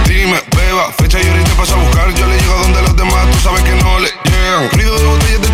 Dime, 0.07 0.39
beba, 0.55 0.93
fecha 0.97 1.19
y 1.21 1.27
ahorita 1.27 1.51
paso 1.57 1.75
a 1.75 1.79
buscar. 1.79 2.13
Yo 2.13 2.25
le 2.25 2.39
llego 2.39 2.55
donde 2.55 2.81
los 2.83 2.95
demás, 2.95 3.29
tú 3.31 3.39
sabes 3.43 3.63
que 3.63 3.75
no 3.75 3.99
le 3.99 4.11
llegan. 4.23 4.69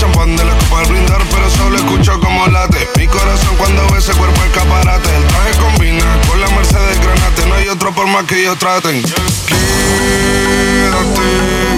Champán 0.01 0.35
de 0.35 0.43
la 0.43 0.57
copa 0.57 0.79
al 0.79 0.87
brindar, 0.87 1.21
pero 1.29 1.47
solo 1.51 1.77
escucho 1.77 2.19
como 2.19 2.47
late. 2.47 2.89
Mi 2.97 3.05
corazón 3.07 3.55
cuando 3.55 3.87
ve 3.89 3.99
ese 3.99 4.13
cuerpo 4.13 4.43
escaparate. 4.43 5.15
El 5.15 5.23
traje 5.27 5.51
combina 5.59 6.19
con 6.27 6.41
la 6.41 6.49
Mercedes 6.49 6.99
Granate. 6.99 7.45
No 7.47 7.53
hay 7.53 7.67
otro 7.67 7.93
por 7.93 8.07
más 8.07 8.23
que 8.23 8.39
ellos 8.41 8.57
traten. 8.57 9.03
Quédate, 9.03 9.61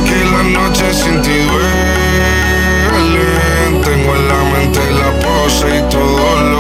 que 0.06 0.24
la 0.24 0.44
noche 0.44 0.94
sin 0.94 1.22
ti 1.22 1.32
duele. 1.32 1.84
Tengo 3.84 4.16
en 4.16 4.28
la 4.30 4.44
mente 4.54 4.80
la 4.92 5.20
pose 5.20 5.80
y 5.80 5.82
todos 5.90 6.42
los 6.44 6.53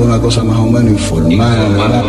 una 0.00 0.20
cosa 0.20 0.42
más 0.44 0.58
o 0.58 0.66
menos 0.66 0.90
informal. 0.92 1.76
Yo 1.76 2.01